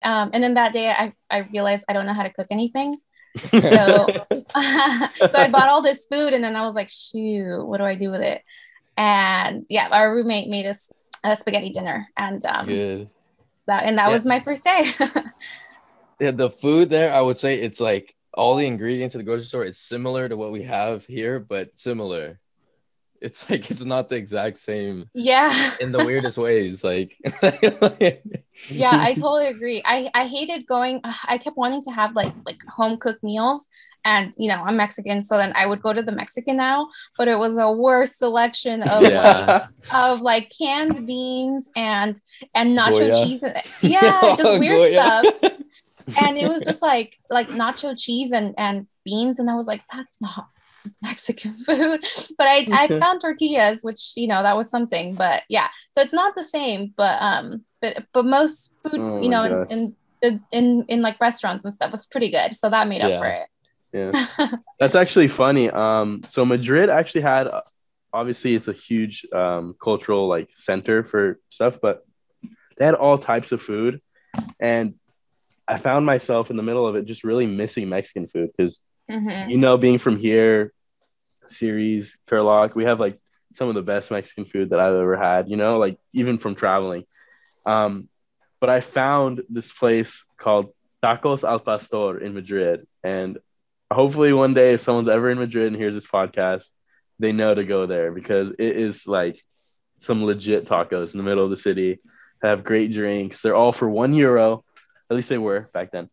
um, 0.04 0.30
and 0.34 0.44
then 0.44 0.54
that 0.56 0.74
day 0.74 0.90
I, 0.90 1.14
I 1.30 1.40
realized 1.52 1.86
I 1.88 1.94
don't 1.94 2.06
know 2.06 2.14
how 2.14 2.24
to 2.24 2.34
cook 2.34 2.48
anything. 2.52 2.98
So, 3.50 3.60
so 4.38 5.38
I 5.38 5.50
bought 5.52 5.70
all 5.70 5.82
this 5.82 6.06
food 6.06 6.34
and 6.34 6.44
then 6.44 6.56
I 6.56 6.66
was 6.66 6.76
like, 6.76 6.90
shoot, 6.90 7.66
what 7.66 7.78
do 7.78 7.84
I 7.84 7.96
do 7.96 8.12
with 8.12 8.22
it? 8.22 8.42
And 8.96 9.66
yeah, 9.70 9.90
our 9.92 10.14
roommate 10.14 10.50
made 10.50 10.66
us 10.66 10.92
a 11.32 11.36
spaghetti 11.36 11.70
dinner 11.70 12.08
and 12.18 12.46
um, 12.46 12.66
Good. 12.66 13.10
that, 13.68 13.84
and 13.84 13.98
that 13.98 14.08
yeah. 14.08 14.14
was 14.14 14.26
my 14.26 14.40
first 14.40 14.64
day. 14.64 14.92
yeah, 16.20 16.32
the 16.32 16.50
food 16.50 16.90
there, 16.90 17.14
I 17.14 17.22
would 17.22 17.38
say 17.38 17.56
it's 17.56 17.80
like 17.80 18.16
all 18.34 18.56
the 18.56 18.68
ingredients 18.68 19.16
at 19.16 19.20
the 19.20 19.24
grocery 19.24 19.46
store 19.46 19.66
is 19.66 19.80
similar 19.80 20.30
to 20.30 20.38
what 20.38 20.52
we 20.52 20.64
have 20.64 21.06
here, 21.06 21.40
but 21.40 21.72
similar. 21.76 22.38
It's 23.20 23.50
like 23.50 23.72
it's 23.72 23.84
not 23.84 24.10
the 24.10 24.16
exact 24.16 24.60
same. 24.60 25.10
Yeah. 25.14 25.72
in 25.82 25.92
the 25.92 26.06
weirdest 26.06 26.38
ways, 26.38 26.84
like. 26.84 27.18
yeah, 28.70 29.02
I 29.02 29.14
totally 29.16 29.48
agree. 29.48 29.82
I 29.84 30.10
I 30.14 30.28
hated 30.28 30.68
going. 30.68 31.02
I 31.04 31.40
kept 31.40 31.58
wanting 31.58 31.84
to 31.84 31.92
have 31.92 32.16
like 32.16 32.34
like 32.46 32.60
home 32.68 32.98
cooked 32.98 33.24
meals, 33.24 33.68
and 34.06 34.34
you 34.38 34.48
know 34.50 34.62
I'm 34.64 34.78
Mexican, 34.78 35.24
so 35.24 35.38
then 35.38 35.54
I 35.56 35.66
would 35.66 35.82
go 35.82 35.94
to 35.94 36.02
the 36.02 36.12
Mexican 36.12 36.58
now, 36.58 36.90
but 37.18 37.28
it 37.28 37.38
was 37.38 37.58
a 37.58 37.72
worse 37.72 38.16
selection 38.16 38.84
of 38.84 39.04
yeah. 39.04 39.46
like, 39.46 39.94
of 39.94 40.22
like 40.22 40.52
canned 40.58 41.06
beans 41.06 41.66
and 41.76 42.20
and 42.54 42.78
nacho 42.78 43.00
Goya. 43.00 43.26
cheese. 43.26 43.44
And, 43.44 43.54
yeah, 43.82 44.22
just 44.38 44.60
weird 44.60 44.94
Goya. 44.94 45.24
stuff. 45.40 45.54
And 46.22 46.38
it 46.38 46.48
was 46.48 46.62
just 46.62 46.82
like 46.82 47.20
like 47.30 47.50
nacho 47.50 47.94
cheese 48.00 48.32
and 48.32 48.56
and 48.58 48.88
beans, 49.04 49.40
and 49.40 49.50
I 49.50 49.56
was 49.56 49.68
like, 49.68 49.82
that's 49.92 50.16
not 50.22 50.46
Mexican 51.02 51.54
food. 51.66 52.02
But 52.38 52.48
I, 52.48 52.68
I 52.72 52.88
found 53.00 53.22
tortillas, 53.22 53.84
which 53.84 54.14
you 54.16 54.28
know 54.28 54.44
that 54.44 54.56
was 54.56 54.70
something. 54.70 55.16
But 55.16 55.44
yeah, 55.50 55.68
so 55.92 56.02
it's 56.02 56.14
not 56.14 56.36
the 56.36 56.44
same. 56.44 56.94
But 56.96 57.22
um, 57.22 57.66
but 57.82 57.98
but 58.14 58.26
most 58.26 58.74
food, 58.84 59.00
oh 59.00 59.22
you 59.22 59.30
know, 59.30 59.66
in, 59.70 59.96
in, 60.22 60.44
in 60.52 60.86
in 60.88 61.02
like 61.02 61.20
restaurants 61.20 61.66
and 61.66 61.74
stuff 61.74 61.92
was 61.92 62.06
pretty 62.06 62.32
good. 62.32 62.56
So 62.56 62.70
that 62.70 62.88
made 62.88 63.02
yeah. 63.02 63.08
up 63.08 63.20
for 63.20 63.28
it. 63.28 63.48
Yeah, 63.94 64.12
that's 64.80 64.96
actually 64.96 65.28
funny. 65.28 65.70
Um, 65.70 66.22
so 66.24 66.46
Madrid 66.46 66.90
actually 66.90 67.22
had, 67.22 67.48
obviously, 68.14 68.56
it's 68.56 68.68
a 68.68 68.74
huge 68.74 69.26
um 69.34 69.76
cultural 69.82 70.28
like 70.28 70.50
center 70.54 71.04
for 71.04 71.40
stuff, 71.50 71.80
but 71.82 72.06
they 72.78 72.86
had 72.86 72.96
all 72.96 73.18
types 73.18 73.52
of 73.52 73.62
food, 73.62 74.02
and 74.60 74.94
I 75.68 75.78
found 75.78 76.06
myself 76.06 76.50
in 76.50 76.58
the 76.58 76.64
middle 76.64 76.88
of 76.88 76.96
it 76.96 77.06
just 77.06 77.24
really 77.24 77.48
missing 77.48 77.90
Mexican 77.90 78.28
food 78.28 78.52
because. 78.56 78.80
Mm-hmm. 79.10 79.52
You 79.52 79.58
know, 79.58 79.78
being 79.78 80.00
from 80.00 80.18
here, 80.18 80.74
Ceres 81.50 82.18
Turlock. 82.28 82.76
We 82.76 82.86
have 82.86 83.00
like 83.00 83.20
some 83.54 83.70
of 83.70 83.76
the 83.76 83.82
best 83.82 84.12
Mexican 84.12 84.46
food 84.46 84.70
that 84.70 84.80
I've 84.80 84.94
ever 84.94 85.18
had, 85.18 85.50
you 85.50 85.58
know, 85.58 85.78
like 85.78 85.98
even 86.14 86.38
from 86.38 86.56
traveling. 86.56 87.06
Um, 87.66 88.10
but 88.60 88.70
I 88.70 88.82
found 88.82 89.42
this 89.50 89.72
place 89.72 90.26
called 90.38 90.74
Tacos 91.04 91.48
al 91.48 91.60
Pastor 91.60 92.20
in 92.20 92.34
Madrid. 92.34 92.88
And 93.04 93.38
hopefully 93.92 94.34
one 94.34 94.54
day, 94.54 94.74
if 94.74 94.82
someone's 94.82 95.10
ever 95.10 95.30
in 95.30 95.40
Madrid 95.40 95.68
and 95.68 95.76
hears 95.76 95.94
this 95.94 96.08
podcast, 96.08 96.66
they 97.20 97.32
know 97.32 97.54
to 97.54 97.64
go 97.64 97.86
there 97.86 98.12
because 98.12 98.52
it 98.52 98.78
is 98.78 99.08
like 99.08 99.42
some 99.98 100.24
legit 100.24 100.66
tacos 100.66 101.14
in 101.14 101.18
the 101.18 101.24
middle 101.24 101.44
of 101.44 101.50
the 101.50 101.58
city. 101.58 102.00
Have 102.44 102.64
great 102.64 102.94
drinks. 102.94 103.42
They're 103.42 103.56
all 103.56 103.74
for 103.74 103.90
one 103.90 104.14
euro. 104.14 104.64
At 105.10 105.16
least 105.16 105.30
they 105.30 105.38
were 105.38 105.70
back 105.74 105.92
then. 105.92 106.10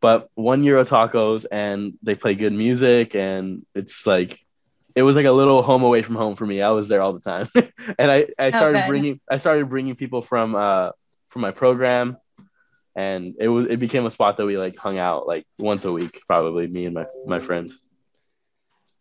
But 0.00 0.28
one 0.34 0.64
euro 0.64 0.84
tacos 0.84 1.46
and 1.50 1.94
they 2.02 2.14
play 2.14 2.34
good 2.34 2.52
music 2.52 3.14
and 3.14 3.64
it's 3.74 4.06
like 4.06 4.40
it 4.96 5.02
was 5.02 5.16
like 5.16 5.26
a 5.26 5.32
little 5.32 5.62
home 5.62 5.82
away 5.82 6.02
from 6.02 6.16
home 6.16 6.34
for 6.34 6.46
me. 6.46 6.62
I 6.62 6.70
was 6.70 6.88
there 6.88 7.00
all 7.00 7.12
the 7.12 7.20
time, 7.20 7.46
and 7.98 8.10
I 8.10 8.26
I 8.38 8.50
started 8.50 8.86
bringing 8.88 9.20
I 9.30 9.36
started 9.36 9.68
bringing 9.68 9.94
people 9.94 10.22
from 10.22 10.54
uh 10.54 10.90
from 11.28 11.42
my 11.42 11.52
program, 11.52 12.16
and 12.96 13.34
it 13.38 13.48
was 13.48 13.66
it 13.70 13.78
became 13.78 14.06
a 14.06 14.10
spot 14.10 14.36
that 14.36 14.46
we 14.46 14.58
like 14.58 14.76
hung 14.76 14.98
out 14.98 15.26
like 15.26 15.46
once 15.58 15.84
a 15.84 15.92
week, 15.92 16.20
probably 16.26 16.66
me 16.66 16.86
and 16.86 16.94
my 16.94 17.06
my 17.26 17.40
friends. 17.40 17.80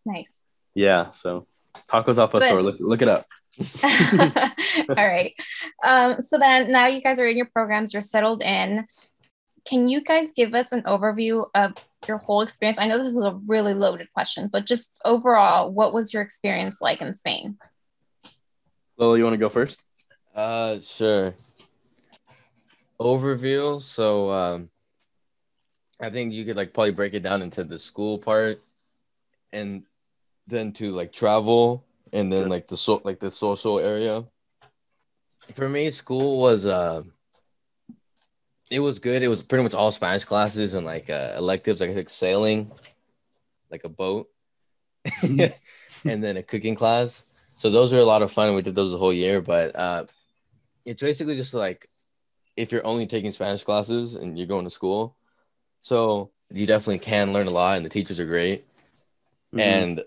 Nice. 0.05 0.41
Yeah. 0.73 1.11
So 1.11 1.47
tacos 1.87 2.17
al 2.17 2.27
Pastor. 2.27 2.61
Look 2.61 2.77
look 2.79 3.01
it 3.01 3.07
up. 3.07 3.25
all 3.83 5.07
right. 5.07 5.33
Um, 5.83 6.21
so 6.21 6.37
then 6.37 6.71
now 6.71 6.87
you 6.87 7.01
guys 7.01 7.19
are 7.19 7.25
in 7.25 7.35
your 7.35 7.49
programs, 7.53 7.93
you're 7.93 8.01
settled 8.01 8.41
in 8.41 8.87
can 9.69 9.87
you 9.87 10.01
guys 10.01 10.31
give 10.31 10.55
us 10.55 10.71
an 10.71 10.81
overview 10.83 11.45
of 11.53 11.73
your 12.07 12.17
whole 12.17 12.41
experience? 12.41 12.79
I 12.79 12.87
know 12.87 12.97
this 12.97 13.07
is 13.07 13.17
a 13.17 13.39
really 13.45 13.73
loaded 13.73 14.11
question, 14.13 14.49
but 14.51 14.65
just 14.65 14.95
overall, 15.05 15.71
what 15.71 15.93
was 15.93 16.11
your 16.13 16.23
experience 16.23 16.81
like 16.81 17.01
in 17.01 17.13
Spain? 17.15 17.57
Lily, 18.97 19.19
you 19.19 19.23
want 19.23 19.35
to 19.35 19.37
go 19.37 19.49
first? 19.49 19.79
Uh, 20.35 20.79
sure. 20.79 21.35
Overview. 22.99 23.81
So, 23.81 24.31
um, 24.31 24.69
I 25.99 26.09
think 26.09 26.33
you 26.33 26.45
could 26.45 26.55
like 26.55 26.73
probably 26.73 26.91
break 26.91 27.13
it 27.13 27.23
down 27.23 27.41
into 27.41 27.63
the 27.63 27.79
school 27.79 28.17
part, 28.17 28.57
and 29.51 29.83
then 30.47 30.71
to 30.73 30.91
like 30.91 31.11
travel, 31.11 31.85
and 32.13 32.31
then 32.31 32.49
like 32.49 32.67
the 32.67 32.77
so 32.77 33.01
like 33.03 33.19
the 33.19 33.31
social 33.31 33.79
area. 33.79 34.25
For 35.53 35.67
me, 35.67 35.91
school 35.91 36.39
was 36.41 36.65
uh 36.65 37.03
it 38.71 38.79
was 38.79 38.99
good. 38.99 39.23
It 39.23 39.27
was 39.27 39.41
pretty 39.41 39.63
much 39.63 39.73
all 39.73 39.91
Spanish 39.91 40.25
classes 40.25 40.73
and 40.73 40.85
like 40.85 41.09
uh, 41.09 41.33
electives. 41.37 41.81
Like 41.81 41.89
I 41.89 41.93
took 41.93 42.09
sailing, 42.09 42.71
like 43.71 43.83
a 43.83 43.89
boat, 43.89 44.29
and 45.23 45.53
then 46.03 46.37
a 46.37 46.43
cooking 46.43 46.75
class. 46.75 47.25
So 47.57 47.69
those 47.69 47.91
were 47.91 47.99
a 47.99 48.05
lot 48.05 48.21
of 48.21 48.31
fun. 48.31 48.55
We 48.55 48.61
did 48.61 48.75
those 48.75 48.91
the 48.91 48.97
whole 48.97 49.13
year. 49.13 49.41
But 49.41 49.75
uh, 49.75 50.05
it's 50.85 51.01
basically 51.01 51.35
just 51.35 51.53
like 51.53 51.87
if 52.59 52.73
you're 52.73 52.85
only 52.85 53.07
taking 53.07 53.31
Spanish 53.31 53.63
classes 53.63 54.15
and 54.15 54.37
you're 54.37 54.45
going 54.45 54.65
to 54.65 54.69
school, 54.69 55.15
so 55.79 56.29
you 56.51 56.67
definitely 56.67 56.99
can 56.99 57.31
learn 57.31 57.47
a 57.47 57.51
lot, 57.51 57.77
and 57.77 57.85
the 57.85 57.89
teachers 57.89 58.19
are 58.19 58.25
great, 58.25 58.67
mm-hmm. 59.53 59.59
and 59.59 60.03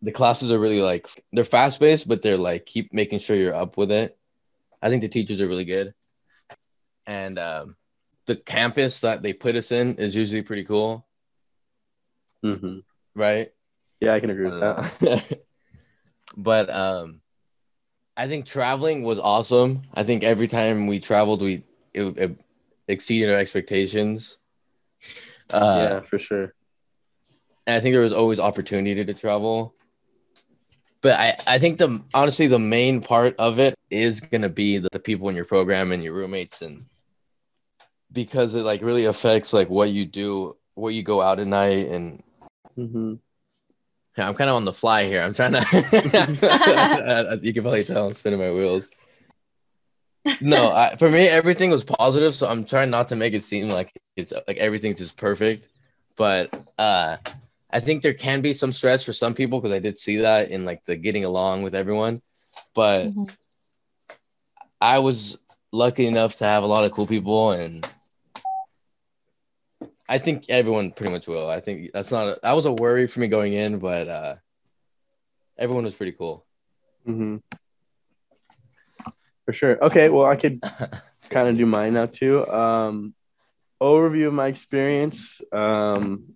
the 0.00 0.12
classes 0.12 0.50
are 0.50 0.58
really 0.58 0.80
like 0.80 1.08
they're 1.30 1.44
fast 1.44 1.78
paced, 1.78 2.08
but 2.08 2.22
they're 2.22 2.38
like 2.38 2.64
keep 2.64 2.94
making 2.94 3.18
sure 3.18 3.36
you're 3.36 3.54
up 3.54 3.76
with 3.76 3.92
it. 3.92 4.16
I 4.80 4.88
think 4.88 5.02
the 5.02 5.08
teachers 5.08 5.42
are 5.42 5.46
really 5.46 5.66
good, 5.66 5.92
and 7.06 7.38
um, 7.38 7.76
the 8.24 8.36
campus 8.36 9.02
that 9.02 9.22
they 9.22 9.34
put 9.34 9.54
us 9.54 9.70
in 9.70 9.96
is 9.96 10.16
usually 10.16 10.42
pretty 10.42 10.64
cool. 10.64 11.06
Mm-hmm. 12.42 12.78
Right? 13.14 13.52
Yeah, 14.00 14.14
I 14.14 14.20
can 14.20 14.30
agree 14.30 14.48
with 14.48 14.60
that. 14.60 15.38
but 16.36 16.70
um, 16.70 17.20
I 18.16 18.26
think 18.26 18.46
traveling 18.46 19.02
was 19.02 19.18
awesome. 19.18 19.82
I 19.92 20.04
think 20.04 20.22
every 20.22 20.48
time 20.48 20.86
we 20.86 21.00
traveled, 21.00 21.42
we 21.42 21.64
it, 21.94 22.18
it 22.18 22.40
exceeded 22.88 23.30
our 23.30 23.38
expectations. 23.38 24.38
Uh, 25.50 25.88
yeah, 25.90 26.00
for 26.00 26.18
sure. 26.18 26.54
And 27.66 27.76
I 27.76 27.80
think 27.80 27.94
there 27.94 28.02
was 28.02 28.12
always 28.12 28.40
opportunity 28.40 29.04
to 29.04 29.14
travel. 29.14 29.74
But 31.02 31.18
I, 31.18 31.36
I 31.46 31.58
think 31.58 31.78
the 31.78 32.02
honestly 32.12 32.46
the 32.46 32.58
main 32.58 33.00
part 33.00 33.34
of 33.38 33.58
it 33.58 33.74
is 33.90 34.20
gonna 34.20 34.50
be 34.50 34.78
the, 34.78 34.88
the 34.92 35.00
people 35.00 35.28
in 35.28 35.36
your 35.36 35.46
program 35.46 35.92
and 35.92 36.02
your 36.02 36.12
roommates 36.12 36.60
and 36.60 36.84
because 38.12 38.54
it 38.54 38.62
like 38.62 38.82
really 38.82 39.06
affects 39.06 39.52
like 39.52 39.70
what 39.70 39.90
you 39.90 40.04
do, 40.04 40.56
what 40.74 40.94
you 40.94 41.02
go 41.02 41.20
out 41.20 41.38
at 41.38 41.46
night, 41.46 41.88
and 41.88 42.22
mm-hmm. 42.76 43.14
yeah, 44.16 44.28
I'm 44.28 44.34
kind 44.34 44.50
of 44.50 44.56
on 44.56 44.64
the 44.64 44.72
fly 44.72 45.04
here. 45.04 45.22
I'm 45.22 45.34
trying 45.34 45.52
to. 45.52 45.60
you 47.42 47.52
can 47.52 47.62
probably 47.62 47.84
tell 47.84 48.06
I'm 48.06 48.12
spinning 48.12 48.40
my 48.40 48.52
wheels. 48.52 48.88
No, 50.40 50.72
I, 50.74 50.96
for 50.96 51.10
me 51.10 51.26
everything 51.28 51.70
was 51.70 51.84
positive, 51.84 52.34
so 52.34 52.48
I'm 52.48 52.64
trying 52.64 52.90
not 52.90 53.08
to 53.08 53.16
make 53.16 53.34
it 53.34 53.44
seem 53.44 53.68
like 53.68 53.92
it's 54.16 54.32
like 54.46 54.58
everything's 54.58 54.98
just 54.98 55.16
perfect. 55.16 55.68
But 56.16 56.54
uh, 56.78 57.16
I 57.70 57.80
think 57.80 58.02
there 58.02 58.14
can 58.14 58.40
be 58.40 58.52
some 58.52 58.72
stress 58.72 59.02
for 59.02 59.12
some 59.12 59.34
people 59.34 59.60
because 59.60 59.74
I 59.74 59.78
did 59.78 59.98
see 59.98 60.18
that 60.18 60.50
in 60.50 60.64
like 60.64 60.84
the 60.84 60.96
getting 60.96 61.24
along 61.24 61.62
with 61.62 61.74
everyone. 61.74 62.20
But 62.74 63.06
mm-hmm. 63.06 63.24
I 64.80 64.98
was 64.98 65.44
lucky 65.72 66.06
enough 66.06 66.36
to 66.36 66.44
have 66.44 66.64
a 66.64 66.66
lot 66.66 66.84
of 66.84 66.92
cool 66.92 67.06
people 67.06 67.52
and 67.52 67.86
I 70.10 70.18
think 70.18 70.46
everyone 70.50 70.90
pretty 70.90 71.12
much 71.12 71.28
will. 71.28 71.48
I 71.48 71.60
think 71.60 71.92
that's 71.92 72.10
not 72.10 72.26
a, 72.26 72.40
that 72.42 72.52
was 72.52 72.66
a 72.66 72.72
worry 72.72 73.06
for 73.06 73.20
me 73.20 73.28
going 73.28 73.52
in, 73.52 73.78
but 73.78 74.08
uh, 74.08 74.34
everyone 75.56 75.84
was 75.84 75.94
pretty 75.94 76.10
cool. 76.10 76.44
Mm-hmm. 77.06 77.36
For 79.50 79.54
sure. 79.54 79.84
Okay, 79.86 80.08
well, 80.10 80.26
I 80.26 80.36
could 80.36 80.60
kind 81.28 81.48
of 81.48 81.56
do 81.56 81.66
mine 81.66 81.94
now 81.94 82.06
too. 82.06 82.46
Um, 82.46 83.14
overview 83.82 84.28
of 84.28 84.32
my 84.32 84.46
experience. 84.46 85.40
Um, 85.50 86.34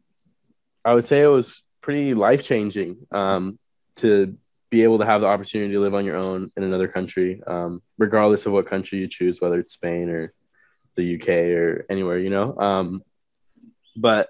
I 0.84 0.94
would 0.94 1.06
say 1.06 1.22
it 1.22 1.28
was 1.28 1.62
pretty 1.80 2.14
life 2.14 2.42
changing 2.42 3.06
um, 3.12 3.56
to 3.98 4.36
be 4.68 4.82
able 4.82 4.98
to 4.98 5.04
have 5.04 5.20
the 5.20 5.28
opportunity 5.28 5.74
to 5.74 5.78
live 5.78 5.94
on 5.94 6.04
your 6.04 6.16
own 6.16 6.50
in 6.56 6.64
another 6.64 6.88
country, 6.88 7.40
um, 7.46 7.82
regardless 7.98 8.46
of 8.46 8.52
what 8.52 8.66
country 8.66 8.98
you 8.98 9.06
choose, 9.06 9.40
whether 9.40 9.60
it's 9.60 9.74
Spain 9.74 10.08
or 10.08 10.32
the 10.96 11.14
UK 11.14 11.28
or 11.28 11.86
anywhere, 11.88 12.18
you 12.18 12.30
know. 12.30 12.58
Um, 12.58 13.04
but 13.96 14.28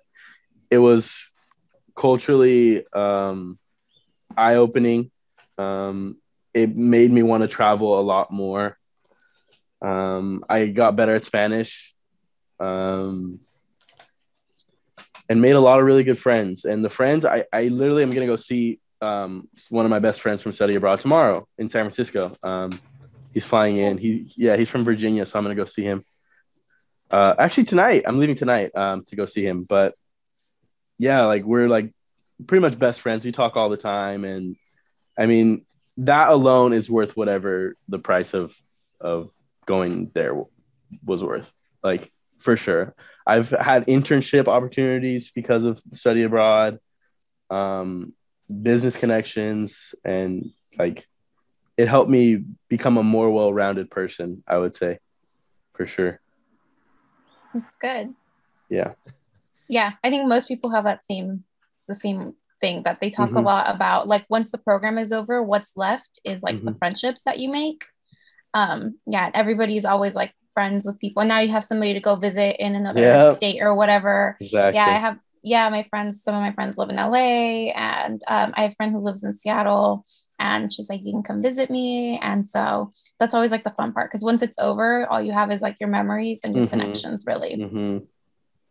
it 0.71 0.77
was 0.77 1.33
culturally 1.97 2.85
um, 2.93 3.59
eye 4.37 4.57
opening. 4.57 5.11
Um, 5.57 6.19
it 6.55 6.75
made 6.75 7.11
me 7.11 7.23
want 7.23 7.43
to 7.43 7.49
travel 7.49 7.99
a 7.99 8.03
lot 8.03 8.33
more. 8.33 8.79
Um, 9.83 10.45
I 10.49 10.69
got 10.69 10.97
better 10.97 11.15
at 11.15 11.25
Spanish 11.25 11.95
um, 12.61 13.41
and 15.29 15.43
made 15.43 15.57
a 15.57 15.61
lot 15.61 15.81
of 15.81 15.85
really 15.85 16.05
good 16.05 16.19
friends. 16.19 16.65
And 16.65 16.85
the 16.85 16.89
friends, 16.89 17.25
I, 17.25 17.45
I 17.53 17.65
literally 17.65 18.05
am 18.05 18.11
going 18.11 18.27
to 18.27 18.33
go 18.33 18.37
see 18.37 18.81
um, 19.03 19.49
one 19.69 19.85
of 19.85 19.91
my 19.91 19.99
best 19.99 20.21
friends 20.21 20.41
from 20.41 20.53
study 20.53 20.77
abroad 20.77 21.01
tomorrow 21.01 21.47
in 21.59 21.69
San 21.69 21.85
Francisco. 21.85 22.37
Um, 22.43 22.81
he's 23.35 23.45
flying 23.45 23.77
in. 23.77 23.99
He, 23.99 24.33
yeah, 24.37 24.57
he's 24.57 24.71
from 24.71 24.85
Virginia, 24.85 25.27
so 25.27 25.39
I'm 25.39 25.45
going 25.45 25.57
to 25.57 25.63
go 25.63 25.67
see 25.67 25.83
him. 25.83 26.05
Uh, 27.11 27.35
actually, 27.39 27.65
tonight 27.65 28.05
I'm 28.07 28.19
leaving 28.19 28.37
tonight 28.37 28.75
um, 28.75 29.05
to 29.07 29.17
go 29.17 29.27
see 29.27 29.45
him. 29.45 29.65
But 29.65 29.95
yeah, 30.99 31.25
like 31.25 31.45
we're 31.45 31.69
like 31.69 31.93
pretty 32.47 32.63
much 32.63 32.79
best 32.79 33.01
friends. 33.01 33.25
We 33.25 33.33
talk 33.33 33.57
all 33.57 33.69
the 33.69 33.77
time, 33.77 34.25
and 34.25 34.57
I 35.19 35.27
mean 35.27 35.67
that 35.99 36.29
alone 36.29 36.73
is 36.73 36.91
worth 36.91 37.17
whatever 37.17 37.77
the 37.89 37.99
price 37.99 38.35
of 38.35 38.55
of 39.01 39.31
going 39.67 40.11
there 40.15 40.35
was 41.05 41.23
worth. 41.23 41.51
Like 41.83 42.11
for 42.39 42.57
sure. 42.57 42.95
I've 43.27 43.51
had 43.51 43.87
internship 43.87 44.49
opportunities 44.49 45.31
because 45.35 45.65
of 45.65 45.81
study 45.95 46.23
abroad, 46.23 46.79
um, 47.51 48.13
business 48.63 48.97
connections, 48.97 49.95
and 50.05 50.51
like 50.79 51.07
it 51.77 51.89
helped 51.89 52.11
me 52.11 52.45
become 52.69 52.99
a 52.99 53.03
more 53.03 53.31
well-rounded 53.31 53.91
person. 53.91 54.43
I 54.47 54.59
would 54.59 54.77
say, 54.77 54.99
for 55.73 55.87
sure. 55.87 56.21
That's 57.55 57.77
good. 57.77 58.15
Yeah. 58.69 58.93
Yeah, 59.69 59.93
I 60.03 60.11
think 60.11 60.29
most 60.29 60.49
people 60.49 60.71
have 60.71 60.85
that 60.85 61.07
same 61.07 61.45
the 61.87 61.95
same 61.95 62.35
thing 62.65 62.83
that 62.85 62.99
they 63.01 63.11
talk 63.11 63.29
mm-hmm. 63.29 63.39
a 63.39 63.43
lot 63.43 63.75
about. 63.75 64.09
Like 64.09 64.25
once 64.31 64.51
the 64.51 64.59
program 64.59 64.97
is 64.97 65.13
over, 65.13 65.43
what's 65.43 65.77
left 65.77 66.21
is 66.25 66.43
like 66.43 66.57
mm-hmm. 66.57 66.67
the 66.67 66.75
friendships 66.77 67.23
that 67.25 67.39
you 67.39 67.51
make. 67.51 67.85
Um, 68.55 68.99
yeah, 69.07 69.31
everybody's 69.35 69.85
always 69.85 70.15
like 70.15 70.33
friends 70.55 70.87
with 70.87 70.99
people. 70.99 71.21
And 71.21 71.29
now 71.29 71.41
you 71.41 71.51
have 71.51 71.65
somebody 71.65 71.93
to 71.93 72.01
go 72.01 72.17
visit 72.17 72.57
in 72.65 72.75
another 72.75 73.01
yep. 73.01 73.35
state 73.35 73.61
or 73.61 73.77
whatever. 73.77 74.39
Exactly. 74.41 74.77
Yeah, 74.77 74.87
I 74.87 74.99
have 74.99 75.19
yeah, 75.47 75.69
my 75.69 75.87
friends, 75.91 76.23
some 76.23 76.35
of 76.35 76.41
my 76.41 76.53
friends 76.53 76.79
live 76.79 76.89
in 76.89 76.97
LA, 76.97 77.71
and 77.77 78.19
um, 78.29 78.55
I 78.57 78.63
have 78.63 78.73
a 78.73 78.75
friend 78.77 78.93
who 78.93 79.01
lives 79.01 79.25
in 79.25 79.37
Seattle, 79.37 80.07
and 80.39 80.73
she's 80.73 80.89
like, 80.89 81.05
you 81.05 81.13
can 81.13 81.23
come 81.23 81.43
visit 81.43 81.69
me. 81.69 82.19
And 82.23 82.49
so 82.49 82.91
that's 83.21 83.35
always 83.35 83.51
like 83.51 83.63
the 83.63 83.75
fun 83.77 83.93
part 83.93 84.11
because 84.11 84.25
once 84.25 84.41
it's 84.41 84.59
over, 84.59 85.07
all 85.07 85.21
you 85.21 85.33
have 85.33 85.53
is 85.53 85.61
like 85.61 85.77
your 85.81 85.91
memories 85.91 86.41
and 86.43 86.55
your 86.55 86.65
mm-hmm. 86.65 86.81
connections, 86.81 87.25
really. 87.27 87.57
Mm-hmm. 87.57 87.99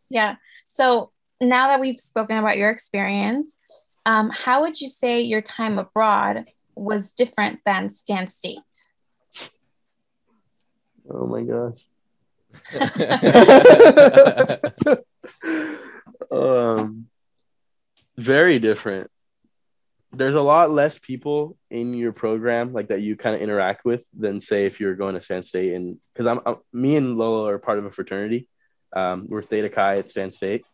Yeah. 0.10 0.38
So 0.66 1.12
now 1.40 1.68
that 1.68 1.80
we've 1.80 2.00
spoken 2.00 2.38
about 2.38 2.58
your 2.58 2.72
experience, 2.72 3.60
um, 4.06 4.30
how 4.30 4.62
would 4.62 4.80
you 4.80 4.90
say 4.90 5.22
your 5.22 5.42
time 5.42 5.80
abroad 5.80 6.46
was 6.76 7.12
different 7.12 7.60
than 7.66 7.92
Stan 7.92 8.28
State? 8.28 8.60
Oh 11.10 11.28
my 11.28 11.44
gosh. 11.44 11.86
um, 16.32 17.08
very 18.18 18.60
different. 18.60 19.10
There's 20.12 20.36
a 20.36 20.42
lot 20.42 20.70
less 20.70 21.00
people 21.00 21.58
in 21.72 21.94
your 21.94 22.12
program 22.12 22.72
like 22.72 22.90
that 22.90 23.02
you 23.02 23.16
kind 23.16 23.36
of 23.36 23.42
interact 23.42 23.84
with 23.84 24.06
than 24.18 24.40
say 24.40 24.66
if 24.66 24.80
you're 24.80 24.96
going 24.96 25.16
to 25.16 25.22
Stan 25.22 25.44
State 25.44 25.74
and 25.74 25.98
because 26.14 26.28
I'm, 26.28 26.40
I'm, 26.46 26.58
me 26.72 26.96
and 26.96 27.18
Lolo 27.18 27.48
are 27.48 27.58
part 27.58 27.80
of 27.80 27.86
a 27.86 27.92
fraternity. 27.92 28.48
Um, 28.96 29.26
we're 29.28 29.42
Theta 29.42 29.70
Chi 29.70 29.96
at 29.96 30.12
Stan 30.12 30.32
State, 30.32 30.66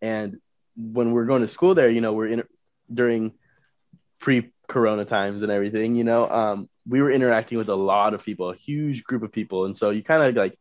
and 0.00 0.40
when 0.78 1.10
we're 1.10 1.24
going 1.24 1.42
to 1.42 1.48
school 1.48 1.74
there, 1.74 1.90
you 1.90 2.00
know, 2.00 2.12
we're 2.12 2.28
in 2.28 2.44
during 2.92 3.34
pre-corona 4.20 5.04
times 5.04 5.42
and 5.42 5.50
everything, 5.50 5.96
you 5.96 6.04
know, 6.04 6.28
um, 6.30 6.68
we 6.88 7.02
were 7.02 7.10
interacting 7.10 7.58
with 7.58 7.68
a 7.68 7.74
lot 7.74 8.14
of 8.14 8.24
people, 8.24 8.50
a 8.50 8.56
huge 8.56 9.04
group 9.04 9.22
of 9.22 9.32
people, 9.32 9.66
and 9.66 9.76
so 9.76 9.90
you 9.90 10.02
kind 10.02 10.22
of 10.22 10.34
like 10.36 10.58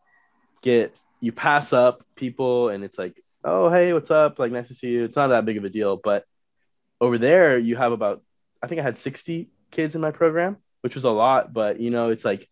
get 0.62 0.94
you 1.22 1.32
pass 1.32 1.72
up 1.72 2.04
people, 2.16 2.70
and 2.70 2.84
it's 2.84 2.98
like, 2.98 3.16
oh 3.44 3.70
hey, 3.70 3.94
what's 3.94 4.12
up? 4.12 4.40
Like 4.40 4.52
nice 4.52 4.68
to 4.68 4.74
see 4.76 4.88
you. 4.88 5.04
It's 5.06 5.16
not 5.16 5.28
that 5.28 5.46
big 5.46 5.58
of 5.58 5.64
a 5.64 5.70
deal, 5.70 5.98
but 6.04 6.26
over 7.00 7.18
there 7.18 7.58
you 7.58 7.76
have 7.76 7.92
about 7.92 8.24
I 8.62 8.68
think 8.68 8.82
I 8.82 8.84
had 8.84 8.98
60 8.98 9.50
kids 9.72 9.96
in 9.96 10.02
my 10.02 10.12
program, 10.12 10.58
which 10.82 10.96
was 10.96 11.06
a 11.06 11.12
lot, 11.12 11.54
but 11.54 11.80
you 11.80 11.92
know, 11.92 12.10
it's 12.10 12.26
like 12.26 12.50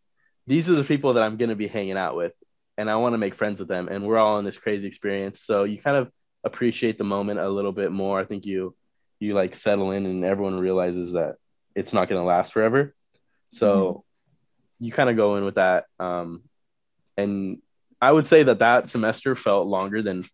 these 0.47 0.69
are 0.69 0.75
the 0.75 0.83
people 0.83 1.13
that 1.13 1.23
I'm 1.23 1.37
gonna 1.37 1.55
be 1.55 1.67
hanging 1.67 1.97
out 1.97 2.15
with, 2.15 2.33
and 2.77 2.89
I 2.89 2.95
want 2.97 3.13
to 3.13 3.17
make 3.17 3.35
friends 3.35 3.59
with 3.59 3.67
them, 3.67 3.89
and 3.89 4.05
we're 4.05 4.17
all 4.17 4.39
in 4.39 4.45
this 4.45 4.57
crazy 4.57 4.87
experience, 4.87 5.41
so 5.41 5.63
you 5.63 5.81
kind 5.81 5.97
of 5.97 6.11
appreciate 6.45 6.97
the 6.97 7.03
moment 7.03 7.39
a 7.39 7.49
little 7.49 7.71
bit 7.71 7.91
more. 7.91 8.19
I 8.19 8.25
think 8.25 8.45
you 8.45 8.75
you 9.19 9.33
like 9.33 9.55
settle 9.55 9.91
in 9.91 10.05
and 10.05 10.23
everyone 10.23 10.59
realizes 10.59 11.13
that 11.13 11.35
it's 11.75 11.93
not 11.93 12.07
going 12.07 12.21
to 12.21 12.25
last 12.25 12.53
forever. 12.53 12.93
So 13.49 14.05
mm-hmm. 14.79 14.85
you 14.85 14.91
kind 14.91 15.09
of 15.09 15.15
go 15.15 15.35
in 15.35 15.45
with 15.45 15.55
that. 15.55 15.85
Um, 15.99 16.43
and 17.17 17.61
I 18.01 18.11
would 18.11 18.25
say 18.25 18.43
that 18.43 18.59
that 18.59 18.89
semester 18.89 19.35
felt 19.35 19.67
longer 19.67 20.01
than 20.01 20.25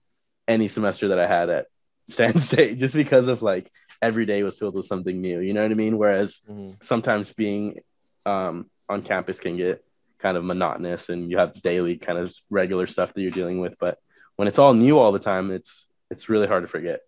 any 0.47 0.67
semester 0.67 1.10
that 1.10 1.19
I 1.19 1.28
had 1.28 1.50
at 1.50 1.67
Stan 2.10 2.38
State, 2.39 2.78
just 2.78 2.93
because 2.93 3.28
of 3.28 3.41
like 3.41 3.71
every 4.02 4.26
day 4.26 4.43
was 4.43 4.58
filled 4.58 4.76
with 4.76 4.86
something 4.86 5.21
new. 5.21 5.39
You 5.39 5.54
know 5.54 5.62
what 5.62 5.71
I 5.71 5.76
mean? 5.76 5.97
Whereas 5.97 6.41
mm-hmm. 6.50 6.69
sometimes 6.82 7.32
being 7.32 7.80
um, 8.26 8.69
on 8.89 9.04
campus 9.04 9.39
can 9.39 9.58
get 9.58 9.84
kind 10.19 10.38
of 10.38 10.43
monotonous, 10.43 11.10
and 11.10 11.32
you 11.32 11.38
have 11.38 11.62
daily 11.62 11.97
kind 11.97 12.17
of 12.17 12.34
regular 12.50 12.88
stuff 12.88 13.13
that 13.13 13.21
you're 13.21 13.32
dealing 13.32 13.62
with. 13.62 13.76
But 13.80 14.00
when 14.36 14.47
it's 14.47 14.60
all 14.60 14.74
new 14.74 14.97
all 14.97 15.12
the 15.12 15.19
time, 15.19 15.52
it's 15.52 15.88
it's 16.12 16.30
really 16.30 16.45
hard 16.45 16.63
to 16.63 16.67
forget. 16.67 17.02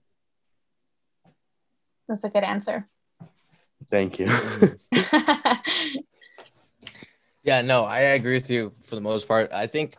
That's 2.08 2.24
a 2.24 2.30
good 2.30 2.44
answer. 2.44 2.88
Thank 3.92 4.18
you. 4.18 4.28
yeah, 7.44 7.62
no, 7.62 7.84
I 7.84 8.00
agree 8.00 8.34
with 8.34 8.50
you 8.50 8.72
for 8.86 8.96
the 8.96 9.02
most 9.02 9.28
part. 9.28 9.52
I 9.54 9.68
think 9.68 9.96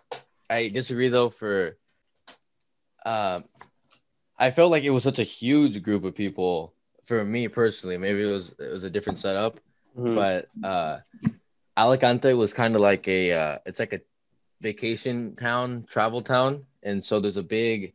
I 0.50 0.68
disagree 0.68 1.08
though 1.08 1.28
for 1.28 1.76
uh, 3.04 3.40
I 4.38 4.50
felt 4.50 4.70
like 4.70 4.84
it 4.84 4.90
was 4.90 5.02
such 5.02 5.18
a 5.18 5.22
huge 5.22 5.82
group 5.82 6.04
of 6.04 6.14
people 6.14 6.72
for 7.04 7.24
me 7.24 7.48
personally. 7.48 7.98
Maybe 7.98 8.22
it 8.22 8.32
was 8.32 8.56
it 8.58 8.72
was 8.72 8.84
a 8.84 8.90
different 8.90 9.18
setup, 9.18 9.60
mm-hmm. 9.96 10.14
but 10.14 10.48
uh, 10.62 10.98
Alicante 11.76 12.32
was 12.32 12.54
kind 12.54 12.74
of 12.74 12.80
like 12.80 13.06
a 13.06 13.32
uh, 13.32 13.58
it's 13.66 13.78
like 13.78 13.92
a 13.92 14.00
vacation 14.60 15.36
town, 15.36 15.84
travel 15.86 16.22
town, 16.22 16.64
and 16.82 17.04
so 17.04 17.20
there's 17.20 17.36
a 17.36 17.42
big 17.42 17.92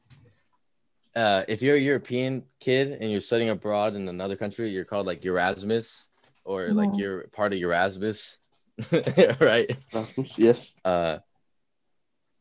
uh, 1.19 1.43
if 1.49 1.61
you're 1.61 1.75
a 1.75 1.79
European 1.79 2.45
kid 2.61 2.97
and 3.01 3.11
you're 3.11 3.19
studying 3.19 3.49
abroad 3.49 3.93
in 3.95 4.07
another 4.07 4.37
country, 4.37 4.69
you're 4.69 4.85
called 4.85 5.05
like 5.05 5.25
Erasmus 5.25 6.07
or 6.45 6.61
mm-hmm. 6.61 6.77
like 6.77 6.89
you're 6.93 7.27
part 7.27 7.51
of 7.51 7.59
Erasmus, 7.59 8.37
right? 9.41 9.69
Erasmus, 9.93 10.37
yes. 10.37 10.73
Uh, 10.85 11.17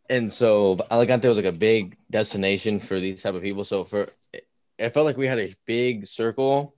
and 0.09 0.33
so 0.33 0.79
Alicante 0.93 1.27
was 1.27 1.37
like 1.37 1.45
a 1.45 1.53
big 1.53 1.97
destination 2.09 2.79
for 2.79 3.01
these 3.01 3.21
type 3.21 3.35
of 3.35 3.43
people. 3.43 3.65
So 3.65 3.83
for 3.83 4.07
it 4.33 4.95
felt 4.95 5.07
like 5.07 5.17
we 5.17 5.27
had 5.27 5.41
a 5.41 5.55
big 5.67 6.07
circle, 6.07 6.77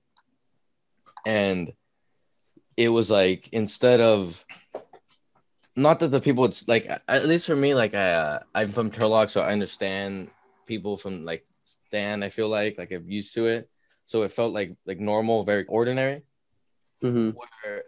and 1.27 1.71
it 2.79 2.89
was 2.89 3.11
like 3.11 3.51
instead 3.53 4.01
of 4.01 4.43
not 5.77 6.01
that 6.01 6.09
the 6.09 6.21
people 6.21 6.47
it's 6.47 6.67
like 6.67 6.91
at 7.07 7.27
least 7.27 7.47
for 7.47 7.57
me 7.57 7.75
like 7.75 7.95
I 7.95 8.13
uh, 8.13 8.39
I'm 8.55 8.73
from 8.73 8.91
Turlock 8.91 9.29
so 9.29 9.43
I 9.43 9.53
understand 9.53 10.31
people 10.67 10.97
from 10.97 11.27
like 11.27 11.45
Stan. 11.91 12.23
I 12.23 12.29
feel 12.29 12.49
like 12.49 12.79
like 12.79 12.93
I'm 12.93 13.11
used 13.11 13.35
to 13.35 13.47
it, 13.47 13.69
so 14.07 14.23
it 14.23 14.31
felt 14.31 14.55
like 14.55 14.77
like 14.87 15.01
normal, 15.01 15.43
very 15.43 15.65
ordinary. 15.67 16.23
Mm-hmm. 17.03 17.31
Where 17.31 17.83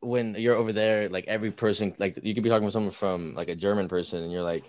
when 0.00 0.34
you're 0.36 0.54
over 0.54 0.72
there, 0.72 1.08
like 1.08 1.26
every 1.26 1.50
person, 1.50 1.94
like 1.98 2.16
you 2.22 2.32
could 2.32 2.44
be 2.44 2.48
talking 2.48 2.64
with 2.64 2.72
someone 2.72 2.92
from 2.92 3.34
like 3.34 3.48
a 3.48 3.56
German 3.56 3.88
person, 3.88 4.22
and 4.22 4.30
you're 4.30 4.42
like, 4.42 4.62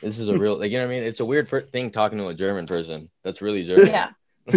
this 0.00 0.20
is 0.20 0.28
a 0.28 0.38
real 0.38 0.56
like 0.56 0.70
you 0.70 0.78
know 0.78 0.86
what 0.86 0.92
I 0.92 1.00
mean? 1.00 1.02
It's 1.02 1.18
a 1.18 1.24
weird 1.24 1.48
thing 1.48 1.90
talking 1.90 2.18
to 2.18 2.28
a 2.28 2.34
German 2.34 2.68
person. 2.68 3.10
That's 3.24 3.42
really 3.42 3.64
German. 3.64 3.88
Yeah. 3.88 4.10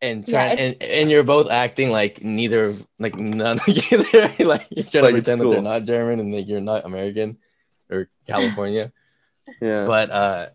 and 0.00 0.26
try, 0.26 0.46
yeah, 0.46 0.56
and 0.58 0.82
and 0.82 1.10
you're 1.10 1.22
both 1.22 1.50
acting 1.50 1.90
like 1.90 2.22
neither 2.22 2.74
like 2.98 3.14
none 3.14 3.58
either 3.68 4.32
like 4.44 4.66
you're 4.70 4.84
trying 4.84 5.04
like 5.04 5.14
to 5.14 5.20
pretend 5.20 5.40
cool. 5.42 5.50
that 5.50 5.56
they're 5.56 5.62
not 5.62 5.84
German 5.84 6.20
and 6.20 6.34
like 6.34 6.48
you're 6.48 6.60
not 6.60 6.86
American 6.86 7.36
or 7.90 8.08
California. 8.26 8.90
Yeah. 9.60 9.84
But 9.84 10.10
uh, 10.10 10.46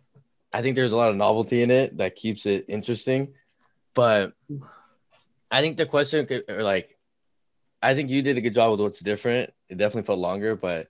I 0.52 0.62
think 0.62 0.76
there's 0.76 0.94
a 0.94 0.98
lot 0.98 1.10
of 1.10 1.16
novelty 1.16 1.64
in 1.64 1.72
it 1.72 1.98
that 1.98 2.16
keeps 2.16 2.46
it 2.46 2.66
interesting. 2.68 3.34
But 3.94 4.34
I 5.52 5.62
think 5.62 5.78
the 5.78 5.86
question, 5.86 6.28
or 6.50 6.64
like, 6.64 6.98
I 7.82 7.94
think 7.96 8.10
you 8.10 8.22
did 8.22 8.38
a 8.38 8.42
good 8.42 8.54
job 8.54 8.72
with 8.72 8.82
what's 8.82 9.00
different. 9.00 9.54
It 9.70 9.78
definitely 9.78 10.08
felt 10.08 10.20
longer, 10.20 10.56
but 10.56 10.88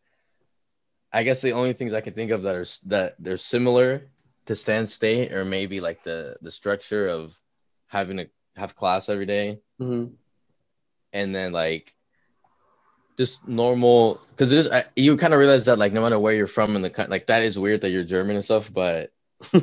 I 1.11 1.23
guess 1.23 1.41
the 1.41 1.51
only 1.51 1.73
things 1.73 1.93
I 1.93 2.01
can 2.01 2.13
think 2.13 2.31
of 2.31 2.43
that 2.43 2.55
are 2.55 2.65
that 2.87 3.15
they're 3.19 3.37
similar 3.37 4.07
to 4.45 4.55
Stan 4.55 4.87
State, 4.87 5.31
or 5.33 5.45
maybe 5.45 5.79
like 5.79 6.03
the 6.03 6.37
the 6.41 6.51
structure 6.51 7.07
of 7.07 7.33
having 7.87 8.17
to 8.17 8.29
have 8.55 8.75
class 8.75 9.09
every 9.09 9.25
day. 9.25 9.59
Mm-hmm. 9.81 10.13
and 11.13 11.35
then 11.35 11.51
like 11.51 11.93
just 13.17 13.47
normal 13.47 14.19
because 14.29 14.51
it 14.51 14.59
is 14.59 14.69
you 14.95 15.15
kind 15.17 15.33
of 15.33 15.39
realize 15.39 15.65
that 15.65 15.77
like 15.77 15.93
no 15.93 16.01
matter 16.01 16.19
where 16.19 16.33
you're 16.33 16.47
from 16.47 16.75
in 16.75 16.81
the 16.81 17.05
like 17.09 17.27
that 17.27 17.43
is 17.43 17.59
weird 17.59 17.81
that 17.81 17.91
you're 17.91 18.03
German 18.03 18.35
and 18.35 18.45
stuff, 18.45 18.73
but 18.73 19.11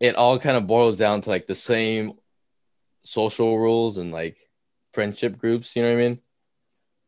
it 0.00 0.16
all 0.16 0.38
kind 0.38 0.56
of 0.56 0.66
boils 0.66 0.96
down 0.96 1.20
to 1.22 1.30
like 1.30 1.46
the 1.46 1.54
same 1.54 2.12
social 3.02 3.58
rules 3.58 3.96
and 3.98 4.12
like 4.12 4.36
friendship 4.92 5.38
groups. 5.38 5.74
You 5.76 5.82
know 5.82 5.92
what 5.92 6.00
I 6.00 6.08
mean? 6.08 6.20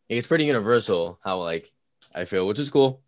It's 0.09 0.27
pretty 0.27 0.45
universal 0.45 1.18
how 1.24 1.39
like 1.39 1.72
I 2.14 2.24
feel, 2.24 2.47
which 2.47 2.61
is 2.61 2.70
cool. 2.70 3.03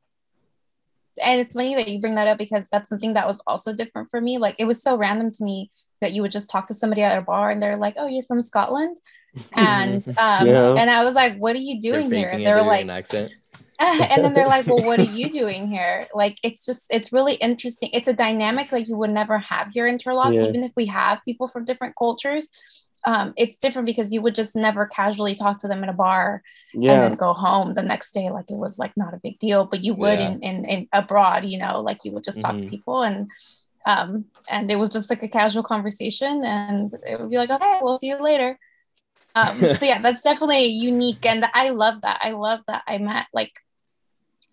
And 1.23 1.41
it's 1.41 1.55
funny 1.55 1.75
that 1.75 1.89
you 1.89 2.01
bring 2.01 2.15
that 2.15 2.29
up 2.29 2.39
because 2.39 2.69
that's 2.71 2.89
something 2.89 3.15
that 3.15 3.27
was 3.27 3.43
also 3.47 3.73
different 3.73 4.11
for 4.11 4.21
me. 4.21 4.39
Like 4.39 4.57
it 4.59 4.67
was 4.67 4.83
so 4.83 4.97
random 4.97 5.31
to 5.33 5.45
me 5.45 5.71
that 6.01 6.13
you 6.13 6.23
would 6.23 6.31
just 6.31 6.49
talk 6.49 6.67
to 6.69 6.75
somebody 6.75 7.03
at 7.03 7.19
a 7.19 7.23
bar 7.23 7.51
and 7.51 7.61
they're 7.61 7.77
like, 7.77 7.95
"Oh, 7.97 8.07
you're 8.07 8.25
from 8.25 8.41
Scotland," 8.41 8.97
and 9.53 10.07
um, 10.19 10.47
yeah. 10.47 10.75
and 10.75 10.91
I 10.91 11.05
was 11.05 11.15
like, 11.15 11.37
"What 11.37 11.57
are 11.57 11.61
you 11.61 11.81
doing 11.81 12.11
here?" 12.11 12.29
And 12.29 12.45
they 12.45 12.53
were 12.53 12.63
like, 12.63 12.89
accent. 12.89 13.33
and 13.81 14.25
then 14.25 14.35
they're 14.35 14.49
like, 14.49 14.67
well, 14.67 14.85
what 14.85 14.99
are 14.99 15.05
you 15.05 15.31
doing 15.41 15.69
here? 15.69 16.05
Like, 16.13 16.39
it's 16.43 16.67
just, 16.67 16.87
it's 16.91 17.13
really 17.13 17.35
interesting. 17.35 17.91
It's 17.93 18.09
a 18.09 18.13
dynamic 18.13 18.73
like 18.73 18.89
you 18.89 18.97
would 18.97 19.11
never 19.11 19.39
have 19.39 19.69
here 19.69 19.87
in 19.87 19.99
Turlock, 19.99 20.35
yeah. 20.35 20.49
even 20.49 20.65
if 20.65 20.73
we 20.75 20.87
have 20.87 21.21
people 21.25 21.47
from 21.47 21.65
different 21.65 21.95
cultures. 21.97 22.51
Um, 23.05 23.35
it's 23.37 23.61
different 23.61 23.87
because 23.87 24.13
you 24.13 24.21
would 24.21 24.35
just 24.35 24.57
never 24.57 24.87
casually 24.87 25.37
talk 25.37 25.61
to 25.61 25.69
them 25.69 25.85
in 25.85 25.89
a 25.89 25.93
bar 25.93 26.43
yeah. 26.75 26.93
and 26.93 27.03
then 27.03 27.15
go 27.15 27.33
home 27.33 27.75
the 27.75 27.83
next 27.83 28.13
day 28.13 28.31
like 28.31 28.51
it 28.51 28.57
was 28.57 28.79
like 28.79 28.97
not 28.97 29.15
a 29.15 29.19
big 29.19 29.39
deal 29.39 29.65
but 29.65 29.85
you 29.85 29.95
would 29.95 30.19
yeah. 30.19 30.31
in, 30.31 30.43
in, 30.43 30.65
in 30.65 30.89
abroad 30.93 31.45
you 31.45 31.59
know 31.59 31.81
like 31.81 32.05
you 32.05 32.13
would 32.13 32.25
just 32.25 32.41
talk 32.41 32.57
mm-hmm. 32.57 32.61
to 32.61 32.69
people 32.69 33.03
and 33.03 33.31
um 33.87 34.25
and 34.51 34.71
it 34.71 34.77
was 34.77 34.91
just 34.91 35.11
like 35.11 35.23
a 35.23 35.29
casual 35.29 35.63
conversation 35.63 36.45
and 36.45 36.93
it 37.07 37.21
would 37.21 37.31
be 37.31 37.37
like 37.37 37.51
okay 37.51 37.79
we'll 37.81 37.99
see 37.99 38.09
you 38.09 38.23
later 38.23 38.59
um 39.35 39.59
so 39.61 39.85
yeah 39.85 40.01
that's 40.01 40.23
definitely 40.23 40.67
unique 40.67 41.25
and 41.27 41.45
i 41.55 41.71
love 41.71 42.01
that 42.03 42.19
i 42.23 42.31
love 42.31 42.61
that 42.67 42.83
i 42.87 42.99
met 42.99 43.27
like 43.33 43.53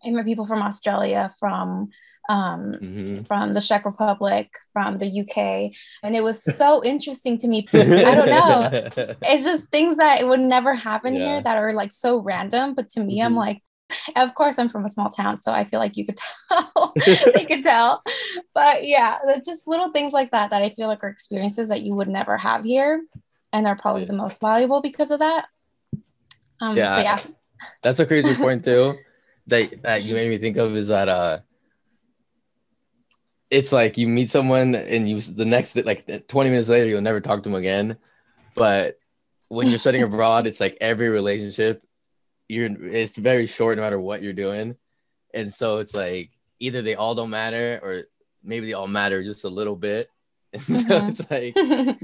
I 0.06 0.12
met 0.12 0.26
people 0.26 0.46
from 0.46 0.62
Australia, 0.62 1.34
from 1.40 1.90
um, 2.28 2.76
mm-hmm. 2.82 3.24
from 3.24 3.54
the 3.54 3.62
Czech 3.62 3.86
Republic, 3.86 4.50
from 4.74 4.98
the 4.98 5.22
UK, 5.22 5.72
and 6.02 6.16
it 6.16 6.22
was 6.22 6.44
so 6.44 6.84
interesting 6.94 7.38
to 7.40 7.48
me. 7.48 7.68
I 7.74 8.16
don't 8.16 8.30
know, 8.30 8.70
it's 9.22 9.44
just 9.44 9.70
things 9.70 9.98
that 9.98 10.22
it 10.22 10.28
would 10.28 10.40
never 10.40 10.74
happen 10.74 11.14
yeah. 11.14 11.26
here 11.26 11.42
that 11.42 11.58
are 11.58 11.74
like 11.74 11.92
so 11.92 12.20
random. 12.20 12.74
But 12.74 12.90
to 12.92 13.04
me, 13.04 13.20
mm-hmm. 13.20 13.28
I'm 13.28 13.36
like, 13.36 13.62
of 14.16 14.34
course, 14.34 14.58
I'm 14.58 14.70
from 14.70 14.86
a 14.86 14.90
small 14.90 15.12
town, 15.12 15.38
so 15.38 15.52
I 15.52 15.66
feel 15.66 15.80
like 15.80 15.98
you 15.98 16.06
could 16.08 16.18
tell, 16.18 16.94
you 17.06 17.46
could 17.46 17.64
tell. 17.64 18.02
But 18.56 18.88
yeah, 18.88 19.20
just 19.46 19.68
little 19.68 19.92
things 19.92 20.12
like 20.12 20.32
that 20.32 20.50
that 20.50 20.64
I 20.64 20.72
feel 20.72 20.88
like 20.88 21.04
are 21.04 21.10
experiences 21.10 21.70
that 21.70 21.82
you 21.82 21.94
would 21.94 22.10
never 22.10 22.38
have 22.38 22.64
here, 22.64 23.04
and 23.54 23.66
they're 23.66 23.76
probably 23.76 24.06
the 24.06 24.14
most 24.14 24.42
valuable 24.42 24.82
because 24.82 25.12
of 25.12 25.20
that. 25.20 25.46
Um, 26.60 26.76
yeah, 26.78 26.96
so 26.96 27.02
yeah, 27.02 27.18
that's 27.82 28.00
a 28.00 28.06
crazy 28.06 28.36
point 28.36 28.64
too 28.64 28.98
that 29.48 29.82
that 29.84 30.04
you 30.04 30.14
made 30.14 30.30
me 30.30 30.38
think 30.38 30.58
of 30.58 30.76
is 30.76 30.88
that 30.88 31.10
uh 31.10 31.40
it's 33.50 33.72
like 33.72 33.98
you 33.98 34.08
meet 34.08 34.30
someone 34.30 34.76
and 34.76 35.08
you 35.08 35.20
the 35.22 35.46
next 35.46 35.76
like 35.86 36.06
20 36.28 36.50
minutes 36.50 36.70
later 36.70 36.88
you'll 36.88 37.02
never 37.02 37.22
talk 37.22 37.44
to 37.44 37.50
them 37.50 37.58
again 37.58 37.98
but 38.56 38.98
when 39.50 39.68
you're 39.68 39.80
studying 39.80 40.04
abroad 40.12 40.48
it's 40.48 40.60
like 40.60 40.78
every 40.82 41.10
relationship 41.10 41.84
you're 42.48 42.70
it's 42.80 43.18
very 43.18 43.46
short 43.46 43.78
no 43.78 43.84
matter 43.84 44.00
what 44.00 44.22
you're 44.22 44.34
doing 44.34 44.76
and 45.34 45.54
so 45.54 45.78
it's 45.78 45.94
like 45.94 46.32
either 46.60 46.82
they 46.82 46.96
all 46.96 47.16
don't 47.16 47.30
matter 47.30 47.80
or 47.84 48.04
maybe 48.44 48.66
they 48.66 48.74
all 48.74 48.88
matter 48.88 49.24
just 49.24 49.44
a 49.44 49.50
little 49.50 49.76
bit 49.76 50.10
and 50.54 50.62
mm-hmm. 50.64 50.88
so 50.88 51.06
it's 51.08 51.32
like 51.32 52.00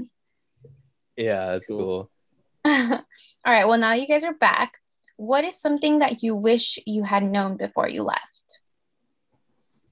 yeah 1.16 1.46
that's 1.52 1.66
cool 1.66 2.10
all 2.64 3.04
right 3.46 3.66
well 3.66 3.78
now 3.78 3.92
you 3.92 4.06
guys 4.06 4.24
are 4.24 4.34
back 4.34 4.78
what 5.22 5.44
is 5.44 5.60
something 5.60 6.00
that 6.00 6.22
you 6.22 6.34
wish 6.34 6.80
you 6.84 7.04
had 7.04 7.22
known 7.22 7.56
before 7.56 7.88
you 7.88 8.02
left? 8.02 8.60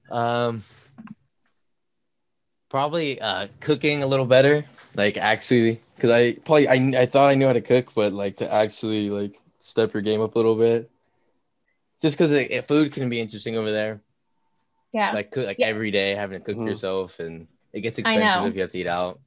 Um, 0.09 0.61
probably 2.69 3.21
uh, 3.21 3.47
cooking 3.61 4.03
a 4.03 4.07
little 4.07 4.25
better. 4.25 4.65
Like 4.95 5.15
actually, 5.15 5.79
because 5.95 6.11
I 6.11 6.33
probably 6.33 6.67
I, 6.67 7.01
I 7.01 7.05
thought 7.05 7.29
I 7.29 7.35
knew 7.35 7.47
how 7.47 7.53
to 7.53 7.61
cook, 7.61 7.93
but 7.95 8.11
like 8.11 8.37
to 8.37 8.53
actually 8.53 9.09
like 9.09 9.39
step 9.59 9.93
your 9.93 10.01
game 10.01 10.19
up 10.19 10.35
a 10.35 10.37
little 10.37 10.55
bit. 10.55 10.91
Just 12.01 12.17
because 12.17 12.65
food 12.65 12.91
can 12.91 13.09
be 13.09 13.21
interesting 13.21 13.55
over 13.55 13.71
there. 13.71 14.01
Yeah. 14.91 15.13
Like 15.13 15.31
cook 15.31 15.45
like 15.45 15.59
yeah. 15.59 15.67
every 15.67 15.91
day 15.91 16.13
having 16.13 16.39
to 16.39 16.43
cook 16.43 16.57
mm-hmm. 16.57 16.67
yourself, 16.67 17.21
and 17.21 17.47
it 17.71 17.79
gets 17.79 17.97
expensive 17.97 18.47
if 18.47 18.55
you 18.55 18.61
have 18.61 18.71
to 18.71 18.79
eat 18.79 18.87
out. 18.87 19.17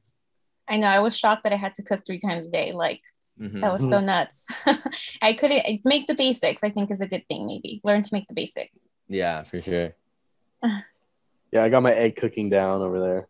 I 0.69 0.77
know. 0.77 0.87
I 0.87 1.01
was 1.01 1.17
shocked 1.17 1.45
that 1.45 1.53
I 1.53 1.57
had 1.57 1.75
to 1.75 1.83
cook 1.83 2.05
three 2.07 2.19
times 2.19 2.49
a 2.49 2.51
day. 2.51 2.73
Like 2.73 3.03
Mm-hmm. 3.41 3.61
That 3.61 3.73
was 3.73 3.83
so 3.83 3.97
mm-hmm. 3.97 4.07
nuts. 4.07 4.47
I 5.23 5.33
couldn't 5.33 5.85
make 5.85 6.07
the 6.07 6.15
basics, 6.15 6.63
I 6.63 6.71
think 6.71 6.91
is 6.91 7.01
a 7.01 7.07
good 7.07 7.27
thing, 7.29 7.47
maybe. 7.47 7.81
Learn 7.85 8.03
to 8.03 8.11
make 8.13 8.29
the 8.29 8.35
basics. 8.35 8.79
Yeah, 9.09 9.43
for 9.43 9.61
sure. 9.61 9.95
yeah, 10.63 11.65
I 11.65 11.69
got 11.69 11.83
my 11.83 11.95
egg 11.95 12.17
cooking 12.17 12.49
down 12.49 12.81
over 12.81 13.01
there. 13.01 13.29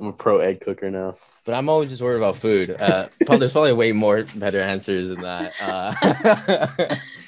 I'm 0.00 0.08
a 0.08 0.12
pro 0.12 0.38
egg 0.38 0.60
cooker 0.60 0.90
now. 0.90 1.14
But 1.44 1.54
I'm 1.54 1.68
always 1.68 1.90
just 1.90 2.02
worried 2.02 2.16
about 2.16 2.36
food. 2.36 2.76
Uh, 2.78 3.06
there's 3.26 3.52
probably 3.52 3.72
way 3.72 3.92
more 3.92 4.24
better 4.36 4.60
answers 4.60 5.08
than 5.08 5.20
that. 5.22 5.52
Uh, 5.60 6.96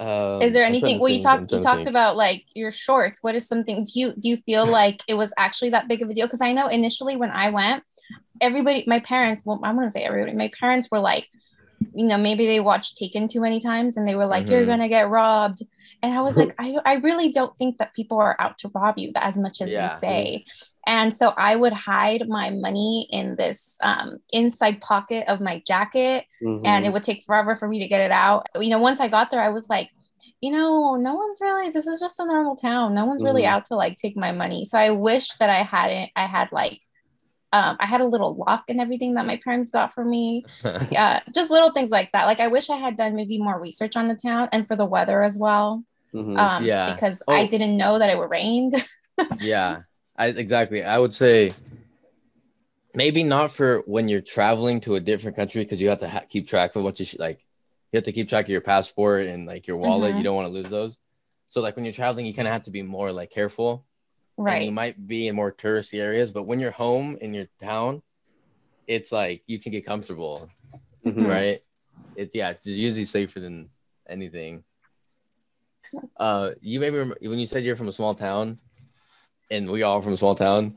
um, 0.00 0.42
is 0.42 0.52
there 0.52 0.64
anything? 0.64 0.98
Well, 0.98 1.10
you 1.10 1.22
talked 1.22 1.52
you 1.52 1.60
talked 1.60 1.86
about 1.86 2.16
like 2.16 2.44
your 2.54 2.70
shorts. 2.70 3.22
What 3.22 3.34
is 3.34 3.46
something? 3.46 3.84
Do 3.84 3.92
you 3.94 4.14
do 4.18 4.28
you 4.28 4.36
feel 4.38 4.66
like 4.80 5.02
it 5.06 5.14
was 5.14 5.32
actually 5.36 5.70
that 5.70 5.88
big 5.88 6.02
of 6.02 6.10
a 6.10 6.14
deal? 6.14 6.26
Because 6.26 6.40
I 6.40 6.52
know 6.52 6.68
initially 6.68 7.16
when 7.16 7.30
I 7.30 7.50
went, 7.50 7.84
everybody, 8.40 8.84
my 8.86 9.00
parents, 9.00 9.44
well, 9.44 9.60
I'm 9.62 9.76
gonna 9.76 9.90
say 9.90 10.02
everybody, 10.02 10.36
my 10.36 10.50
parents 10.58 10.88
were 10.90 10.98
like, 10.98 11.28
you 11.94 12.06
know, 12.06 12.18
maybe 12.18 12.46
they 12.46 12.60
watched 12.60 12.96
Taken 12.96 13.28
too 13.28 13.40
many 13.40 13.60
times 13.60 13.96
and 13.96 14.06
they 14.06 14.14
were 14.14 14.26
like, 14.26 14.46
mm-hmm. 14.46 14.54
you're 14.54 14.66
gonna 14.66 14.88
get 14.88 15.08
robbed. 15.08 15.62
And 16.02 16.12
I 16.16 16.20
was 16.20 16.36
like, 16.40 16.54
I, 16.58 16.76
I 16.84 16.94
really 16.94 17.30
don't 17.30 17.56
think 17.58 17.78
that 17.78 17.94
people 17.94 18.18
are 18.18 18.36
out 18.38 18.58
to 18.58 18.70
rob 18.74 18.98
you 18.98 19.12
as 19.14 19.38
much 19.38 19.60
as 19.60 19.70
yeah. 19.70 19.92
you 19.92 19.98
say. 19.98 20.44
And 20.86 21.14
so 21.14 21.28
I 21.28 21.56
would 21.56 21.72
hide 21.72 22.28
my 22.28 22.50
money 22.50 23.08
in 23.10 23.36
this 23.36 23.76
um, 23.82 24.18
inside 24.32 24.80
pocket 24.80 25.24
of 25.28 25.40
my 25.40 25.62
jacket, 25.66 26.24
mm-hmm. 26.42 26.66
and 26.66 26.84
it 26.84 26.92
would 26.92 27.04
take 27.04 27.24
forever 27.24 27.56
for 27.56 27.68
me 27.68 27.78
to 27.80 27.88
get 27.88 28.00
it 28.00 28.10
out. 28.10 28.46
You 28.56 28.70
know, 28.70 28.80
once 28.80 29.00
I 29.00 29.08
got 29.08 29.30
there, 29.30 29.40
I 29.40 29.50
was 29.50 29.68
like, 29.68 29.90
you 30.40 30.50
know, 30.50 30.96
no 30.96 31.14
one's 31.14 31.38
really, 31.40 31.70
this 31.70 31.86
is 31.86 32.00
just 32.00 32.18
a 32.18 32.26
normal 32.26 32.56
town. 32.56 32.94
No 32.94 33.06
one's 33.06 33.22
really 33.22 33.42
mm-hmm. 33.42 33.54
out 33.54 33.66
to 33.66 33.76
like 33.76 33.96
take 33.96 34.16
my 34.16 34.32
money. 34.32 34.64
So 34.64 34.76
I 34.76 34.90
wish 34.90 35.28
that 35.34 35.48
I 35.48 35.62
hadn't, 35.62 36.10
I 36.16 36.26
had 36.26 36.50
like 36.50 36.80
um, 37.52 37.76
I 37.80 37.86
had 37.86 38.00
a 38.00 38.06
little 38.06 38.32
lock 38.32 38.64
and 38.68 38.80
everything 38.80 39.14
that 39.14 39.26
my 39.26 39.38
parents 39.44 39.70
got 39.70 39.94
for 39.94 40.04
me. 40.04 40.44
yeah, 40.90 41.20
just 41.34 41.50
little 41.50 41.70
things 41.70 41.90
like 41.90 42.10
that. 42.12 42.24
Like 42.24 42.40
I 42.40 42.48
wish 42.48 42.70
I 42.70 42.76
had 42.76 42.96
done 42.96 43.14
maybe 43.14 43.38
more 43.38 43.60
research 43.60 43.94
on 43.94 44.08
the 44.08 44.16
town 44.16 44.48
and 44.52 44.66
for 44.66 44.74
the 44.74 44.86
weather 44.86 45.22
as 45.22 45.36
well. 45.38 45.84
Mm-hmm. 46.14 46.36
Um, 46.36 46.64
yeah, 46.64 46.94
because 46.94 47.22
oh. 47.26 47.32
I 47.32 47.46
didn't 47.46 47.76
know 47.76 47.98
that 47.98 48.10
it 48.10 48.18
would 48.18 48.30
rained. 48.30 48.74
yeah, 49.40 49.82
I, 50.16 50.28
exactly. 50.28 50.82
I 50.82 50.98
would 50.98 51.14
say 51.14 51.52
maybe 52.94 53.24
not 53.24 53.52
for 53.52 53.82
when 53.86 54.08
you're 54.08 54.20
traveling 54.20 54.80
to 54.82 54.96
a 54.96 55.00
different 55.00 55.36
country 55.36 55.64
because 55.64 55.80
you 55.80 55.88
have 55.88 56.00
to 56.00 56.08
ha- 56.08 56.24
keep 56.28 56.46
track 56.46 56.76
of 56.76 56.84
what 56.84 56.98
you 56.98 57.04
should 57.04 57.20
like. 57.20 57.38
You 57.92 57.98
have 57.98 58.04
to 58.04 58.12
keep 58.12 58.28
track 58.28 58.46
of 58.46 58.50
your 58.50 58.60
passport 58.60 59.26
and 59.26 59.46
like 59.46 59.66
your 59.66 59.76
wallet. 59.76 60.10
Mm-hmm. 60.10 60.18
You 60.18 60.24
don't 60.24 60.36
want 60.36 60.46
to 60.46 60.52
lose 60.52 60.70
those. 60.70 60.98
So 61.48 61.60
like 61.60 61.76
when 61.76 61.84
you're 61.84 61.94
traveling, 61.94 62.26
you 62.26 62.34
kind 62.34 62.48
of 62.48 62.52
have 62.52 62.64
to 62.64 62.70
be 62.70 62.82
more 62.82 63.12
like 63.12 63.30
careful 63.30 63.84
Right. 64.36 64.62
you 64.62 64.72
might 64.72 64.96
be 65.06 65.28
in 65.28 65.36
more 65.36 65.52
touristy 65.52 66.00
areas, 66.00 66.32
but 66.32 66.46
when 66.46 66.58
you're 66.58 66.70
home 66.70 67.18
in 67.20 67.34
your 67.34 67.46
town, 67.60 68.02
it's 68.86 69.12
like 69.12 69.42
you 69.46 69.60
can 69.60 69.72
get 69.72 69.84
comfortable, 69.84 70.48
mm-hmm. 71.06 71.26
right? 71.26 71.60
It's 72.16 72.34
yeah, 72.34 72.50
it's 72.50 72.66
usually 72.66 73.04
safer 73.04 73.40
than 73.40 73.68
anything. 74.08 74.64
Uh, 76.16 76.50
you 76.60 76.80
maybe 76.80 76.96
remember 76.96 77.18
when 77.22 77.38
you 77.38 77.46
said 77.46 77.64
you're 77.64 77.76
from 77.76 77.88
a 77.88 77.92
small 77.92 78.14
town, 78.14 78.58
and 79.50 79.70
we 79.70 79.82
all 79.82 80.00
from 80.02 80.12
a 80.12 80.16
small 80.16 80.34
town. 80.34 80.74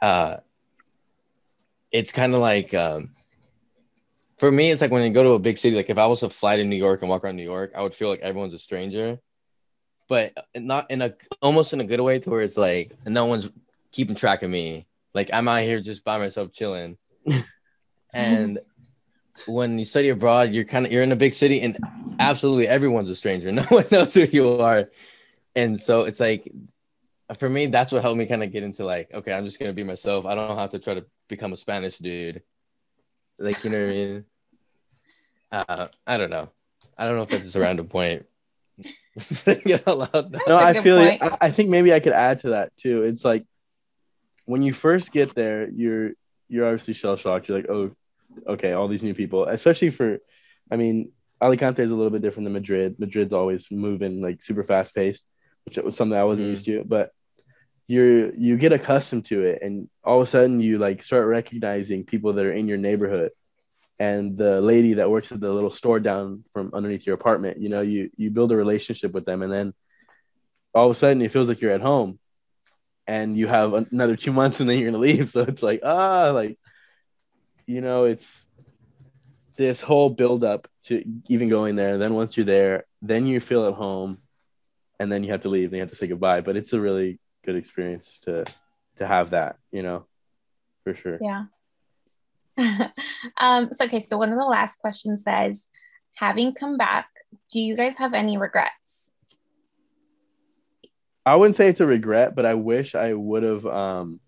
Uh, 0.00 0.38
it's 1.90 2.12
kind 2.12 2.34
of 2.34 2.40
like 2.40 2.74
um, 2.74 3.10
for 4.36 4.50
me, 4.50 4.70
it's 4.70 4.80
like 4.80 4.90
when 4.90 5.02
you 5.02 5.10
go 5.10 5.22
to 5.22 5.32
a 5.32 5.38
big 5.38 5.58
city. 5.58 5.76
Like 5.76 5.90
if 5.90 5.98
I 5.98 6.06
was 6.06 6.20
to 6.20 6.28
fly 6.28 6.56
to 6.56 6.64
New 6.64 6.76
York 6.76 7.02
and 7.02 7.10
walk 7.10 7.24
around 7.24 7.36
New 7.36 7.42
York, 7.42 7.72
I 7.74 7.82
would 7.82 7.94
feel 7.94 8.08
like 8.08 8.20
everyone's 8.20 8.54
a 8.54 8.58
stranger 8.58 9.18
but 10.12 10.36
not 10.54 10.90
in 10.90 11.00
a 11.00 11.14
almost 11.40 11.72
in 11.72 11.80
a 11.80 11.84
good 11.84 12.00
way 12.00 12.18
to 12.18 12.28
where 12.28 12.42
it's 12.42 12.58
like 12.58 12.92
no 13.06 13.24
one's 13.24 13.50
keeping 13.92 14.14
track 14.14 14.42
of 14.42 14.50
me. 14.50 14.86
Like 15.14 15.30
I'm 15.32 15.48
out 15.48 15.62
here 15.62 15.80
just 15.80 16.04
by 16.04 16.18
myself 16.18 16.52
chilling. 16.52 16.98
and 18.12 18.58
when 19.46 19.78
you 19.78 19.84
study 19.84 20.08
abroad, 20.08 20.50
you're 20.50 20.64
kind 20.64 20.86
of 20.86 20.92
you're 20.92 21.02
in 21.02 21.12
a 21.12 21.16
big 21.16 21.34
city 21.34 21.60
and 21.60 21.78
absolutely 22.18 22.68
everyone's 22.68 23.10
a 23.10 23.14
stranger. 23.14 23.50
No 23.52 23.62
one 23.64 23.84
knows 23.90 24.14
who 24.14 24.22
you 24.24 24.60
are. 24.60 24.90
And 25.54 25.80
so 25.80 26.02
it's 26.02 26.20
like 26.20 26.50
for 27.38 27.48
me, 27.48 27.66
that's 27.66 27.92
what 27.92 28.02
helped 28.02 28.18
me 28.18 28.26
kind 28.26 28.42
of 28.42 28.52
get 28.52 28.62
into 28.62 28.84
like, 28.84 29.12
okay, 29.12 29.32
I'm 29.32 29.44
just 29.44 29.58
gonna 29.58 29.72
be 29.72 29.84
myself. 29.84 30.26
I 30.26 30.34
don't 30.34 30.58
have 30.58 30.70
to 30.70 30.78
try 30.78 30.94
to 30.94 31.04
become 31.28 31.52
a 31.52 31.56
Spanish 31.56 31.98
dude. 31.98 32.42
Like, 33.38 33.64
you 33.64 33.70
know 33.70 33.80
what 33.80 33.90
I 33.90 33.94
mean? 33.94 34.24
Uh, 35.50 35.88
I 36.06 36.18
don't 36.18 36.30
know. 36.30 36.50
I 36.96 37.06
don't 37.06 37.16
know 37.16 37.22
if 37.22 37.30
that's 37.30 37.44
just 37.44 37.56
a 37.56 37.60
random 37.60 37.88
point, 37.88 38.26
no, 39.46 40.56
I 40.56 40.80
feel 40.80 40.96
like, 40.96 41.22
I, 41.22 41.36
I 41.40 41.50
think 41.50 41.68
maybe 41.68 41.92
I 41.92 42.00
could 42.00 42.14
add 42.14 42.40
to 42.40 42.50
that 42.50 42.74
too. 42.76 43.04
It's 43.04 43.24
like 43.24 43.44
when 44.46 44.62
you 44.62 44.72
first 44.72 45.12
get 45.12 45.34
there, 45.34 45.68
you're 45.68 46.12
you're 46.48 46.66
obviously 46.66 46.94
shell 46.94 47.16
shocked. 47.16 47.48
You're 47.48 47.58
like, 47.58 47.70
oh, 47.70 47.94
okay, 48.46 48.72
all 48.72 48.88
these 48.88 49.02
new 49.02 49.14
people, 49.14 49.46
especially 49.46 49.90
for, 49.90 50.18
I 50.70 50.76
mean, 50.76 51.12
Alicante 51.40 51.82
is 51.82 51.90
a 51.90 51.94
little 51.94 52.10
bit 52.10 52.22
different 52.22 52.46
than 52.46 52.52
Madrid. 52.52 52.98
Madrid's 52.98 53.32
always 53.32 53.70
moving 53.70 54.20
like 54.20 54.42
super 54.42 54.62
fast 54.62 54.94
paced, 54.94 55.24
which 55.64 55.76
was 55.78 55.96
something 55.96 56.16
I 56.16 56.24
wasn't 56.24 56.48
mm. 56.48 56.50
used 56.52 56.64
to. 56.66 56.84
But 56.84 57.12
you're 57.88 58.32
you 58.34 58.56
get 58.56 58.72
accustomed 58.72 59.24
to 59.26 59.42
it, 59.42 59.60
and 59.62 59.88
all 60.04 60.20
of 60.20 60.28
a 60.28 60.30
sudden 60.30 60.60
you 60.60 60.78
like 60.78 61.02
start 61.02 61.26
recognizing 61.26 62.04
people 62.04 62.34
that 62.34 62.46
are 62.46 62.52
in 62.52 62.68
your 62.68 62.78
neighborhood, 62.78 63.32
and 64.02 64.36
the 64.36 64.60
lady 64.60 64.94
that 64.94 65.10
works 65.10 65.30
at 65.30 65.40
the 65.40 65.52
little 65.52 65.70
store 65.70 66.00
down 66.00 66.42
from 66.52 66.72
underneath 66.74 67.06
your 67.06 67.14
apartment 67.14 67.60
you 67.60 67.68
know 67.68 67.82
you 67.82 68.10
you 68.16 68.30
build 68.30 68.50
a 68.50 68.56
relationship 68.56 69.12
with 69.12 69.24
them 69.24 69.42
and 69.42 69.52
then 69.52 69.72
all 70.74 70.86
of 70.86 70.90
a 70.90 70.94
sudden 70.94 71.22
it 71.22 71.30
feels 71.30 71.48
like 71.48 71.60
you're 71.60 71.70
at 71.72 71.80
home 71.80 72.18
and 73.06 73.36
you 73.36 73.46
have 73.46 73.74
another 73.74 74.16
two 74.16 74.32
months 74.32 74.58
and 74.58 74.68
then 74.68 74.78
you're 74.78 74.90
gonna 74.90 75.02
leave 75.02 75.30
so 75.34 75.42
it's 75.42 75.62
like 75.62 75.80
ah 75.84 76.30
like 76.30 76.58
you 77.72 77.80
know 77.80 78.04
it's 78.04 78.44
this 79.56 79.80
whole 79.80 80.10
build 80.10 80.44
up 80.44 80.68
to 80.84 81.04
even 81.28 81.48
going 81.48 81.76
there 81.76 81.98
then 81.98 82.14
once 82.14 82.36
you're 82.36 82.46
there 82.46 82.84
then 83.02 83.26
you 83.26 83.40
feel 83.40 83.66
at 83.66 83.74
home 83.74 84.18
and 85.02 85.10
then 85.10 85.24
you 85.24 85.32
have 85.32 85.40
to 85.40 85.48
leave 85.48 85.70
and 85.70 85.74
you 85.74 85.80
have 85.80 85.90
to 85.90 85.96
say 85.96 86.06
goodbye. 86.06 86.42
But 86.42 86.56
it's 86.56 86.72
a 86.72 86.80
really 86.80 87.18
good 87.44 87.56
experience 87.56 88.20
to 88.22 88.44
to 88.98 89.06
have 89.06 89.30
that, 89.30 89.56
you 89.72 89.82
know, 89.82 90.06
for 90.84 90.94
sure. 90.94 91.18
Yeah. 91.20 91.44
um, 93.38 93.70
so 93.72 93.84
okay, 93.86 93.98
so 93.98 94.16
one 94.16 94.30
of 94.30 94.38
the 94.38 94.44
last 94.44 94.76
questions 94.76 95.24
says, 95.24 95.64
having 96.14 96.54
come 96.54 96.76
back, 96.76 97.08
do 97.50 97.60
you 97.60 97.76
guys 97.76 97.98
have 97.98 98.14
any 98.14 98.36
regrets? 98.38 99.10
I 101.26 101.34
wouldn't 101.34 101.56
say 101.56 101.68
it's 101.68 101.80
a 101.80 101.86
regret, 101.86 102.36
but 102.36 102.46
I 102.46 102.54
wish 102.54 102.94
I 102.94 103.12
would 103.14 103.42
have 103.42 103.66
um, 103.66 104.20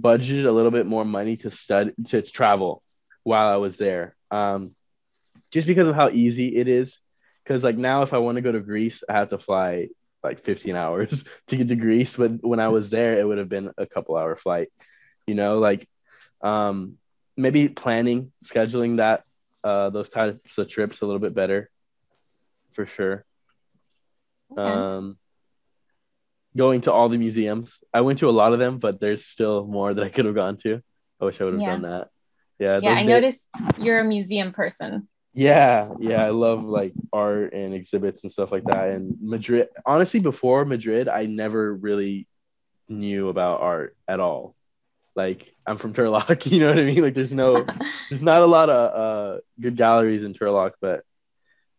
budgeted 0.00 0.46
a 0.46 0.52
little 0.52 0.70
bit 0.70 0.86
more 0.86 1.04
money 1.04 1.36
to 1.38 1.50
study 1.50 1.92
to 2.06 2.22
travel 2.22 2.82
while 3.22 3.52
I 3.52 3.56
was 3.56 3.76
there. 3.76 4.16
Um, 4.30 4.74
just 5.50 5.66
because 5.66 5.88
of 5.88 5.94
how 5.94 6.10
easy 6.10 6.56
it 6.56 6.68
is. 6.68 7.00
Because 7.44 7.64
like 7.64 7.76
now, 7.76 8.02
if 8.02 8.12
I 8.12 8.18
want 8.18 8.36
to 8.36 8.42
go 8.42 8.52
to 8.52 8.60
Greece, 8.60 9.02
I 9.08 9.14
have 9.14 9.30
to 9.30 9.38
fly 9.38 9.88
like 10.22 10.44
15 10.44 10.76
hours 10.76 11.24
to 11.48 11.56
get 11.56 11.68
to 11.68 11.76
Greece. 11.76 12.16
But 12.16 12.44
when 12.46 12.60
I 12.60 12.68
was 12.68 12.90
there, 12.90 13.18
it 13.18 13.26
would 13.26 13.38
have 13.38 13.48
been 13.48 13.72
a 13.76 13.86
couple 13.86 14.16
hour 14.16 14.36
flight. 14.36 14.68
You 15.26 15.34
know, 15.34 15.58
like 15.58 15.88
um, 16.42 16.96
maybe 17.36 17.68
planning, 17.68 18.32
scheduling 18.44 18.96
that 18.98 19.24
uh, 19.62 19.90
those 19.90 20.10
types 20.10 20.58
of 20.58 20.68
trips 20.68 21.00
a 21.00 21.06
little 21.06 21.20
bit 21.20 21.34
better, 21.34 21.70
for 22.72 22.86
sure. 22.86 23.24
Okay. 24.52 24.62
Um, 24.62 25.18
going 26.56 26.82
to 26.82 26.92
all 26.92 27.08
the 27.08 27.18
museums. 27.18 27.80
I 27.94 28.00
went 28.00 28.18
to 28.20 28.28
a 28.28 28.30
lot 28.30 28.52
of 28.52 28.58
them, 28.58 28.78
but 28.78 29.00
there's 29.00 29.24
still 29.24 29.66
more 29.66 29.94
that 29.94 30.04
I 30.04 30.08
could 30.08 30.24
have 30.24 30.34
gone 30.34 30.56
to. 30.58 30.82
I 31.20 31.24
wish 31.24 31.40
I 31.40 31.44
would 31.44 31.54
have 31.54 31.60
yeah. 31.60 31.70
done 31.70 31.82
that. 31.82 32.08
Yeah. 32.58 32.80
Yeah, 32.82 32.92
I 32.92 32.94
days- 32.96 33.06
noticed 33.06 33.48
you're 33.78 33.98
a 33.98 34.04
museum 34.04 34.52
person. 34.52 35.08
Yeah, 35.32 35.92
yeah, 36.00 36.24
I 36.24 36.30
love 36.30 36.64
like 36.64 36.92
art 37.12 37.52
and 37.52 37.72
exhibits 37.72 38.24
and 38.24 38.32
stuff 38.32 38.50
like 38.50 38.64
that. 38.64 38.88
And 38.88 39.16
Madrid, 39.20 39.68
honestly, 39.86 40.18
before 40.18 40.64
Madrid, 40.64 41.08
I 41.08 41.26
never 41.26 41.72
really 41.72 42.26
knew 42.88 43.28
about 43.28 43.60
art 43.60 43.96
at 44.08 44.18
all. 44.18 44.56
Like 45.14 45.54
I'm 45.64 45.78
from 45.78 45.94
Turlock, 45.94 46.46
you 46.50 46.58
know 46.58 46.70
what 46.70 46.80
I 46.80 46.84
mean? 46.84 47.00
Like 47.00 47.14
there's 47.14 47.32
no, 47.32 47.64
there's 48.10 48.22
not 48.22 48.42
a 48.42 48.46
lot 48.46 48.70
of 48.70 49.36
uh, 49.36 49.40
good 49.60 49.76
galleries 49.76 50.24
in 50.24 50.34
Turlock, 50.34 50.72
but 50.80 51.04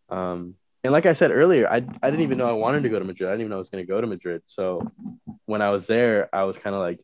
um, 0.07 0.55
and 0.83 0.91
like 0.93 1.05
I 1.05 1.13
said 1.13 1.31
earlier, 1.31 1.67
I, 1.69 1.77
I 2.01 2.09
didn't 2.09 2.21
even 2.21 2.37
know 2.37 2.49
I 2.49 2.53
wanted 2.53 2.83
to 2.83 2.89
go 2.89 2.99
to 2.99 3.05
Madrid. 3.05 3.29
I 3.29 3.33
didn't 3.33 3.41
even 3.41 3.49
know 3.51 3.57
I 3.57 3.59
was 3.59 3.69
going 3.69 3.85
to 3.85 3.87
go 3.87 4.01
to 4.01 4.07
Madrid. 4.07 4.41
So 4.45 4.91
when 5.45 5.61
I 5.61 5.69
was 5.69 5.85
there, 5.85 6.29
I 6.33 6.43
was 6.43 6.57
kind 6.57 6.75
of 6.75 6.81
like, 6.81 6.99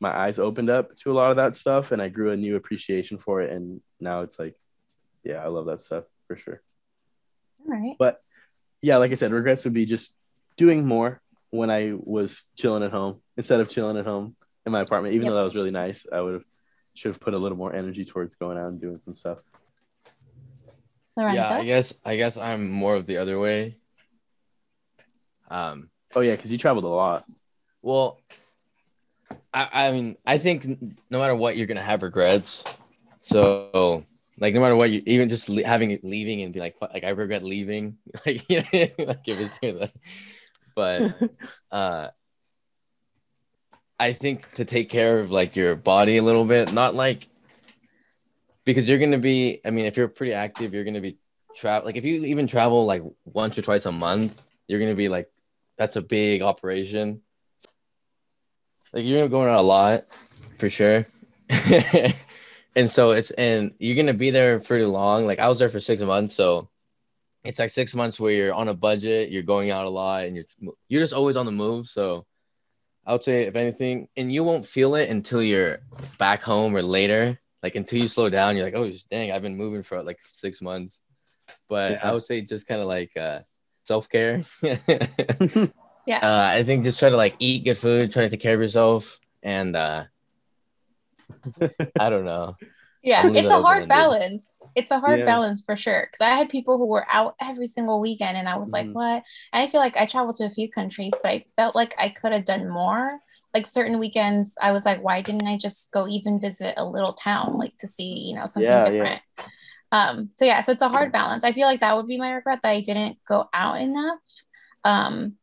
my 0.00 0.14
eyes 0.14 0.38
opened 0.38 0.70
up 0.70 0.96
to 0.98 1.12
a 1.12 1.14
lot 1.14 1.30
of 1.30 1.36
that 1.36 1.54
stuff 1.56 1.92
and 1.92 2.02
I 2.02 2.08
grew 2.08 2.32
a 2.32 2.36
new 2.36 2.56
appreciation 2.56 3.16
for 3.16 3.42
it. 3.42 3.52
And 3.52 3.80
now 4.00 4.22
it's 4.22 4.38
like, 4.38 4.56
yeah, 5.22 5.36
I 5.36 5.46
love 5.46 5.66
that 5.66 5.82
stuff 5.82 6.04
for 6.26 6.36
sure. 6.36 6.60
All 7.60 7.72
right. 7.72 7.96
But 7.98 8.20
yeah, 8.82 8.96
like 8.98 9.12
I 9.12 9.14
said, 9.14 9.32
regrets 9.32 9.64
would 9.64 9.72
be 9.72 9.86
just 9.86 10.12
doing 10.56 10.86
more 10.86 11.22
when 11.50 11.70
I 11.70 11.92
was 11.94 12.44
chilling 12.56 12.82
at 12.82 12.90
home 12.90 13.22
instead 13.36 13.60
of 13.60 13.68
chilling 13.68 13.96
at 13.96 14.04
home 14.04 14.36
in 14.66 14.72
my 14.72 14.80
apartment. 14.80 15.14
Even 15.14 15.26
yep. 15.26 15.30
though 15.30 15.36
that 15.36 15.44
was 15.44 15.56
really 15.56 15.70
nice, 15.70 16.06
I 16.12 16.20
would 16.20 16.34
have 16.34 16.44
should 16.94 17.12
have 17.12 17.20
put 17.20 17.34
a 17.34 17.38
little 17.38 17.58
more 17.58 17.74
energy 17.74 18.04
towards 18.04 18.34
going 18.36 18.58
out 18.58 18.68
and 18.68 18.80
doing 18.80 19.00
some 19.00 19.16
stuff. 19.16 19.38
Lorenzo? 21.16 21.54
Yeah, 21.54 21.60
I 21.60 21.64
guess 21.64 21.94
I 22.04 22.16
guess 22.16 22.36
I'm 22.36 22.70
more 22.70 22.94
of 22.96 23.06
the 23.06 23.18
other 23.18 23.38
way. 23.38 23.76
Um. 25.50 25.90
Oh 26.14 26.20
yeah, 26.20 26.32
because 26.32 26.50
you 26.52 26.58
traveled 26.58 26.84
a 26.84 26.88
lot. 26.88 27.24
Well, 27.82 28.20
I 29.52 29.68
I 29.72 29.92
mean 29.92 30.16
I 30.26 30.38
think 30.38 30.64
no 31.10 31.18
matter 31.18 31.34
what 31.34 31.56
you're 31.56 31.66
gonna 31.66 31.82
have 31.82 32.02
regrets. 32.02 32.64
So 33.20 34.04
like 34.12 34.54
no 34.54 34.60
matter 34.60 34.76
what 34.76 34.90
you 34.90 35.02
even 35.06 35.28
just 35.28 35.48
le- 35.48 35.64
having 35.64 35.90
it 35.90 36.04
leaving 36.04 36.20
and 36.20 36.32
be 36.32 36.42
like 36.42 36.58
like 36.70 36.88
I 36.88 37.10
regret 37.10 37.30
leaving 37.44 37.96
like 38.26 38.48
you 38.48 38.58
know 38.60 38.66
like 39.06 39.26
if 39.26 39.38
it's 39.40 39.58
like, 39.80 39.92
but 40.74 41.08
uh 41.70 42.08
I 43.98 44.12
think 44.12 44.52
to 44.54 44.64
take 44.64 44.88
care 44.90 45.20
of 45.20 45.30
like 45.30 45.56
your 45.56 45.76
body 45.76 46.16
a 46.16 46.22
little 46.22 46.44
bit, 46.44 46.72
not 46.72 46.94
like 46.94 47.24
because 48.64 48.88
you're 48.88 48.98
gonna 48.98 49.18
be 49.18 49.60
i 49.64 49.70
mean 49.70 49.84
if 49.84 49.96
you're 49.96 50.08
pretty 50.08 50.32
active 50.32 50.74
you're 50.74 50.84
gonna 50.84 51.00
be 51.00 51.16
travel 51.54 51.86
like 51.86 51.96
if 51.96 52.04
you 52.04 52.24
even 52.24 52.46
travel 52.46 52.84
like 52.84 53.02
once 53.24 53.56
or 53.58 53.62
twice 53.62 53.86
a 53.86 53.92
month 53.92 54.46
you're 54.66 54.80
gonna 54.80 54.94
be 54.94 55.08
like 55.08 55.30
that's 55.76 55.96
a 55.96 56.02
big 56.02 56.42
operation. 56.42 57.20
Like 58.92 59.04
you're 59.04 59.28
going 59.28 59.48
out 59.50 59.58
a 59.58 59.62
lot 59.62 60.04
for 60.58 60.70
sure. 60.70 61.06
And 62.76 62.90
so 62.90 63.12
it's 63.12 63.30
and 63.30 63.72
you're 63.78 63.94
gonna 63.94 64.18
be 64.18 64.30
there 64.30 64.58
pretty 64.58 64.84
long. 64.84 65.26
Like 65.28 65.38
i 65.38 65.48
was 65.48 65.60
there 65.60 65.68
for 65.68 65.78
six 65.78 66.02
months 66.02 66.34
so 66.34 66.68
it's 67.44 67.60
like 67.60 67.70
six 67.70 67.94
months 67.94 68.18
where 68.18 68.32
you're 68.32 68.52
on 68.52 68.66
a 68.66 68.74
budget 68.74 69.30
you're 69.30 69.44
going 69.44 69.70
out 69.70 69.86
a 69.86 69.90
lot 69.90 70.24
and 70.24 70.34
you're 70.34 70.72
you're 70.88 71.00
just 71.00 71.12
always 71.12 71.36
on 71.36 71.46
the 71.46 71.52
move. 71.52 71.86
So 71.86 72.26
i 73.06 73.12
would 73.12 73.22
say 73.22 73.42
if 73.42 73.54
anything 73.54 74.08
and 74.16 74.32
you 74.32 74.42
won't 74.42 74.66
feel 74.66 74.96
it 74.96 75.08
until 75.08 75.40
you're 75.40 75.78
back 76.18 76.42
home 76.42 76.74
or 76.74 76.82
later 76.82 77.38
like 77.64 77.76
until 77.76 77.98
you 77.98 78.08
slow 78.08 78.28
down, 78.28 78.56
you're 78.56 78.66
like, 78.66 78.76
oh 78.76 78.90
dang, 79.10 79.32
I've 79.32 79.40
been 79.40 79.56
moving 79.56 79.82
for 79.82 80.02
like 80.02 80.20
six 80.20 80.60
months. 80.60 81.00
But 81.66 81.92
yeah. 81.92 82.00
I 82.02 82.12
would 82.12 82.22
say 82.22 82.42
just 82.42 82.68
kind 82.68 82.82
of 82.82 82.86
like 82.86 83.16
uh, 83.16 83.40
self 83.84 84.06
care. 84.10 84.42
yeah. 84.62 86.18
Uh, 86.20 86.50
I 86.52 86.62
think 86.62 86.84
just 86.84 86.98
try 86.98 87.08
to 87.08 87.16
like 87.16 87.36
eat 87.38 87.64
good 87.64 87.78
food, 87.78 88.12
try 88.12 88.24
to 88.24 88.28
take 88.28 88.40
care 88.40 88.54
of 88.54 88.60
yourself, 88.60 89.18
and 89.42 89.74
uh, 89.74 90.04
I 91.98 92.10
don't 92.10 92.26
know. 92.26 92.54
Yeah, 93.02 93.30
it's 93.30 93.50
a 93.50 93.62
hard 93.62 93.88
balance. 93.88 94.44
It's 94.74 94.90
a 94.90 95.00
hard 95.00 95.20
yeah. 95.20 95.24
balance 95.24 95.62
for 95.64 95.76
sure. 95.76 96.06
Because 96.06 96.20
I 96.20 96.34
had 96.34 96.50
people 96.50 96.76
who 96.76 96.86
were 96.86 97.06
out 97.10 97.34
every 97.40 97.66
single 97.66 97.98
weekend, 97.98 98.36
and 98.36 98.46
I 98.46 98.58
was 98.58 98.70
mm-hmm. 98.70 98.92
like, 98.92 98.94
what? 98.94 99.22
And 99.54 99.62
I 99.62 99.68
feel 99.68 99.80
like 99.80 99.96
I 99.96 100.04
traveled 100.04 100.36
to 100.36 100.44
a 100.44 100.50
few 100.50 100.70
countries, 100.70 101.12
but 101.22 101.30
I 101.30 101.46
felt 101.56 101.74
like 101.74 101.94
I 101.96 102.10
could 102.10 102.32
have 102.32 102.44
done 102.44 102.68
more 102.68 103.18
like 103.54 103.66
certain 103.66 103.98
weekends 103.98 104.54
i 104.60 104.72
was 104.72 104.84
like 104.84 105.02
why 105.02 105.22
didn't 105.22 105.46
i 105.46 105.56
just 105.56 105.90
go 105.92 106.06
even 106.08 106.40
visit 106.40 106.74
a 106.76 106.84
little 106.84 107.12
town 107.12 107.56
like 107.56 107.74
to 107.78 107.86
see 107.86 108.26
you 108.28 108.34
know 108.34 108.46
something 108.46 108.68
yeah, 108.68 108.82
different? 108.82 109.22
Yeah. 109.38 109.44
um 109.92 110.30
so 110.36 110.44
yeah 110.44 110.60
so 110.60 110.72
it's 110.72 110.82
a 110.82 110.88
hard 110.88 111.12
balance. 111.12 111.44
I 111.44 111.52
feel 111.52 111.68
like 111.68 111.80
that 111.80 111.96
would 111.96 112.08
be 112.08 112.18
my 112.18 112.32
regret 112.32 112.60
that 112.62 112.68
i 112.68 112.80
didn't 112.80 113.18
go 113.26 113.48
out 113.54 113.80
enough. 113.80 114.18
Um 114.82 115.34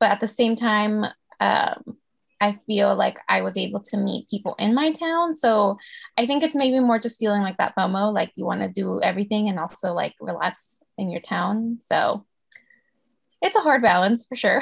but 0.00 0.10
at 0.10 0.20
the 0.20 0.26
same 0.26 0.56
time 0.56 1.04
um 1.40 1.96
i 2.40 2.58
feel 2.66 2.94
like 2.94 3.18
i 3.28 3.42
was 3.42 3.56
able 3.56 3.80
to 3.80 3.96
meet 3.96 4.30
people 4.30 4.54
in 4.58 4.74
my 4.74 4.90
town. 4.92 5.36
So 5.36 5.76
i 6.16 6.26
think 6.26 6.42
it's 6.42 6.56
maybe 6.56 6.80
more 6.80 6.98
just 6.98 7.18
feeling 7.18 7.42
like 7.42 7.58
that 7.58 7.74
fomo 7.76 8.12
like 8.12 8.32
you 8.34 8.46
want 8.46 8.62
to 8.62 8.68
do 8.68 9.00
everything 9.02 9.48
and 9.48 9.58
also 9.58 9.92
like 9.92 10.14
relax 10.20 10.78
in 10.96 11.10
your 11.10 11.20
town. 11.20 11.78
So 11.84 12.24
it's 13.40 13.56
a 13.56 13.60
hard 13.60 13.82
balance 13.82 14.24
for 14.24 14.34
sure. 14.34 14.60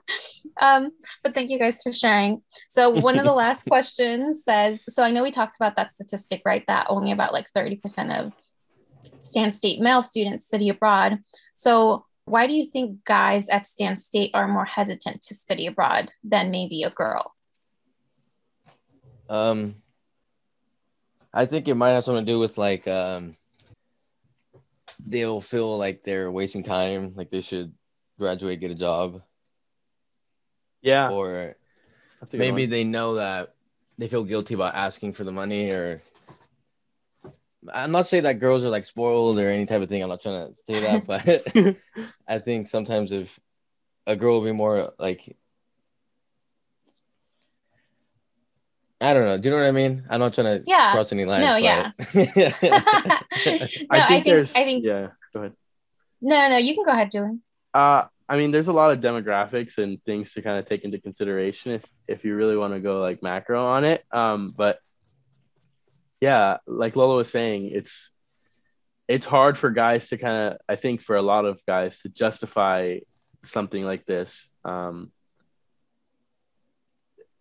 um, 0.60 0.90
but 1.22 1.34
thank 1.34 1.50
you 1.50 1.58
guys 1.58 1.82
for 1.82 1.92
sharing. 1.92 2.42
So 2.68 2.90
one 2.90 3.18
of 3.18 3.24
the 3.24 3.32
last 3.44 3.68
questions 3.68 4.44
says, 4.44 4.84
so 4.88 5.02
I 5.02 5.10
know 5.10 5.22
we 5.22 5.30
talked 5.30 5.56
about 5.56 5.76
that 5.76 5.92
statistic, 5.92 6.42
right? 6.44 6.64
That 6.66 6.86
only 6.88 7.12
about 7.12 7.32
like 7.32 7.46
30% 7.54 8.18
of 8.18 8.32
Stan 9.20 9.52
State 9.52 9.80
male 9.80 10.02
students 10.02 10.46
study 10.46 10.68
abroad. 10.68 11.18
So 11.54 12.06
why 12.24 12.46
do 12.46 12.54
you 12.54 12.66
think 12.66 13.04
guys 13.04 13.48
at 13.48 13.68
Stan 13.68 13.96
State 13.96 14.30
are 14.34 14.48
more 14.48 14.64
hesitant 14.64 15.22
to 15.22 15.34
study 15.34 15.66
abroad 15.66 16.10
than 16.24 16.50
maybe 16.50 16.82
a 16.82 16.90
girl? 16.90 17.34
Um, 19.28 19.76
I 21.32 21.44
think 21.44 21.68
it 21.68 21.74
might 21.74 21.90
have 21.90 22.04
something 22.04 22.24
to 22.24 22.32
do 22.32 22.38
with 22.38 22.56
like 22.56 22.88
um, 22.88 23.36
they'll 25.04 25.40
feel 25.40 25.76
like 25.76 26.02
they're 26.02 26.30
wasting 26.30 26.62
time, 26.62 27.12
like 27.14 27.30
they 27.30 27.40
should 27.40 27.72
graduate, 28.18 28.60
get 28.60 28.70
a 28.70 28.74
job. 28.74 29.22
Yeah. 30.82 31.10
Or 31.10 31.56
maybe 32.32 32.62
one. 32.62 32.70
they 32.70 32.84
know 32.84 33.14
that 33.14 33.54
they 33.98 34.08
feel 34.08 34.24
guilty 34.24 34.54
about 34.54 34.74
asking 34.74 35.14
for 35.14 35.24
the 35.24 35.32
money 35.32 35.72
or 35.72 36.00
I'm 37.72 37.90
not 37.90 38.06
saying 38.06 38.24
that 38.24 38.38
girls 38.38 38.64
are 38.64 38.68
like 38.68 38.84
spoiled 38.84 39.38
or 39.38 39.50
any 39.50 39.66
type 39.66 39.82
of 39.82 39.88
thing. 39.88 40.02
I'm 40.02 40.08
not 40.08 40.20
trying 40.20 40.48
to 40.48 40.54
say 40.54 40.80
that, 40.80 41.06
but 41.06 41.76
I 42.28 42.38
think 42.38 42.68
sometimes 42.68 43.10
if 43.10 43.40
a 44.06 44.14
girl 44.14 44.34
will 44.34 44.46
be 44.46 44.52
more 44.52 44.92
like 44.98 45.36
I 49.00 49.12
don't 49.12 49.24
know. 49.24 49.36
Do 49.36 49.48
you 49.48 49.54
know 49.54 49.60
what 49.60 49.68
I 49.68 49.72
mean? 49.72 50.04
I'm 50.08 50.20
not 50.20 50.34
trying 50.34 50.58
to 50.58 50.64
yeah. 50.66 50.92
cross 50.92 51.12
any 51.12 51.26
lines. 51.26 51.44
No, 51.44 51.52
but... 51.54 51.62
yeah. 51.62 51.90
no, 52.62 53.90
I 53.90 54.20
think, 54.20 54.26
I 54.26 54.44
think, 54.44 54.56
I 54.56 54.64
think 54.64 54.84
yeah. 54.84 55.08
Go 55.34 55.40
ahead. 55.40 55.52
No, 56.22 56.48
no, 56.48 56.56
you 56.56 56.74
can 56.74 56.84
go 56.84 56.92
ahead, 56.92 57.10
Julian. 57.12 57.42
Uh, 57.76 58.06
I 58.26 58.38
mean, 58.38 58.52
there's 58.52 58.68
a 58.68 58.72
lot 58.72 58.90
of 58.90 59.00
demographics 59.00 59.76
and 59.76 60.02
things 60.04 60.32
to 60.32 60.40
kind 60.40 60.58
of 60.58 60.66
take 60.66 60.84
into 60.84 60.98
consideration 60.98 61.72
if, 61.72 61.84
if 62.08 62.24
you 62.24 62.34
really 62.34 62.56
want 62.56 62.72
to 62.72 62.80
go 62.80 63.02
like 63.02 63.22
macro 63.22 63.66
on 63.66 63.84
it. 63.84 64.02
Um, 64.10 64.54
but 64.56 64.78
yeah, 66.18 66.56
like 66.66 66.96
Lolo 66.96 67.18
was 67.18 67.28
saying, 67.28 67.66
it's 67.66 68.10
it's 69.08 69.26
hard 69.26 69.58
for 69.58 69.68
guys 69.70 70.08
to 70.08 70.16
kind 70.16 70.54
of, 70.54 70.58
I 70.66 70.76
think, 70.76 71.02
for 71.02 71.16
a 71.16 71.22
lot 71.22 71.44
of 71.44 71.60
guys 71.66 72.00
to 72.00 72.08
justify 72.08 73.00
something 73.44 73.84
like 73.84 74.06
this. 74.06 74.48
Um, 74.64 75.12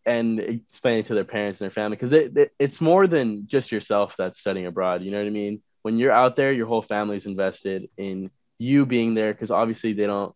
and 0.06 0.42
explain 0.42 1.00
it 1.00 1.06
to 1.06 1.16
their 1.16 1.24
parents 1.24 1.62
and 1.62 1.66
their 1.66 1.74
family 1.74 1.96
because 1.96 2.12
it, 2.12 2.38
it, 2.38 2.52
it's 2.60 2.82
more 2.82 3.08
than 3.08 3.48
just 3.48 3.72
yourself 3.72 4.16
that's 4.18 4.42
studying 4.42 4.68
abroad. 4.68 5.02
You 5.02 5.12
know 5.12 5.18
what 5.18 5.28
I 5.28 5.32
mean? 5.32 5.64
When 5.82 5.98
you're 5.98 6.12
out 6.12 6.36
there, 6.36 6.52
your 6.52 6.68
whole 6.68 6.82
family's 6.82 7.26
invested 7.26 7.90
in 7.96 8.30
you 8.58 8.86
being 8.86 9.14
there 9.14 9.34
because 9.34 9.52
obviously 9.52 9.94
they 9.94 10.08
don't 10.08 10.36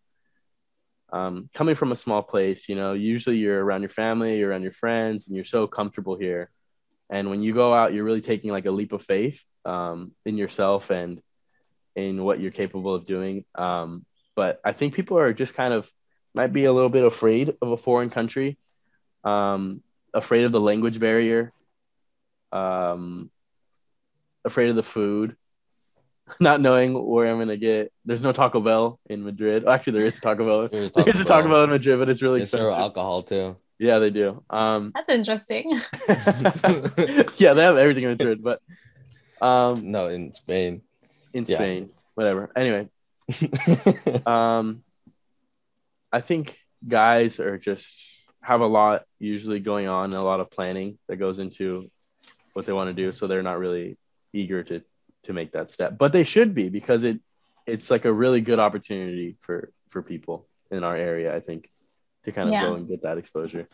um, 1.12 1.50
coming 1.54 1.74
from 1.74 1.92
a 1.92 1.96
small 1.96 2.22
place, 2.22 2.68
you 2.68 2.76
know, 2.76 2.92
usually 2.92 3.36
you're 3.36 3.62
around 3.64 3.82
your 3.82 3.90
family, 3.90 4.38
you're 4.38 4.50
around 4.50 4.62
your 4.62 4.72
friends, 4.72 5.26
and 5.26 5.34
you're 5.34 5.44
so 5.44 5.66
comfortable 5.66 6.16
here. 6.16 6.50
And 7.08 7.30
when 7.30 7.42
you 7.42 7.52
go 7.52 7.74
out, 7.74 7.92
you're 7.92 8.04
really 8.04 8.20
taking 8.20 8.52
like 8.52 8.66
a 8.66 8.70
leap 8.70 8.92
of 8.92 9.02
faith 9.02 9.42
um, 9.64 10.12
in 10.24 10.36
yourself 10.38 10.90
and 10.90 11.20
in 11.96 12.22
what 12.22 12.40
you're 12.40 12.52
capable 12.52 12.94
of 12.94 13.06
doing. 13.06 13.44
Um, 13.56 14.04
but 14.36 14.60
I 14.64 14.72
think 14.72 14.94
people 14.94 15.18
are 15.18 15.32
just 15.32 15.54
kind 15.54 15.74
of 15.74 15.90
might 16.32 16.52
be 16.52 16.64
a 16.64 16.72
little 16.72 16.88
bit 16.88 17.04
afraid 17.04 17.56
of 17.60 17.72
a 17.72 17.76
foreign 17.76 18.10
country, 18.10 18.56
um, 19.24 19.82
afraid 20.14 20.44
of 20.44 20.52
the 20.52 20.60
language 20.60 21.00
barrier, 21.00 21.52
um, 22.52 23.30
afraid 24.44 24.70
of 24.70 24.76
the 24.76 24.82
food, 24.84 25.36
not 26.40 26.60
knowing 26.60 26.94
where 26.94 27.26
I'm 27.26 27.38
gonna 27.38 27.56
get. 27.56 27.92
There's 28.04 28.22
no 28.22 28.32
Taco 28.32 28.60
Bell 28.60 28.98
in 29.08 29.24
Madrid. 29.24 29.66
Actually, 29.66 29.94
there 29.94 30.06
is 30.06 30.20
Taco 30.20 30.46
Bell. 30.46 30.68
There's, 30.72 30.92
Taco 30.92 31.04
There's 31.04 31.20
a 31.20 31.24
Taco 31.24 31.48
Bell 31.48 31.64
in 31.64 31.70
Madrid, 31.70 31.98
but 31.98 32.08
it's 32.08 32.22
really 32.22 32.42
expensive. 32.42 32.72
alcohol 32.72 33.22
too. 33.22 33.56
Yeah, 33.78 33.98
they 33.98 34.10
do. 34.10 34.42
Um, 34.50 34.92
That's 34.94 35.12
interesting. 35.12 35.72
yeah, 37.38 37.54
they 37.54 37.62
have 37.62 37.78
everything 37.78 38.04
in 38.04 38.10
Madrid, 38.10 38.42
but 38.42 38.60
um, 39.40 39.90
no, 39.90 40.08
in 40.08 40.34
Spain. 40.34 40.82
In 41.32 41.46
yeah. 41.48 41.56
Spain, 41.56 41.90
whatever. 42.14 42.50
Anyway, 42.54 42.88
um, 44.26 44.82
I 46.12 46.20
think 46.20 46.58
guys 46.86 47.40
are 47.40 47.56
just 47.56 48.18
have 48.42 48.60
a 48.60 48.66
lot 48.66 49.04
usually 49.18 49.60
going 49.60 49.86
on, 49.86 50.12
a 50.12 50.22
lot 50.22 50.40
of 50.40 50.50
planning 50.50 50.98
that 51.08 51.16
goes 51.16 51.38
into 51.38 51.88
what 52.52 52.66
they 52.66 52.72
want 52.72 52.90
to 52.90 52.94
do, 52.94 53.12
so 53.12 53.26
they're 53.26 53.42
not 53.42 53.58
really 53.58 53.96
eager 54.32 54.62
to 54.64 54.82
to 55.24 55.32
make 55.32 55.52
that 55.52 55.70
step. 55.70 55.98
But 55.98 56.12
they 56.12 56.24
should 56.24 56.54
be 56.54 56.68
because 56.68 57.02
it 57.02 57.20
it's 57.66 57.90
like 57.90 58.04
a 58.04 58.12
really 58.12 58.40
good 58.40 58.58
opportunity 58.58 59.36
for 59.40 59.72
for 59.90 60.02
people 60.02 60.46
in 60.70 60.84
our 60.84 60.96
area, 60.96 61.34
I 61.34 61.40
think, 61.40 61.70
to 62.24 62.32
kind 62.32 62.48
of 62.48 62.52
yeah. 62.52 62.62
go 62.62 62.74
and 62.74 62.88
get 62.88 63.02
that 63.02 63.18
exposure. 63.18 63.68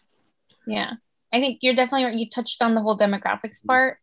Yeah. 0.67 0.95
I 1.33 1.41
think 1.41 1.59
you're 1.63 1.75
definitely 1.75 2.19
you 2.19 2.29
touched 2.29 2.63
on 2.63 2.75
the 2.75 2.81
whole 2.81 2.97
demographics 2.97 3.61
mm-hmm. 3.61 3.69
part. 3.69 3.99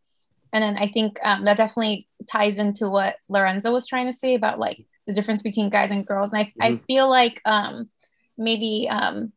And 0.52 0.62
then 0.64 0.78
I 0.78 0.92
think 0.92 1.18
um, 1.24 1.46
that 1.46 1.58
definitely 1.58 2.08
ties 2.30 2.60
into 2.60 2.88
what 2.88 3.16
Lorenzo 3.28 3.72
was 3.72 3.88
trying 3.88 4.06
to 4.06 4.14
say 4.14 4.36
about 4.36 4.60
like 4.60 4.86
the 5.08 5.14
difference 5.14 5.42
between 5.42 5.72
guys 5.72 5.90
and 5.90 6.06
girls. 6.06 6.32
And 6.32 6.42
I, 6.42 6.46
mm-hmm. 6.46 6.62
I 6.62 6.82
feel 6.86 7.10
like 7.10 7.42
um, 7.46 7.90
maybe, 8.38 8.88
um, 8.90 9.34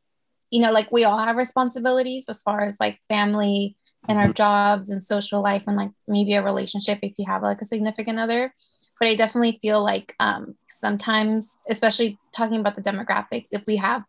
you 0.50 0.60
know, 0.60 0.72
like 0.72 0.92
we 0.92 1.04
all 1.04 1.18
have 1.18 1.36
responsibilities 1.36 2.26
as 2.28 2.42
far 2.42 2.60
as 2.60 2.76
like 2.78 2.98
family 3.08 3.76
and 4.08 4.18
our 4.18 4.24
mm-hmm. 4.24 4.32
jobs 4.32 4.90
and 4.90 5.02
social 5.02 5.42
life 5.42 5.62
and 5.66 5.76
like 5.76 5.90
maybe 6.06 6.34
a 6.34 6.42
relationship 6.42 6.98
if 7.02 7.18
you 7.18 7.24
have 7.26 7.42
like 7.42 7.60
a 7.60 7.64
significant 7.64 8.18
other 8.18 8.52
but 8.98 9.08
i 9.08 9.14
definitely 9.14 9.58
feel 9.62 9.82
like 9.82 10.14
um, 10.20 10.54
sometimes 10.68 11.58
especially 11.68 12.18
talking 12.34 12.60
about 12.60 12.76
the 12.76 12.82
demographics 12.82 13.48
if 13.52 13.64
we 13.66 13.76
have 13.76 14.02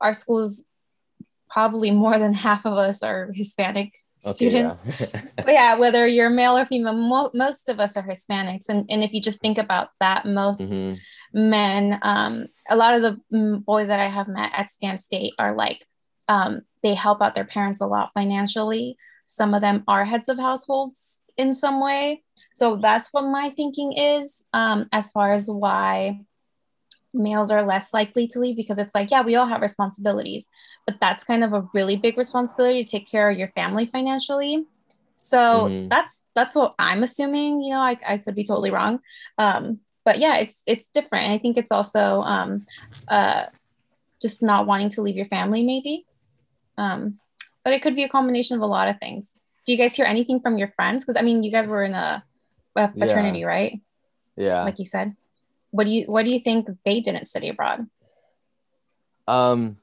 our 0.00 0.14
schools 0.14 0.64
probably 1.50 1.90
more 1.90 2.18
than 2.18 2.32
half 2.32 2.64
of 2.64 2.74
us 2.74 3.02
are 3.02 3.30
hispanic 3.34 3.92
okay, 4.24 4.34
students 4.34 4.84
yeah. 5.00 5.44
yeah. 5.48 5.74
whether 5.76 6.06
you're 6.06 6.30
male 6.30 6.56
or 6.56 6.64
female 6.64 6.94
mo- 6.94 7.30
most 7.34 7.68
of 7.68 7.80
us 7.80 7.96
are 7.96 8.02
hispanics 8.02 8.68
and, 8.68 8.86
and 8.90 9.02
if 9.02 9.12
you 9.12 9.20
just 9.20 9.40
think 9.40 9.58
about 9.58 9.88
that 10.00 10.24
most 10.24 10.72
mm-hmm. 10.72 10.94
men 11.50 11.98
um, 12.02 12.46
a 12.68 12.76
lot 12.76 12.94
of 12.94 13.02
the 13.02 13.62
boys 13.64 13.88
that 13.88 14.00
i 14.00 14.08
have 14.08 14.28
met 14.28 14.50
at 14.54 14.70
stan 14.70 14.98
state 14.98 15.34
are 15.38 15.54
like 15.54 15.84
um, 16.28 16.62
they 16.82 16.94
help 16.94 17.20
out 17.20 17.34
their 17.34 17.44
parents 17.44 17.80
a 17.80 17.86
lot 17.86 18.10
financially. 18.14 18.96
Some 19.26 19.54
of 19.54 19.60
them 19.60 19.84
are 19.86 20.04
heads 20.04 20.28
of 20.28 20.38
households 20.38 21.20
in 21.36 21.54
some 21.54 21.80
way. 21.80 22.22
So 22.54 22.76
that's 22.76 23.12
what 23.12 23.22
my 23.22 23.50
thinking 23.56 23.92
is 23.92 24.44
um, 24.52 24.88
as 24.92 25.12
far 25.12 25.30
as 25.30 25.50
why 25.50 26.20
males 27.12 27.50
are 27.50 27.66
less 27.66 27.92
likely 27.92 28.28
to 28.28 28.38
leave 28.38 28.56
because 28.56 28.78
it's 28.78 28.94
like, 28.94 29.10
yeah, 29.10 29.22
we 29.22 29.36
all 29.36 29.46
have 29.46 29.60
responsibilities, 29.60 30.46
but 30.86 31.00
that's 31.00 31.24
kind 31.24 31.42
of 31.44 31.52
a 31.52 31.68
really 31.74 31.96
big 31.96 32.16
responsibility 32.16 32.84
to 32.84 32.90
take 32.90 33.10
care 33.10 33.30
of 33.30 33.38
your 33.38 33.48
family 33.48 33.86
financially. 33.86 34.66
So 35.20 35.38
mm-hmm. 35.38 35.88
that's 35.88 36.22
that's 36.34 36.54
what 36.54 36.74
I'm 36.78 37.02
assuming. 37.02 37.60
You 37.60 37.74
know, 37.74 37.80
I, 37.80 37.98
I 38.06 38.18
could 38.18 38.34
be 38.34 38.44
totally 38.44 38.70
wrong, 38.70 39.00
um, 39.36 39.80
but 40.04 40.18
yeah, 40.18 40.36
it's 40.36 40.62
it's 40.66 40.88
different. 40.88 41.24
And 41.26 41.34
I 41.34 41.38
think 41.38 41.58
it's 41.58 41.72
also 41.72 42.22
um, 42.22 42.64
uh, 43.06 43.44
just 44.20 44.42
not 44.42 44.66
wanting 44.66 44.88
to 44.90 45.02
leave 45.02 45.16
your 45.16 45.26
family, 45.26 45.62
maybe. 45.62 46.06
Um, 46.80 47.18
but 47.62 47.74
it 47.74 47.82
could 47.82 47.94
be 47.94 48.04
a 48.04 48.08
combination 48.08 48.56
of 48.56 48.62
a 48.62 48.66
lot 48.66 48.88
of 48.88 48.98
things. 48.98 49.36
Do 49.66 49.72
you 49.72 49.78
guys 49.78 49.94
hear 49.94 50.06
anything 50.06 50.40
from 50.40 50.56
your 50.56 50.68
friends? 50.68 51.04
Because 51.04 51.20
I 51.20 51.22
mean, 51.22 51.42
you 51.42 51.52
guys 51.52 51.66
were 51.66 51.84
in 51.84 51.92
a, 51.92 52.24
a 52.74 52.92
fraternity, 52.92 53.40
yeah. 53.40 53.46
right? 53.46 53.80
Yeah. 54.36 54.62
Like 54.62 54.78
you 54.78 54.86
said. 54.86 55.14
What 55.72 55.84
do 55.84 55.90
you 55.90 56.06
What 56.06 56.24
do 56.24 56.30
you 56.32 56.40
think 56.40 56.68
they 56.84 57.00
didn't 57.00 57.26
study 57.26 57.50
abroad? 57.50 57.86
Um. 59.28 59.76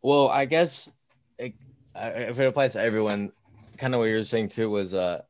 Well, 0.00 0.28
I 0.28 0.46
guess 0.46 0.90
it, 1.38 1.54
if 1.94 2.40
it 2.40 2.46
applies 2.46 2.72
to 2.72 2.80
everyone, 2.80 3.32
kind 3.76 3.94
of 3.94 4.00
what 4.00 4.06
you're 4.06 4.24
saying 4.24 4.48
too 4.48 4.70
was 4.70 4.94
uh. 4.94 5.22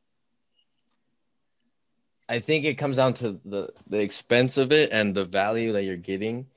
I 2.29 2.39
think 2.39 2.63
it 2.63 2.75
comes 2.75 2.95
down 2.95 3.13
to 3.15 3.39
the 3.43 3.69
the 3.87 4.01
expense 4.01 4.57
of 4.57 4.71
it 4.71 4.91
and 4.93 5.13
the 5.13 5.25
value 5.25 5.73
that 5.73 5.83
you're 5.83 5.97
getting 5.97 6.47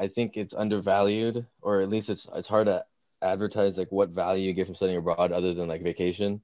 I 0.00 0.08
think 0.08 0.38
it's 0.38 0.54
undervalued, 0.54 1.46
or 1.60 1.82
at 1.82 1.90
least 1.90 2.08
it's 2.08 2.26
it's 2.34 2.48
hard 2.48 2.66
to 2.66 2.86
advertise 3.20 3.76
like 3.76 3.92
what 3.92 4.08
value 4.08 4.46
you 4.46 4.54
get 4.54 4.64
from 4.64 4.74
studying 4.74 4.96
abroad 4.96 5.30
other 5.30 5.52
than 5.52 5.68
like 5.68 5.82
vacation. 5.82 6.40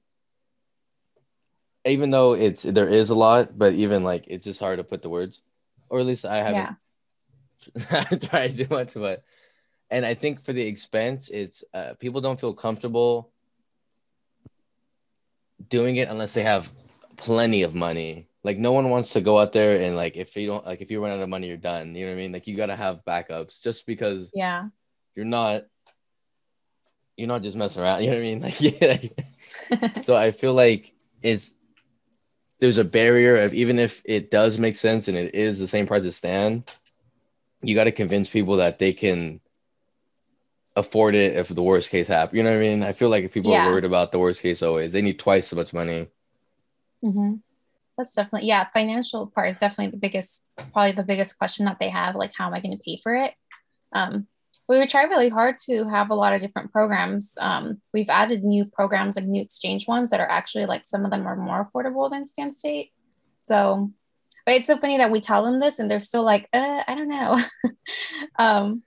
Even 1.83 2.11
though 2.11 2.33
it's 2.33 2.61
there 2.61 2.87
is 2.87 3.09
a 3.09 3.15
lot, 3.15 3.57
but 3.57 3.73
even 3.73 4.03
like 4.03 4.25
it's 4.27 4.45
just 4.45 4.59
hard 4.59 4.77
to 4.77 4.83
put 4.83 5.01
the 5.01 5.09
words, 5.09 5.41
or 5.89 5.99
at 5.99 6.05
least 6.05 6.23
I 6.23 6.37
haven't 6.37 6.77
yeah. 7.89 8.03
tried 8.17 8.55
too 8.55 8.67
much. 8.69 8.93
But 8.93 9.23
and 9.89 10.05
I 10.05 10.13
think 10.13 10.39
for 10.39 10.53
the 10.53 10.61
expense, 10.61 11.29
it's 11.29 11.63
uh, 11.73 11.95
people 11.99 12.21
don't 12.21 12.39
feel 12.39 12.53
comfortable 12.53 13.31
doing 15.67 15.95
it 15.95 16.09
unless 16.09 16.35
they 16.35 16.43
have 16.43 16.71
plenty 17.15 17.63
of 17.63 17.73
money 17.73 18.27
like 18.47 18.57
no 18.57 18.71
one 18.71 18.89
wants 18.89 19.11
to 19.11 19.19
go 19.19 19.37
out 19.37 19.51
there 19.51 19.81
and 19.81 19.97
like 19.97 20.15
if 20.15 20.33
you 20.37 20.47
don't 20.47 20.65
like 20.65 20.79
if 20.79 20.89
you 20.89 21.03
run 21.03 21.11
out 21.11 21.19
of 21.19 21.27
money 21.27 21.47
you're 21.47 21.57
done. 21.57 21.93
You 21.93 22.05
know 22.05 22.13
what 22.13 22.17
i 22.17 22.21
mean? 22.21 22.31
Like 22.31 22.47
you 22.47 22.55
got 22.55 22.67
to 22.67 22.77
have 22.77 23.03
backups 23.03 23.61
just 23.61 23.85
because 23.85 24.31
yeah. 24.33 24.69
you're 25.15 25.25
not 25.25 25.63
you're 27.17 27.27
not 27.27 27.43
just 27.43 27.57
messing 27.57 27.83
around. 27.83 28.01
You 28.03 28.11
know 28.11 28.15
what 28.15 28.21
i 28.21 28.23
mean? 28.23 28.41
Like 28.41 28.61
yeah 28.61 30.01
so 30.01 30.15
i 30.15 30.31
feel 30.31 30.53
like 30.53 30.93
it's 31.21 31.51
there's 32.61 32.77
a 32.77 32.85
barrier 32.85 33.35
of 33.35 33.53
even 33.53 33.79
if 33.79 34.01
it 34.05 34.31
does 34.31 34.57
make 34.57 34.77
sense 34.77 35.09
and 35.09 35.17
it 35.17 35.35
is 35.35 35.59
the 35.59 35.67
same 35.67 35.85
price 35.85 36.05
as 36.05 36.15
stan 36.15 36.63
you 37.61 37.75
got 37.75 37.83
to 37.83 37.91
convince 37.91 38.29
people 38.29 38.55
that 38.55 38.79
they 38.79 38.93
can 38.93 39.41
afford 40.77 41.15
it 41.15 41.35
if 41.35 41.49
the 41.49 41.61
worst 41.61 41.89
case 41.89 42.07
happens 42.07 42.37
you 42.37 42.43
know 42.43 42.51
what 42.51 42.59
i 42.59 42.61
mean? 42.61 42.81
I 42.81 42.93
feel 42.93 43.09
like 43.09 43.25
if 43.25 43.33
people 43.33 43.51
yeah. 43.51 43.67
are 43.67 43.71
worried 43.71 43.83
about 43.83 44.13
the 44.13 44.19
worst 44.19 44.41
case 44.41 44.63
always 44.63 44.93
they 44.93 45.01
need 45.01 45.19
twice 45.19 45.51
as 45.51 45.57
much 45.57 45.73
money. 45.73 46.07
Mm-hmm 47.03 47.33
that's 47.97 48.13
definitely 48.13 48.47
yeah 48.47 48.67
financial 48.73 49.27
part 49.27 49.49
is 49.49 49.57
definitely 49.57 49.91
the 49.91 49.97
biggest 49.97 50.45
probably 50.71 50.91
the 50.91 51.03
biggest 51.03 51.37
question 51.37 51.65
that 51.65 51.77
they 51.79 51.89
have 51.89 52.15
like 52.15 52.31
how 52.37 52.47
am 52.47 52.53
i 52.53 52.59
going 52.59 52.75
to 52.77 52.83
pay 52.83 52.99
for 53.01 53.15
it? 53.15 53.33
Um, 53.93 54.27
we 54.69 54.77
would 54.77 54.89
try 54.89 55.03
really 55.03 55.29
hard 55.29 55.59
to 55.59 55.87
have 55.87 56.09
a 56.09 56.15
lot 56.15 56.33
of 56.33 56.41
different 56.41 56.73
programs. 56.73 57.37
Um, 57.39 57.81
we've 57.93 58.09
added 58.09 58.43
new 58.43 58.65
programs 58.65 59.15
like 59.15 59.25
new 59.25 59.41
exchange 59.41 59.87
ones 59.87 60.11
that 60.11 60.19
are 60.19 60.29
actually 60.29 60.65
like 60.65 60.85
some 60.85 61.05
of 61.05 61.11
them 61.11 61.25
are 61.25 61.37
more 61.37 61.69
affordable 61.73 62.09
than 62.09 62.27
stan 62.27 62.51
state. 62.51 62.91
So 63.41 63.91
but 64.45 64.55
it's 64.55 64.67
so 64.67 64.77
funny 64.77 64.97
that 64.97 65.11
we 65.11 65.19
tell 65.19 65.43
them 65.43 65.59
this 65.59 65.79
and 65.79 65.89
they're 65.89 65.99
still 65.99 66.23
like 66.23 66.47
uh, 66.53 66.83
i 66.87 66.95
don't 66.95 67.09
know. 67.09 67.39
Um, 68.39 68.83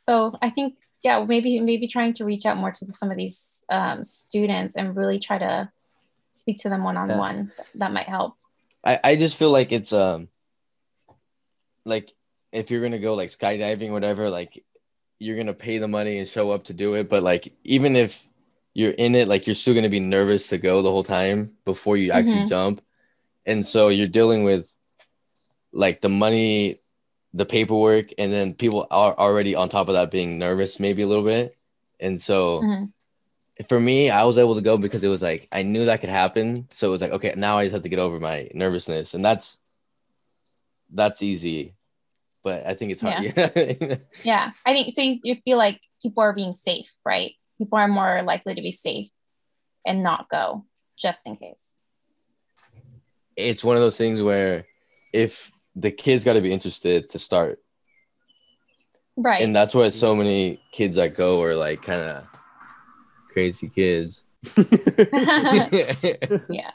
so 0.00 0.36
i 0.42 0.50
think 0.50 0.74
yeah 1.02 1.24
maybe 1.24 1.58
maybe 1.60 1.88
trying 1.88 2.12
to 2.14 2.24
reach 2.24 2.46
out 2.46 2.56
more 2.56 2.70
to 2.70 2.92
some 2.92 3.10
of 3.10 3.16
these 3.16 3.62
um, 3.70 4.04
students 4.04 4.76
and 4.76 4.96
really 4.96 5.18
try 5.18 5.38
to 5.38 5.70
speak 6.32 6.58
to 6.58 6.68
them 6.68 6.84
one-on-one 6.84 7.52
yeah. 7.56 7.64
that 7.76 7.92
might 7.92 8.08
help 8.08 8.36
I, 8.84 9.00
I 9.02 9.16
just 9.16 9.36
feel 9.36 9.50
like 9.50 9.72
it's 9.72 9.92
um 9.92 10.28
like 11.84 12.12
if 12.52 12.70
you're 12.70 12.82
gonna 12.82 12.98
go 12.98 13.14
like 13.14 13.28
skydiving 13.28 13.92
whatever 13.92 14.30
like 14.30 14.64
you're 15.18 15.36
gonna 15.36 15.54
pay 15.54 15.78
the 15.78 15.88
money 15.88 16.18
and 16.18 16.28
show 16.28 16.50
up 16.50 16.64
to 16.64 16.72
do 16.72 16.94
it 16.94 17.08
but 17.08 17.22
like 17.22 17.52
even 17.64 17.96
if 17.96 18.24
you're 18.74 18.92
in 18.92 19.14
it 19.14 19.28
like 19.28 19.46
you're 19.46 19.54
still 19.54 19.74
gonna 19.74 19.88
be 19.88 20.00
nervous 20.00 20.48
to 20.48 20.58
go 20.58 20.82
the 20.82 20.90
whole 20.90 21.04
time 21.04 21.52
before 21.64 21.96
you 21.96 22.12
actually 22.12 22.36
mm-hmm. 22.36 22.48
jump. 22.48 22.82
And 23.44 23.66
so 23.66 23.88
you're 23.88 24.06
dealing 24.06 24.44
with 24.44 24.74
like 25.72 26.00
the 26.00 26.08
money 26.08 26.76
the 27.34 27.46
paperwork 27.46 28.10
and 28.18 28.32
then 28.32 28.54
people 28.54 28.86
are 28.90 29.16
already 29.18 29.54
on 29.54 29.68
top 29.68 29.88
of 29.88 29.94
that 29.94 30.10
being 30.10 30.38
nervous 30.38 30.78
maybe 30.78 31.02
a 31.02 31.06
little 31.06 31.24
bit. 31.24 31.50
And 32.00 32.20
so 32.20 32.60
mm-hmm 32.60 32.84
for 33.68 33.78
me, 33.78 34.10
I 34.10 34.24
was 34.24 34.38
able 34.38 34.54
to 34.54 34.60
go 34.60 34.76
because 34.76 35.04
it 35.04 35.08
was 35.08 35.22
like 35.22 35.48
I 35.52 35.62
knew 35.62 35.84
that 35.84 36.00
could 36.00 36.10
happen. 36.10 36.68
So 36.72 36.88
it 36.88 36.90
was 36.90 37.00
like, 37.00 37.12
okay, 37.12 37.34
now 37.36 37.58
I 37.58 37.64
just 37.64 37.74
have 37.74 37.82
to 37.82 37.88
get 37.88 37.98
over 37.98 38.18
my 38.18 38.48
nervousness, 38.54 39.14
and 39.14 39.24
that's 39.24 39.68
that's 40.92 41.22
easy. 41.22 41.74
But 42.44 42.66
I 42.66 42.74
think 42.74 42.92
it's 42.92 43.00
hard. 43.00 43.22
Yeah, 43.22 43.96
yeah. 44.24 44.52
I 44.66 44.72
think 44.72 44.92
so. 44.92 45.02
You, 45.02 45.20
you 45.22 45.36
feel 45.44 45.58
like 45.58 45.80
people 46.02 46.22
are 46.22 46.32
being 46.32 46.54
safe, 46.54 46.90
right? 47.04 47.32
People 47.58 47.78
are 47.78 47.88
more 47.88 48.22
likely 48.22 48.54
to 48.54 48.62
be 48.62 48.72
safe 48.72 49.10
and 49.86 50.02
not 50.02 50.28
go 50.28 50.64
just 50.98 51.26
in 51.26 51.36
case. 51.36 51.76
It's 53.36 53.62
one 53.62 53.76
of 53.76 53.82
those 53.82 53.96
things 53.96 54.20
where 54.20 54.66
if 55.12 55.52
the 55.76 55.92
kids 55.92 56.24
got 56.24 56.32
to 56.32 56.40
be 56.40 56.52
interested 56.52 57.10
to 57.10 57.18
start, 57.18 57.62
Right. 59.16 59.42
And 59.42 59.54
that's 59.54 59.74
why 59.74 59.88
so 59.90 60.16
many 60.16 60.60
kids 60.72 60.96
that 60.96 61.14
go 61.14 61.42
are 61.42 61.54
like 61.54 61.82
kind 61.82 62.00
of 62.00 62.24
crazy 63.32 63.68
kids. 63.68 64.22
yeah. 66.50 66.70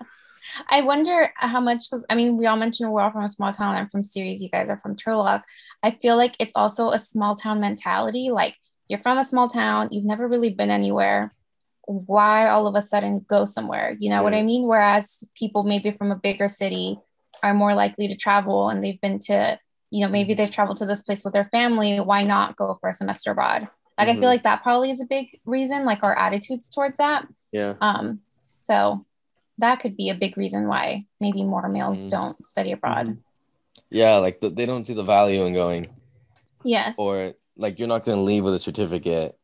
I 0.69 0.81
wonder 0.81 1.31
how 1.35 1.59
much, 1.59 1.89
because 1.89 2.05
I 2.09 2.15
mean, 2.15 2.37
we 2.37 2.45
all 2.45 2.55
mentioned 2.55 2.91
we're 2.91 3.01
all 3.01 3.11
from 3.11 3.23
a 3.23 3.29
small 3.29 3.51
town. 3.51 3.75
I'm 3.75 3.89
from 3.89 4.03
Ceres. 4.03 4.41
You 4.41 4.49
guys 4.49 4.69
are 4.69 4.77
from 4.77 4.95
Turlock. 4.95 5.43
I 5.83 5.91
feel 5.91 6.17
like 6.17 6.35
it's 6.39 6.53
also 6.55 6.91
a 6.91 6.99
small 6.99 7.35
town 7.35 7.59
mentality. 7.59 8.29
Like 8.31 8.55
you're 8.87 9.01
from 9.01 9.17
a 9.17 9.25
small 9.25 9.47
town, 9.47 9.89
you've 9.91 10.05
never 10.05 10.27
really 10.27 10.49
been 10.49 10.71
anywhere. 10.71 11.33
Why 11.85 12.49
all 12.49 12.67
of 12.67 12.75
a 12.75 12.81
sudden 12.81 13.25
go 13.27 13.45
somewhere? 13.45 13.95
You 13.99 14.09
know 14.09 14.23
what 14.23 14.33
I 14.33 14.43
mean? 14.43 14.67
Whereas 14.67 15.23
people 15.35 15.63
maybe 15.63 15.91
from 15.91 16.11
a 16.11 16.17
bigger 16.17 16.47
city 16.47 16.99
are 17.43 17.53
more 17.53 17.73
likely 17.73 18.07
to 18.07 18.15
travel 18.15 18.69
and 18.69 18.83
they've 18.83 18.99
been 18.99 19.19
to, 19.19 19.59
you 19.89 20.05
know, 20.05 20.11
maybe 20.11 20.33
mm-hmm. 20.33 20.39
they've 20.39 20.51
traveled 20.51 20.77
to 20.77 20.85
this 20.85 21.03
place 21.03 21.23
with 21.23 21.33
their 21.33 21.45
family. 21.45 21.99
Why 21.99 22.23
not 22.23 22.57
go 22.57 22.77
for 22.81 22.89
a 22.89 22.93
semester 22.93 23.31
abroad? 23.31 23.69
Like 23.97 24.07
mm-hmm. 24.07 24.17
I 24.17 24.21
feel 24.21 24.29
like 24.29 24.43
that 24.43 24.63
probably 24.63 24.91
is 24.91 25.01
a 25.01 25.05
big 25.05 25.39
reason, 25.45 25.85
like 25.85 26.03
our 26.03 26.17
attitudes 26.17 26.69
towards 26.69 26.99
that. 26.99 27.27
Yeah. 27.51 27.75
Um, 27.81 28.19
so 28.61 29.05
that 29.57 29.79
could 29.79 29.97
be 29.97 30.09
a 30.09 30.15
big 30.15 30.37
reason 30.37 30.67
why 30.67 31.05
maybe 31.19 31.43
more 31.43 31.67
males 31.67 32.01
mm-hmm. 32.01 32.09
don't 32.09 32.47
study 32.47 32.71
abroad. 32.71 33.07
Mm-hmm. 33.07 33.19
Yeah, 33.89 34.15
like 34.15 34.41
the, 34.41 34.49
they 34.49 34.65
don't 34.65 34.85
see 34.85 34.93
the 34.93 35.03
value 35.03 35.45
in 35.45 35.53
going. 35.53 35.89
Yes. 36.63 36.97
Or 36.99 37.33
like 37.55 37.79
you're 37.79 37.87
not 37.87 38.05
going 38.05 38.17
to 38.17 38.21
leave 38.21 38.43
with 38.43 38.53
a 38.53 38.59
certificate. 38.59 39.37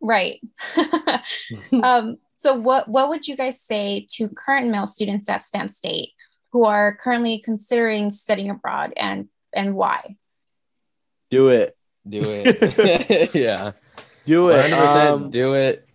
Right. 0.00 0.40
um, 1.82 2.18
so 2.36 2.54
what 2.54 2.88
what 2.88 3.08
would 3.08 3.26
you 3.26 3.36
guys 3.36 3.60
say 3.60 4.06
to 4.12 4.28
current 4.28 4.70
male 4.70 4.86
students 4.86 5.28
at 5.28 5.44
Stan 5.44 5.70
State 5.70 6.12
who 6.52 6.64
are 6.64 6.96
currently 6.96 7.42
considering 7.44 8.10
studying 8.10 8.50
abroad 8.50 8.92
and 8.96 9.28
and 9.52 9.74
why? 9.74 10.16
Do 11.30 11.48
it. 11.48 11.76
Do 12.08 12.22
it. 12.24 13.34
yeah. 13.34 13.72
Do 14.26 14.50
it. 14.50 14.70
100% 14.70 15.10
um, 15.10 15.30
do 15.30 15.54
it. 15.54 15.86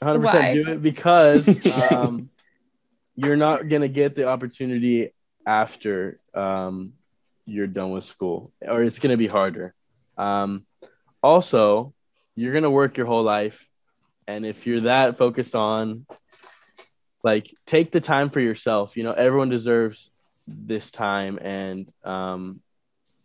100% 0.00 0.22
why? 0.22 0.54
do 0.54 0.68
it 0.68 0.82
because 0.82 1.80
um, 1.92 2.28
you're 3.14 3.36
not 3.36 3.68
going 3.68 3.82
to 3.82 3.88
get 3.88 4.14
the 4.14 4.26
opportunity 4.26 5.12
after 5.46 6.18
um, 6.34 6.92
you're 7.46 7.66
done 7.66 7.90
with 7.90 8.04
school, 8.04 8.52
or 8.60 8.82
it's 8.82 8.98
going 8.98 9.10
to 9.10 9.16
be 9.16 9.26
harder. 9.26 9.74
Um, 10.16 10.64
also, 11.22 11.94
you're 12.34 12.52
going 12.52 12.64
to 12.64 12.70
work 12.70 12.96
your 12.96 13.06
whole 13.06 13.22
life. 13.22 13.68
And 14.26 14.46
if 14.46 14.66
you're 14.66 14.82
that 14.82 15.18
focused 15.18 15.54
on, 15.54 16.06
like, 17.22 17.54
take 17.66 17.92
the 17.92 18.00
time 18.00 18.30
for 18.30 18.40
yourself. 18.40 18.96
You 18.96 19.04
know, 19.04 19.12
everyone 19.12 19.50
deserves 19.50 20.10
this 20.46 20.90
time. 20.90 21.38
And 21.38 21.92
um, 22.04 22.60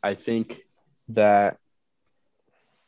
I 0.03 0.15
think 0.15 0.61
that 1.10 1.58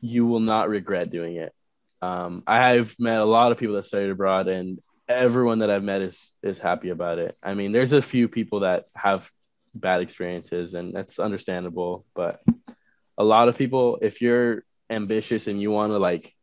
you 0.01 0.25
will 0.25 0.39
not 0.39 0.69
regret 0.69 1.11
doing 1.11 1.35
it. 1.35 1.53
Um, 2.01 2.43
I've 2.47 2.95
met 2.99 3.19
a 3.19 3.25
lot 3.25 3.51
of 3.51 3.57
people 3.57 3.75
that 3.75 3.85
studied 3.85 4.09
abroad, 4.09 4.47
and 4.47 4.79
everyone 5.07 5.59
that 5.59 5.69
I've 5.69 5.83
met 5.83 6.01
is 6.01 6.31
is 6.41 6.59
happy 6.59 6.89
about 6.89 7.19
it. 7.19 7.37
I 7.43 7.53
mean, 7.53 7.71
there's 7.71 7.93
a 7.93 8.01
few 8.01 8.27
people 8.27 8.61
that 8.61 8.85
have 8.95 9.29
bad 9.75 10.01
experiences, 10.01 10.73
and 10.73 10.93
that's 10.93 11.19
understandable. 11.19 12.05
But 12.15 12.41
a 13.17 13.23
lot 13.23 13.49
of 13.49 13.57
people, 13.57 13.99
if 14.01 14.21
you're 14.21 14.63
ambitious 14.89 15.47
and 15.47 15.61
you 15.61 15.71
want 15.71 15.91
to 15.91 15.97
like 15.97 16.33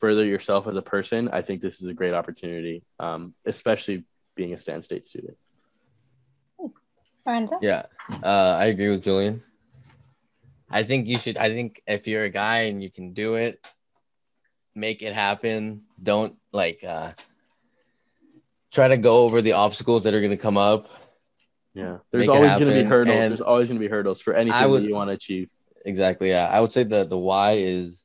further 0.00 0.24
yourself 0.24 0.66
as 0.66 0.76
a 0.76 0.82
person, 0.82 1.28
I 1.28 1.42
think 1.42 1.62
this 1.62 1.80
is 1.80 1.86
a 1.86 1.94
great 1.94 2.14
opportunity, 2.14 2.82
um, 2.98 3.34
especially 3.46 4.04
being 4.34 4.52
a 4.52 4.58
Stan 4.58 4.82
State 4.82 5.06
student. 5.06 5.36
Lorenzo? 7.26 7.58
Yeah, 7.62 7.86
uh, 8.22 8.56
I 8.60 8.66
agree 8.66 8.90
with 8.90 9.02
Julian. 9.02 9.42
I 10.70 10.82
think 10.82 11.08
you 11.08 11.16
should. 11.16 11.36
I 11.36 11.50
think 11.50 11.82
if 11.86 12.08
you're 12.08 12.24
a 12.24 12.30
guy 12.30 12.62
and 12.62 12.82
you 12.82 12.90
can 12.90 13.12
do 13.12 13.34
it, 13.34 13.64
make 14.74 15.02
it 15.02 15.12
happen. 15.12 15.82
Don't 16.02 16.36
like 16.52 16.82
uh, 16.84 17.12
try 18.72 18.88
to 18.88 18.96
go 18.96 19.18
over 19.18 19.40
the 19.42 19.52
obstacles 19.52 20.04
that 20.04 20.14
are 20.14 20.20
going 20.20 20.30
to 20.30 20.36
come 20.36 20.56
up 20.56 20.88
yeah, 21.74 21.98
there's 22.12 22.28
always 22.28 22.52
going 22.52 22.66
to 22.66 22.72
be 22.72 22.84
hurdles. 22.84 23.16
And 23.16 23.30
there's 23.32 23.40
always 23.40 23.68
going 23.68 23.80
to 23.80 23.84
be 23.84 23.90
hurdles 23.90 24.20
for 24.20 24.32
anything 24.32 24.70
would, 24.70 24.82
that 24.82 24.86
you 24.86 24.94
want 24.94 25.10
to 25.10 25.14
achieve. 25.14 25.50
Exactly. 25.84 26.30
Yeah, 26.30 26.48
I 26.50 26.60
would 26.60 26.70
say 26.70 26.84
that 26.84 27.10
the 27.10 27.18
why 27.18 27.52
is, 27.58 28.04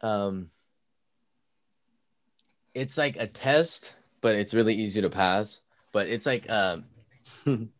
um, 0.00 0.48
it's 2.74 2.96
like 2.96 3.16
a 3.16 3.26
test, 3.26 3.94
but 4.22 4.34
it's 4.34 4.54
really 4.54 4.74
easy 4.74 5.02
to 5.02 5.10
pass. 5.10 5.60
But 5.92 6.08
it's 6.08 6.24
like, 6.24 6.48
um, 6.48 6.84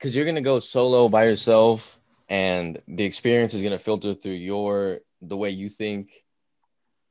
because 0.00 0.16
you're 0.16 0.24
gonna 0.24 0.40
go 0.40 0.58
solo 0.58 1.10
by 1.10 1.24
yourself, 1.24 2.00
and 2.30 2.80
the 2.88 3.04
experience 3.04 3.52
is 3.52 3.62
gonna 3.62 3.78
filter 3.78 4.14
through 4.14 4.32
your 4.32 5.00
the 5.20 5.36
way 5.36 5.50
you 5.50 5.68
think, 5.68 6.24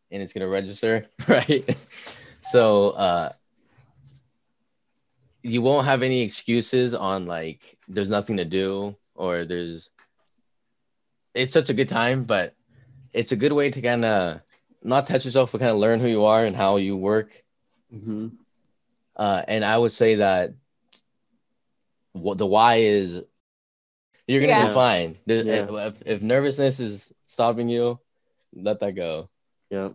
and 0.10 0.24
it's 0.24 0.34
gonna 0.34 0.50
register, 0.50 1.06
right? 1.28 1.88
so, 2.42 2.90
uh, 2.90 3.32
you 5.44 5.62
won't 5.62 5.86
have 5.86 6.02
any 6.04 6.22
excuses 6.22 6.96
on 6.96 7.26
like 7.26 7.78
there's 7.88 8.10
nothing 8.10 8.38
to 8.38 8.46
do 8.46 8.96
or 9.16 9.46
there's 9.46 9.90
it's 11.34 11.54
such 11.54 11.70
a 11.70 11.74
good 11.74 11.88
time 11.88 12.24
but 12.26 12.54
it's 13.14 13.32
a 13.32 13.38
good 13.38 13.54
way 13.54 13.70
to 13.70 13.82
kind 13.82 14.04
of 14.04 14.42
not 14.84 15.08
test 15.08 15.26
yourself 15.26 15.52
but 15.52 15.60
kind 15.60 15.72
of 15.72 15.78
learn 15.78 16.00
who 16.00 16.08
you 16.08 16.26
are 16.26 16.46
and 16.46 16.56
how 16.56 16.76
you 16.76 16.98
work 16.98 17.44
mm-hmm. 17.94 18.28
uh, 19.16 19.42
and 19.48 19.64
i 19.64 19.78
would 19.78 19.92
say 19.94 20.16
that 20.16 20.54
what 22.14 22.38
the 22.38 22.46
why 22.46 22.76
is 22.76 23.24
you're 24.28 24.42
gonna 24.42 24.54
yeah. 24.54 24.68
be 24.68 24.74
fine 24.74 25.18
yeah. 25.26 25.88
if, 25.88 26.02
if 26.06 26.22
nervousness 26.22 26.80
is 26.80 27.12
stopping 27.26 27.70
you 27.70 28.00
let 28.54 28.80
that 28.80 28.94
go 28.94 29.30
yeah 29.70 29.90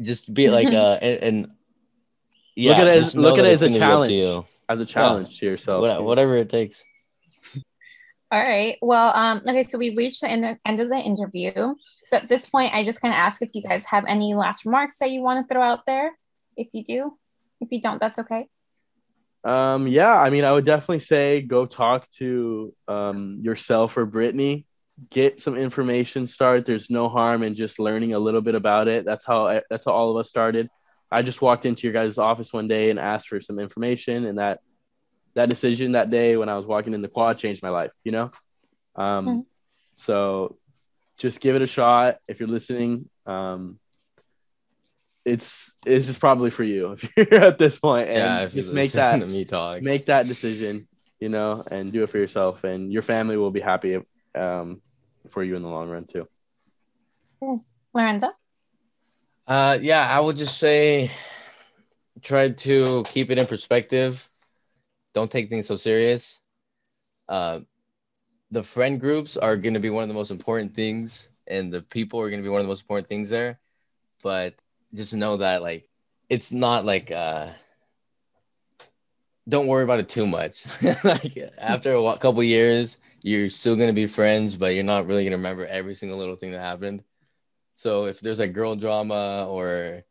just 0.00 0.32
be 0.32 0.48
like 0.48 0.68
uh 0.74 0.98
and, 1.00 1.22
and 1.22 1.50
yeah, 2.56 2.70
look 2.72 2.78
at 2.80 2.88
it 2.88 2.96
as 2.96 3.16
look 3.16 3.38
at 3.38 3.44
it 3.44 3.52
as 3.52 3.62
a 3.62 3.78
challenge 3.78 4.46
as 4.68 4.80
a 4.80 4.86
challenge 4.86 5.34
yeah. 5.34 5.40
to 5.40 5.46
yourself. 5.46 6.04
Whatever 6.04 6.36
it 6.36 6.48
takes. 6.48 6.84
All 8.30 8.42
right. 8.42 8.76
Well, 8.82 9.16
um, 9.16 9.40
okay, 9.48 9.62
so 9.62 9.78
we 9.78 9.96
reached 9.96 10.20
the 10.20 10.30
end, 10.30 10.58
end 10.66 10.80
of 10.80 10.90
the 10.90 10.98
interview. 10.98 11.52
So 12.08 12.18
at 12.18 12.28
this 12.28 12.44
point, 12.44 12.74
I 12.74 12.84
just 12.84 13.00
kind 13.00 13.14
of 13.14 13.18
ask 13.18 13.40
if 13.40 13.48
you 13.54 13.62
guys 13.62 13.86
have 13.86 14.04
any 14.06 14.34
last 14.34 14.66
remarks 14.66 14.98
that 14.98 15.10
you 15.10 15.22
want 15.22 15.48
to 15.48 15.54
throw 15.54 15.62
out 15.62 15.86
there. 15.86 16.12
If 16.54 16.68
you 16.72 16.84
do, 16.84 17.16
if 17.62 17.68
you 17.70 17.80
don't, 17.80 17.98
that's 17.98 18.18
okay. 18.18 18.48
Um, 19.44 19.86
yeah, 19.86 20.14
I 20.14 20.30
mean, 20.30 20.44
I 20.44 20.52
would 20.52 20.64
definitely 20.64 21.00
say 21.00 21.42
go 21.42 21.66
talk 21.66 22.08
to 22.14 22.72
um, 22.86 23.38
yourself 23.42 23.96
or 23.96 24.04
Brittany. 24.04 24.66
Get 25.10 25.40
some 25.40 25.56
information. 25.56 26.26
Start. 26.26 26.66
There's 26.66 26.90
no 26.90 27.08
harm 27.08 27.44
in 27.44 27.54
just 27.54 27.78
learning 27.78 28.14
a 28.14 28.18
little 28.18 28.40
bit 28.40 28.56
about 28.56 28.88
it. 28.88 29.04
That's 29.04 29.24
how 29.24 29.60
that's 29.70 29.84
how 29.84 29.92
all 29.92 30.10
of 30.10 30.16
us 30.16 30.28
started. 30.28 30.68
I 31.10 31.22
just 31.22 31.40
walked 31.40 31.66
into 31.66 31.86
your 31.86 31.92
guys' 31.92 32.18
office 32.18 32.52
one 32.52 32.68
day 32.68 32.90
and 32.90 32.98
asked 32.98 33.28
for 33.28 33.40
some 33.40 33.60
information, 33.60 34.24
and 34.24 34.38
that 34.38 34.60
that 35.34 35.48
decision 35.48 35.92
that 35.92 36.10
day 36.10 36.36
when 36.36 36.48
I 36.48 36.56
was 36.56 36.66
walking 36.66 36.94
in 36.94 37.02
the 37.02 37.08
quad 37.08 37.38
changed 37.38 37.62
my 37.62 37.68
life. 37.68 37.92
You 38.02 38.12
know, 38.12 38.30
um, 38.96 39.26
mm-hmm. 39.26 39.40
so 39.94 40.58
just 41.16 41.40
give 41.40 41.54
it 41.54 41.62
a 41.62 41.66
shot 41.68 42.18
if 42.26 42.40
you're 42.40 42.48
listening. 42.48 43.08
Um, 43.24 43.78
it's 45.28 45.72
this 45.84 46.08
is 46.08 46.18
probably 46.18 46.50
for 46.50 46.64
you 46.64 46.92
if 47.16 47.30
you're 47.30 47.40
at 47.40 47.58
this 47.58 47.78
point, 47.78 48.08
and 48.08 48.18
yeah, 48.18 48.46
just 48.46 48.72
make 48.72 48.92
that 48.92 49.20
make 49.82 50.06
that 50.06 50.26
decision, 50.26 50.88
you 51.20 51.28
know, 51.28 51.62
and 51.70 51.92
do 51.92 52.02
it 52.02 52.08
for 52.08 52.18
yourself, 52.18 52.64
and 52.64 52.92
your 52.92 53.02
family 53.02 53.36
will 53.36 53.50
be 53.50 53.60
happy 53.60 53.98
um, 54.34 54.80
for 55.30 55.42
you 55.42 55.56
in 55.56 55.62
the 55.62 55.68
long 55.68 55.88
run 55.88 56.06
too. 56.06 56.26
Lorenzo. 57.94 58.28
Uh, 59.46 59.78
yeah, 59.80 60.06
I 60.06 60.20
would 60.20 60.36
just 60.36 60.58
say 60.58 61.10
try 62.22 62.50
to 62.50 63.04
keep 63.06 63.30
it 63.30 63.38
in 63.38 63.46
perspective. 63.46 64.28
Don't 65.14 65.30
take 65.30 65.48
things 65.48 65.66
so 65.66 65.76
serious. 65.76 66.40
Uh, 67.28 67.60
the 68.50 68.62
friend 68.62 69.00
groups 69.00 69.36
are 69.36 69.56
going 69.56 69.74
to 69.74 69.80
be 69.80 69.90
one 69.90 70.02
of 70.02 70.08
the 70.08 70.14
most 70.14 70.30
important 70.30 70.74
things, 70.74 71.40
and 71.46 71.72
the 71.72 71.82
people 71.82 72.20
are 72.20 72.30
going 72.30 72.40
to 72.40 72.46
be 72.46 72.50
one 72.50 72.60
of 72.60 72.64
the 72.64 72.68
most 72.68 72.82
important 72.82 73.08
things 73.08 73.30
there. 73.30 73.58
But 74.22 74.54
just 74.94 75.14
know 75.14 75.36
that, 75.38 75.62
like, 75.62 75.88
it's 76.28 76.52
not 76.52 76.84
like, 76.84 77.10
uh, 77.10 77.50
don't 79.48 79.66
worry 79.66 79.84
about 79.84 80.00
it 80.00 80.08
too 80.08 80.26
much. 80.26 80.66
like, 81.04 81.38
after 81.58 81.94
a 81.94 82.18
couple 82.18 82.42
years, 82.42 82.98
you're 83.22 83.50
still 83.50 83.76
going 83.76 83.88
to 83.88 83.94
be 83.94 84.06
friends, 84.06 84.56
but 84.56 84.74
you're 84.74 84.84
not 84.84 85.06
really 85.06 85.22
going 85.22 85.32
to 85.32 85.38
remember 85.38 85.66
every 85.66 85.94
single 85.94 86.18
little 86.18 86.36
thing 86.36 86.52
that 86.52 86.60
happened. 86.60 87.02
So 87.74 88.06
if 88.06 88.20
there's 88.20 88.38
like 88.38 88.52
girl 88.52 88.74
drama 88.76 89.46
or 89.48 90.02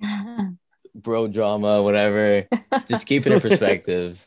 bro 0.94 1.28
drama, 1.28 1.82
whatever, 1.82 2.46
just 2.86 3.06
keep 3.06 3.26
it 3.26 3.32
in 3.32 3.40
perspective. 3.40 4.24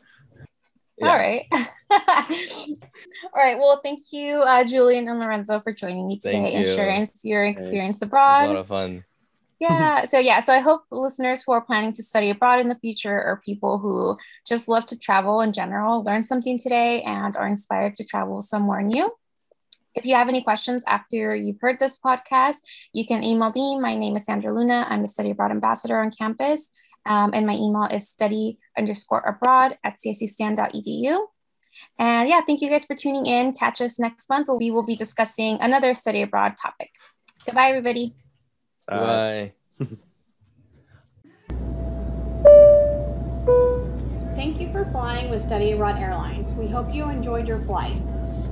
Yeah. 0.98 1.06
All 1.08 1.16
right. 1.16 1.44
All 1.52 3.30
right. 3.36 3.58
Well, 3.58 3.80
thank 3.82 4.12
you, 4.12 4.36
uh, 4.36 4.64
Julian 4.64 5.08
and 5.08 5.20
Lorenzo, 5.20 5.60
for 5.60 5.72
joining 5.72 6.06
me 6.06 6.18
today 6.18 6.52
and 6.54 6.66
sharing 6.66 7.08
your 7.22 7.44
experience 7.44 8.02
abroad. 8.02 8.44
a 8.44 8.46
lot 8.46 8.56
of 8.56 8.66
fun. 8.66 9.04
Yeah. 9.68 10.04
So 10.04 10.18
yeah. 10.18 10.40
So 10.40 10.52
I 10.52 10.58
hope 10.58 10.82
listeners 10.90 11.42
who 11.42 11.52
are 11.52 11.60
planning 11.60 11.92
to 11.94 12.02
study 12.02 12.30
abroad 12.30 12.60
in 12.60 12.68
the 12.68 12.78
future 12.78 13.14
or 13.14 13.40
people 13.44 13.78
who 13.78 14.16
just 14.46 14.68
love 14.68 14.86
to 14.86 14.98
travel 14.98 15.40
in 15.40 15.52
general 15.52 16.04
learn 16.04 16.24
something 16.24 16.58
today 16.58 17.02
and 17.02 17.36
are 17.36 17.48
inspired 17.48 17.96
to 17.96 18.04
travel 18.04 18.42
somewhere 18.42 18.82
new. 18.82 19.10
If 19.94 20.04
you 20.04 20.14
have 20.16 20.28
any 20.28 20.42
questions 20.42 20.82
after 20.86 21.36
you've 21.36 21.60
heard 21.60 21.78
this 21.78 21.98
podcast, 21.98 22.62
you 22.92 23.06
can 23.06 23.22
email 23.22 23.52
me. 23.54 23.78
My 23.78 23.94
name 23.94 24.16
is 24.16 24.24
Sandra 24.26 24.52
Luna. 24.52 24.86
I'm 24.88 25.04
a 25.04 25.08
study 25.08 25.30
abroad 25.30 25.52
ambassador 25.52 25.98
on 26.00 26.10
campus. 26.10 26.68
Um, 27.06 27.30
and 27.32 27.46
my 27.46 27.54
email 27.54 27.86
is 27.90 28.08
study 28.08 28.58
underscore 28.76 29.20
abroad 29.20 29.78
at 29.84 29.96
csustan.edu. 29.98 31.26
And 31.98 32.28
yeah, 32.28 32.40
thank 32.46 32.60
you 32.60 32.70
guys 32.70 32.84
for 32.84 32.96
tuning 32.96 33.26
in. 33.26 33.52
Catch 33.52 33.80
us 33.80 33.98
next 33.98 34.28
month 34.28 34.48
we 34.58 34.70
will 34.70 34.86
be 34.86 34.96
discussing 34.96 35.58
another 35.60 35.94
study 35.94 36.22
abroad 36.22 36.54
topic. 36.60 36.90
Goodbye, 37.46 37.68
everybody. 37.68 38.14
Uh, 38.88 39.00
Bye. 39.00 39.52
Thank 44.34 44.60
you 44.60 44.72
for 44.72 44.84
flying 44.86 45.30
with 45.30 45.40
Study 45.42 45.70
Abroad 45.72 45.98
Airlines. 45.98 46.50
We 46.52 46.66
hope 46.66 46.92
you 46.92 47.08
enjoyed 47.08 47.48
your 47.48 47.60
flight. 47.60 47.98